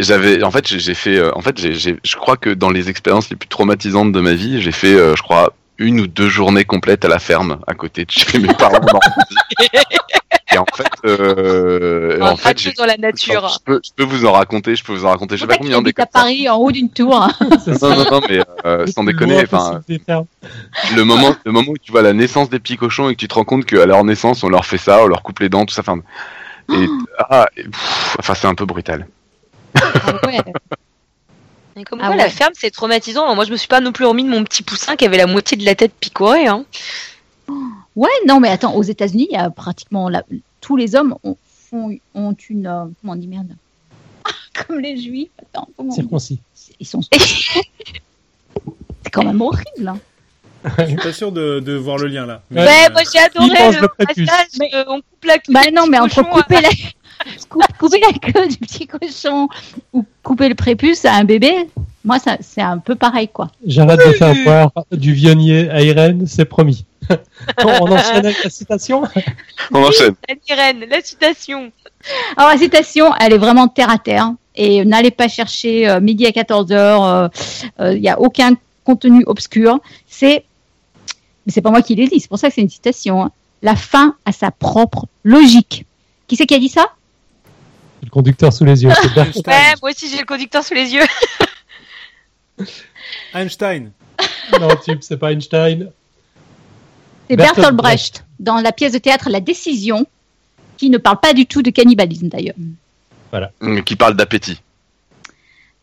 [0.00, 3.28] J'avais, en fait, j'ai fait, euh, en fait, j'ai- je crois que dans les expériences
[3.30, 6.64] les plus traumatisantes de ma vie, j'ai fait, euh, je crois, une ou deux journées
[6.64, 8.78] complètes à la ferme, à côté de chez mes parents.
[10.54, 13.48] Et en fait, euh, On en fait, pas j'ai, tout dans la nature.
[13.48, 15.56] je peux, je peux vous en raconter, je peux vous en raconter, je sais pas
[15.56, 16.20] combien habite à comme ça.
[16.20, 17.28] Paris en haut d'une tour.
[17.64, 17.88] Ça.
[17.88, 22.02] Non, non, non, mais euh, sans déconner, enfin, le moment, le moment où tu vois
[22.02, 24.48] la naissance des petits cochons et que tu te rends compte qu'à leur naissance, on
[24.48, 26.00] leur fait ça, on leur coupe les dents, tout ça, enfin,
[26.72, 26.86] et,
[27.18, 29.08] ah, et, pff, enfin, c'est un peu brutal.
[29.76, 30.38] Ah ouais.
[31.76, 32.22] Et Comme Ah quoi, ouais.
[32.22, 33.34] la ferme, c'est traumatisant.
[33.34, 35.26] Moi, je me suis pas non plus remis de mon petit poussin qui avait la
[35.26, 36.46] moitié de la tête picorée.
[36.46, 36.64] Hein.
[37.96, 40.24] Ouais, non, mais attends, aux États-Unis, il y a pratiquement la-
[40.60, 41.36] tous les hommes ont,
[41.70, 42.66] font- ont une.
[42.66, 43.54] euh, comment on dit merde?
[44.66, 45.28] Comme les juifs.
[45.40, 45.96] Attends, comment dit?
[45.96, 46.40] Circoncis.
[46.80, 47.00] Ils sont.
[49.02, 49.88] C'est quand même horrible.
[49.88, 49.98] hein.
[50.78, 52.40] Je suis pas sûr de, de voir le lien là.
[52.50, 54.26] Mais, Ouais, euh, moi j'ai adoré le le prépuce.
[54.26, 54.46] passage.
[54.72, 55.52] euh, on coupe la queue.
[55.52, 56.68] Bah du non, petit mais entre cochon, couper la...
[57.50, 59.48] cou- couper la queue du petit cochon
[59.92, 61.68] ou couper le prépuce à un bébé,
[62.02, 63.50] moi, ça, c'est un peu pareil, quoi.
[63.66, 66.86] J'arrête de faire boire du vionnier à Irène, c'est promis.
[67.64, 69.02] On enchaîne avec la citation
[69.72, 70.14] On enchaîne.
[70.28, 71.72] La Irène, la citation.
[72.36, 74.32] Alors, la citation, elle est vraiment terre à terre.
[74.56, 77.30] Et n'allez pas chercher euh, midi à 14h.
[77.92, 78.54] Il n'y a aucun
[78.84, 79.80] contenu obscur.
[80.06, 80.44] C'est,
[81.46, 82.20] mais c'est pas moi qui l'ai dit.
[82.20, 83.24] C'est pour ça que c'est une citation.
[83.24, 83.32] hein.
[83.62, 85.86] La fin a sa propre logique.
[86.28, 86.86] Qui c'est qui a dit ça?
[88.02, 88.90] Le conducteur sous les yeux.
[89.46, 91.02] Ouais, moi aussi j'ai le conducteur sous les yeux.
[93.34, 93.90] Einstein.
[94.60, 95.90] Non, tube, c'est pas Einstein.
[97.28, 100.06] C'est Bertolt Brecht dans la pièce de théâtre La Décision,
[100.76, 102.56] qui ne parle pas du tout de cannibalisme d'ailleurs.
[103.60, 104.60] Hum, Qui parle d'appétit.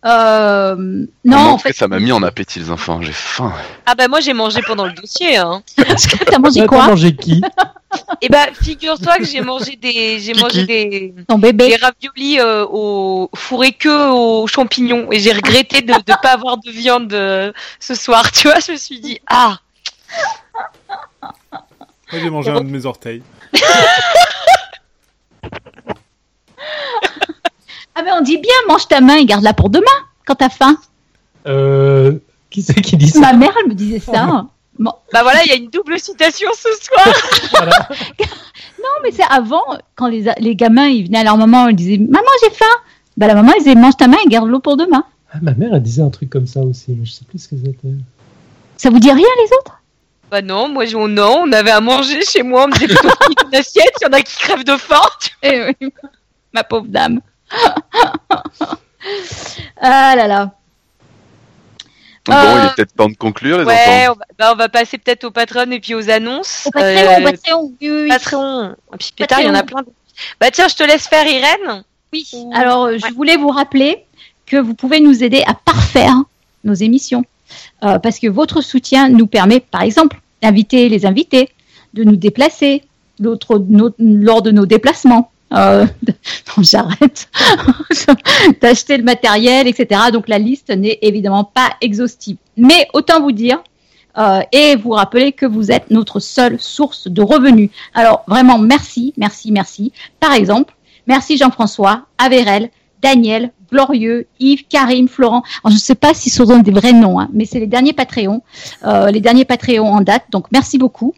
[0.04, 3.02] Euh, non, en fait, ça m'a mis en appétit, les enfants.
[3.02, 3.54] J'ai faim.
[3.86, 5.38] Ah bah moi j'ai mangé pendant le dossier.
[5.38, 5.62] Hein.
[5.78, 7.40] t'as mangé T'as quoi mangé qui
[8.22, 11.76] Et bah figure-toi que j'ai mangé des, j'ai mangé des, Ton des bébé.
[11.76, 16.72] raviolis euh, au fourré que aux champignons et j'ai regretté de ne pas avoir de
[16.72, 18.32] viande euh, ce soir.
[18.32, 19.60] Tu vois, je me suis dit ah
[21.22, 23.24] Moi j'ai mangé un de mes orteils.
[27.96, 29.86] Ah mais on dit bien, mange ta main et garde-la pour demain
[30.26, 30.78] quand t'as faim.
[31.48, 32.14] euh,
[32.50, 34.46] Qui c'est qui dit ça Ma mère, elle me disait ça.
[34.80, 37.06] Bon, bah voilà, il y a une double citation ce soir.
[37.52, 37.90] Voilà.
[38.80, 39.64] non, mais c'est avant,
[39.96, 42.66] quand les, les gamins, ils venaient à leur maman, ils disaient Maman, j'ai faim.
[43.18, 45.04] Bah, la maman, elle disait Mange ta main et garde-l'eau pour demain.
[45.34, 47.50] Ah, ma mère, elle disait un truc comme ça aussi, mais je sais plus ce
[47.50, 47.94] que c'était.
[48.78, 49.81] Ça vous dit rien, les autres?
[50.32, 53.10] Bah non, moi je- non, on avait à manger chez moi, on me disait plutôt
[53.50, 55.02] une assiette, il y en a qui crèvent de faim.
[55.44, 55.92] Eh oui,
[56.54, 57.20] ma pauvre dame.
[59.82, 60.52] ah là là.
[62.26, 64.14] Bon, Euh, il est peut-être temps de conclure, les Ouais, enfants.
[64.14, 66.64] on va, bah, on va passer peut-être au Patreon et puis aux annonces.
[66.68, 67.74] Au Patreon, Euh, Patreon.
[67.82, 68.08] Oui, oui.
[68.10, 68.76] Patreon.
[68.94, 69.82] Et puis pétard, il y en a plein.
[70.40, 71.84] Bah tiens, je te laisse faire Irène.
[72.14, 72.28] Oui.
[72.54, 74.06] Alors, euh, je voulais vous rappeler
[74.46, 76.14] que vous pouvez nous aider à parfaire
[76.64, 77.26] nos émissions.
[77.84, 81.50] Euh, parce que votre soutien nous permet, par exemple, d'inviter les invités,
[81.94, 82.84] de nous déplacer
[83.20, 85.32] lors de nos déplacements.
[85.54, 85.86] Euh,
[86.62, 87.30] j'arrête.
[88.62, 90.02] D'acheter le matériel, etc.
[90.12, 92.38] Donc, la liste n'est évidemment pas exhaustive.
[92.58, 93.62] Mais autant vous dire,
[94.18, 97.70] euh, et vous rappeler que vous êtes notre seule source de revenus.
[97.94, 99.92] Alors, vraiment, merci, merci, merci.
[100.20, 100.74] Par exemple,
[101.08, 102.70] Merci Jean-François, Averel,
[103.02, 105.44] Daniel, Glorieux, Yves, Karim, Florent.
[105.64, 107.68] Alors, je ne sais pas si ce sont des vrais noms, hein, mais c'est les
[107.68, 108.42] derniers Patreons,
[108.86, 110.26] euh, les derniers Patreons en date.
[110.32, 111.14] Donc merci beaucoup.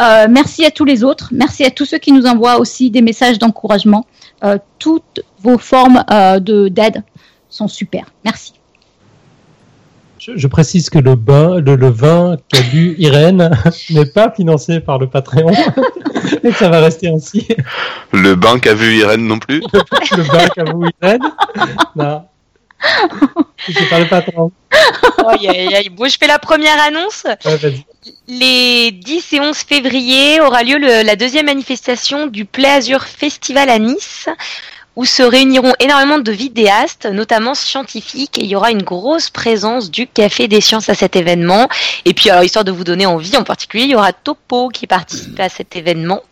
[0.00, 1.30] Euh, merci à tous les autres.
[1.32, 4.06] Merci à tous ceux qui nous envoient aussi des messages d'encouragement.
[4.44, 7.02] Euh, toutes vos formes de d'aide
[7.48, 8.06] sont super.
[8.24, 8.57] Merci.
[10.28, 13.50] Je, je précise que le, bain, le, le vin qu'a bu Irène
[13.90, 15.52] n'est pas financé par le Patreon.
[16.44, 17.48] Et que ça va rester ainsi.
[18.12, 19.62] Le bain qu'a vu Irène non plus.
[20.16, 21.22] Le vin qu'a bu Irène.
[21.96, 22.24] Non.
[23.66, 24.04] C'est pas le.
[25.90, 27.24] Bon, je fais la première annonce.
[27.44, 27.84] Ouais.
[28.28, 33.68] Les 10 et 11 février aura lieu le- la deuxième manifestation du Play Azur Festival
[33.68, 34.28] à Nice,
[34.98, 39.92] où se réuniront énormément de vidéastes, notamment scientifiques, et il y aura une grosse présence
[39.92, 41.68] du Café des Sciences à cet événement.
[42.04, 44.88] Et puis, alors, histoire de vous donner envie en particulier, il y aura Topo qui
[44.88, 46.22] participe à cet événement.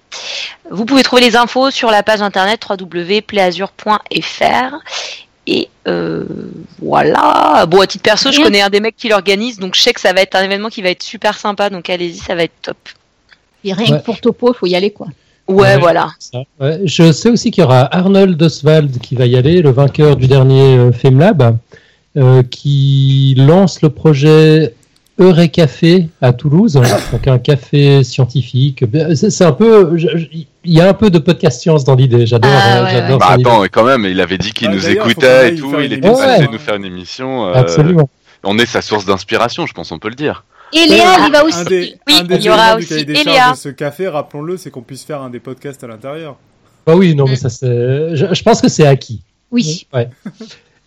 [0.68, 4.74] Vous pouvez trouver les infos sur la page internet www.playazur.fr.
[5.46, 6.24] Et euh,
[6.80, 7.66] voilà.
[7.68, 10.00] Bon, à titre perso, je connais un des mecs qui l'organise, donc je sais que
[10.00, 11.70] ça va être un événement qui va être super sympa.
[11.70, 12.76] Donc allez-y, ça va être top.
[13.62, 14.00] Et rien Ouais.
[14.00, 15.06] que pour Topo, il faut y aller, quoi.
[15.48, 15.78] Ouais, Ouais.
[15.78, 16.08] voilà.
[16.18, 16.80] Ça, ouais.
[16.84, 20.26] Je sais aussi qu'il y aura Arnold Oswald qui va y aller, le vainqueur du
[20.26, 21.56] dernier euh, FameLab,
[22.16, 24.74] euh, qui lance le projet
[25.18, 26.74] Eurécafé à Toulouse,
[27.10, 28.84] donc un café scientifique.
[29.14, 31.94] C'est c'est un peu, je- je- il y a un peu de podcast science dans
[31.94, 32.26] l'idée.
[32.26, 34.88] J'adore, Ah, euh, ouais, j'adore Bah attends, quand même, il avait dit qu'il Ah, nous
[34.90, 36.48] écoutait et tout, il était passé Ouais.
[36.52, 37.46] nous faire une émission.
[37.46, 38.10] euh, Absolument.
[38.44, 40.44] on est sa source d'inspiration, je pense, on peut le dire.
[40.72, 41.64] Et Léa, il va Un aussi.
[41.64, 43.34] des, Oui, un des il y aura aussi des Eléa.
[43.36, 46.36] charges de ce café, rappelons-le, c'est qu'on puisse faire un des podcasts à l'intérieur.
[46.86, 48.14] Bah oui, non, mais ça c'est.
[48.16, 49.22] Je, je pense que c'est acquis.
[49.50, 49.86] Oui.
[49.92, 50.08] Ouais.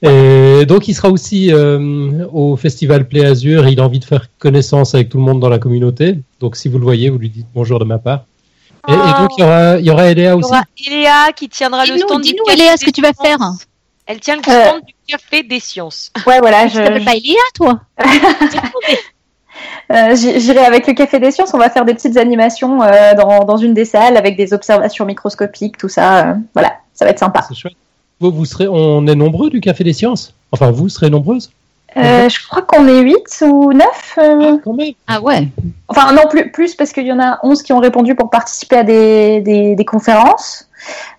[0.01, 3.67] Et donc, il sera aussi euh, au festival Play Azur.
[3.67, 6.19] Il a envie de faire connaissance avec tout le monde dans la communauté.
[6.39, 8.23] Donc, si vous le voyez, vous lui dites bonjour de ma part.
[8.87, 10.49] Et, et donc, il y aura, il y aura Eléa Il y aussi.
[10.51, 13.01] aura Eléa qui tiendra le Dis-nous, stand du dis-nous, Café Eléa, ce des que tu
[13.01, 13.27] vas Sciences.
[13.27, 13.39] faire.
[14.05, 14.67] Elle tient le Euh.
[14.69, 16.11] stand du Café des Sciences.
[16.25, 17.81] Ouais, voilà, Tu t'appelles je, pas Léa, toi?
[19.91, 21.53] euh, j'irai avec le Café des Sciences.
[21.53, 25.05] On va faire des petites animations euh, dans, dans une des salles avec des observations
[25.05, 26.27] microscopiques, tout ça.
[26.27, 27.41] euh, voilà, ça va être sympa.
[27.47, 27.73] C'est chouette.
[28.19, 30.33] Vous, vous serez, on est nombreux du Café des Sciences?
[30.51, 31.51] Enfin, vous serez nombreuses?
[31.97, 33.85] Euh, je crois qu'on est 8 ou 9.
[34.17, 34.91] Ah, quand même.
[35.07, 35.47] Ah ouais.
[35.87, 38.77] Enfin, non, plus, plus parce qu'il y en a 11 qui ont répondu pour participer
[38.77, 40.69] à des, des, des conférences.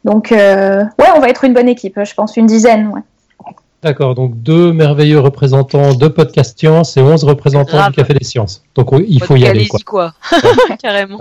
[0.05, 2.89] Donc, euh, ouais, on va être une bonne équipe, je pense, une dizaine.
[2.89, 3.01] Ouais.
[3.83, 4.15] D'accord.
[4.15, 7.91] Donc, deux merveilleux représentants de Podcast Science et 11 représentants Grave.
[7.93, 8.63] du Café des Sciences.
[8.75, 9.61] Donc, il faut y aller.
[9.61, 10.13] Allez-y, Quoi.
[10.31, 10.41] quoi.
[10.83, 11.19] Carrément.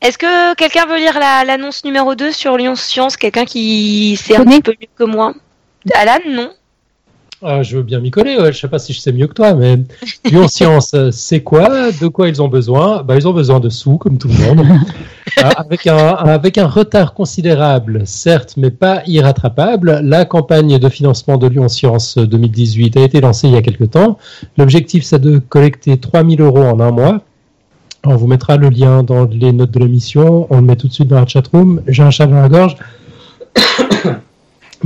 [0.00, 3.16] Est-ce que quelqu'un veut lire la- l'annonce numéro 2 sur Lyon Science?
[3.16, 5.34] Quelqu'un qui sait un petit peu mieux que moi?
[5.94, 6.50] Alan, non?
[7.42, 8.36] Ah, je veux bien m'y coller.
[8.38, 8.52] Ouais.
[8.52, 9.78] Je sais pas si je sais mieux que toi, mais
[10.24, 11.90] Lyon Science, euh, c'est quoi?
[11.92, 13.02] De quoi ils ont besoin?
[13.02, 14.66] Bah, Ils ont besoin de sous, comme tout le monde.
[15.38, 21.36] Ah, avec, un, avec un retard considérable, certes, mais pas irrattrapable, la campagne de financement
[21.36, 24.16] de Lyon Science 2018 a été lancée il y a quelque temps.
[24.56, 27.20] L'objectif, c'est de collecter 3000 euros en un mois.
[28.04, 30.46] On vous mettra le lien dans les notes de l'émission.
[30.48, 31.82] On le met tout de suite dans la chatroom.
[31.86, 32.76] J'ai un chat dans la gorge.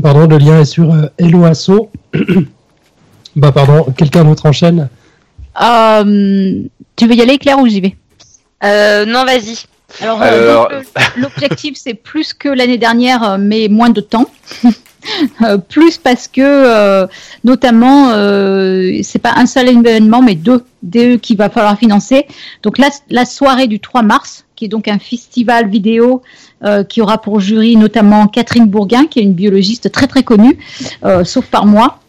[0.03, 1.91] Pardon, le lien est sur euh, Hello Asso.
[3.37, 4.89] bah pardon, quelqu'un d'autre enchaîne?
[5.61, 6.63] Euh,
[6.97, 7.97] tu veux y aller, Claire, ou j'y vais?
[8.65, 9.65] Euh, Non, vas-y.
[10.01, 10.83] Alors, le-
[11.21, 14.31] l'objectif, c'est plus que l'année dernière, euh, mais moins de temps.
[15.43, 17.07] Euh, plus parce que, euh,
[17.43, 22.27] notamment, euh, c'est pas un seul événement, mais deux, deux qu'il va falloir financer.
[22.63, 26.21] Donc la, la soirée du 3 mars, qui est donc un festival vidéo
[26.63, 30.59] euh, qui aura pour jury notamment Catherine Bourguin, qui est une biologiste très très connue,
[31.05, 32.01] euh, sauf par moi.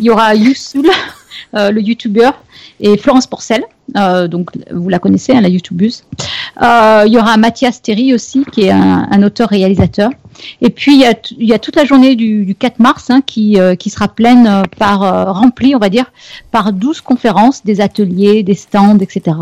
[0.00, 0.86] Il y aura Youssoul,
[1.54, 2.34] euh, le youtubeur,
[2.80, 3.64] et Florence Porcel,
[3.96, 6.04] euh, donc vous la connaissez, hein, la youtubeuse.
[6.62, 10.10] Euh, il y aura Mathias Terry aussi, qui est un, un auteur-réalisateur.
[10.60, 12.78] Et puis il y, a t- il y a toute la journée du, du 4
[12.78, 16.06] mars hein, qui, euh, qui sera pleine par remplie, on va dire,
[16.50, 19.36] par 12 conférences, des ateliers, des stands, etc.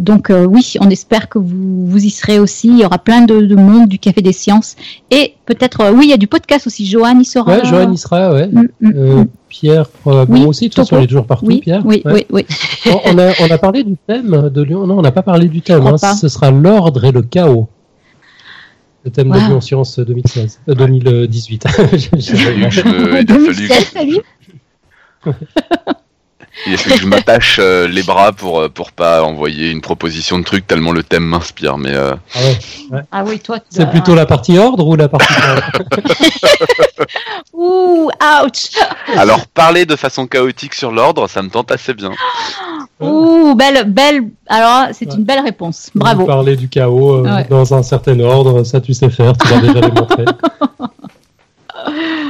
[0.00, 2.68] Donc oui, on espère que vous, vous y serez aussi.
[2.68, 4.74] Il y aura plein de, de monde du Café des Sciences
[5.12, 6.86] et peut-être oui, il y a du podcast aussi.
[6.86, 7.52] Johan y sera.
[7.58, 8.48] Ouais, Joanne y sera, ouais.
[8.48, 8.88] Mm, mm,
[9.20, 9.26] mm.
[9.48, 10.64] Pierre, probablement Oui, aussi.
[10.68, 11.82] De toute façon, il est toujours partout, oui, Pierre.
[11.84, 12.26] oui, Ouais.
[12.30, 12.44] oui,
[12.86, 12.92] oui.
[13.04, 14.86] On a, on a parlé du thème de Lyon.
[14.86, 15.86] Non, on n'a pas parlé du thème.
[15.86, 15.98] hein.
[16.14, 17.68] Ce sera l'ordre et le chaos.
[19.04, 19.38] Le thème de.
[19.48, 21.66] Lyon Science 2016, euh, 2018.
[21.92, 24.22] Je- je- Je- je me-
[26.66, 28.32] il a fallu 2016, t'as vu Il a fallu que je m'attache euh, les bras
[28.32, 31.78] pour euh, pour pas envoyer une proposition de truc tellement le thème m'inspire.
[31.78, 32.38] Mais euh, Ah
[32.92, 33.00] ouais.
[33.12, 33.58] Ah oui, toi.
[33.70, 35.60] C'est dois- plutôt la partie ordre ou la partie chaos
[37.52, 38.10] Ouh,
[38.44, 38.70] ouch.
[39.16, 42.10] alors parler de façon chaotique sur l'ordre, ça me tente assez bien.
[43.00, 44.22] Ouh, belle, belle.
[44.46, 45.16] Alors, c'est Ouais.
[45.16, 45.90] une belle réponse.
[45.94, 46.24] Vous Bravo.
[46.26, 47.44] Parler du chaos euh, Ouais.
[47.50, 50.24] dans un certain ordre, ça tu sais faire, tu l'as déjà démontré.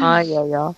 [0.02, 0.72] Aïe, aïe, aïe.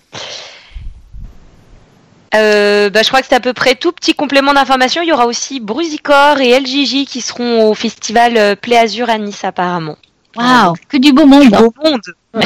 [2.35, 3.91] Euh, bah, je crois que c'est à peu près tout.
[3.91, 8.55] Petit complément d'information, il y aura aussi Brusicor et LGJ qui seront au festival euh,
[8.55, 9.97] Play Azur à Nice apparemment.
[10.35, 11.55] Waouh, que du beau monde.
[11.55, 12.01] Au monde.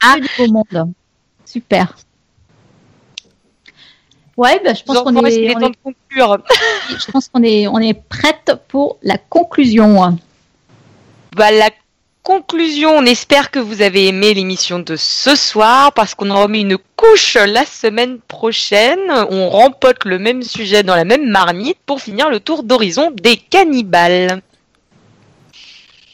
[0.00, 0.92] Que du beau monde.
[1.44, 1.96] Super.
[4.36, 6.38] Ouais, bah, je pense qu'on est, est, est on temps est- de conclure.
[6.90, 10.18] je pense qu'on est, on est prête pour la conclusion.
[11.34, 11.70] Bah, la
[12.26, 16.60] conclusion, on espère que vous avez aimé l'émission de ce soir parce qu'on en remet
[16.62, 18.98] une couche la semaine prochaine.
[19.30, 23.36] On rempote le même sujet dans la même marmite pour finir le tour d'horizon des
[23.36, 24.42] cannibales.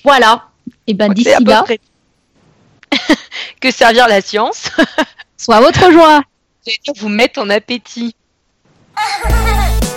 [0.04, 0.50] Voilà.
[0.86, 1.80] Et ben C'est d'ici là, près.
[3.60, 4.70] que servir la science
[5.38, 6.20] Soit votre joie.
[6.98, 8.14] Vous mettre en appétit.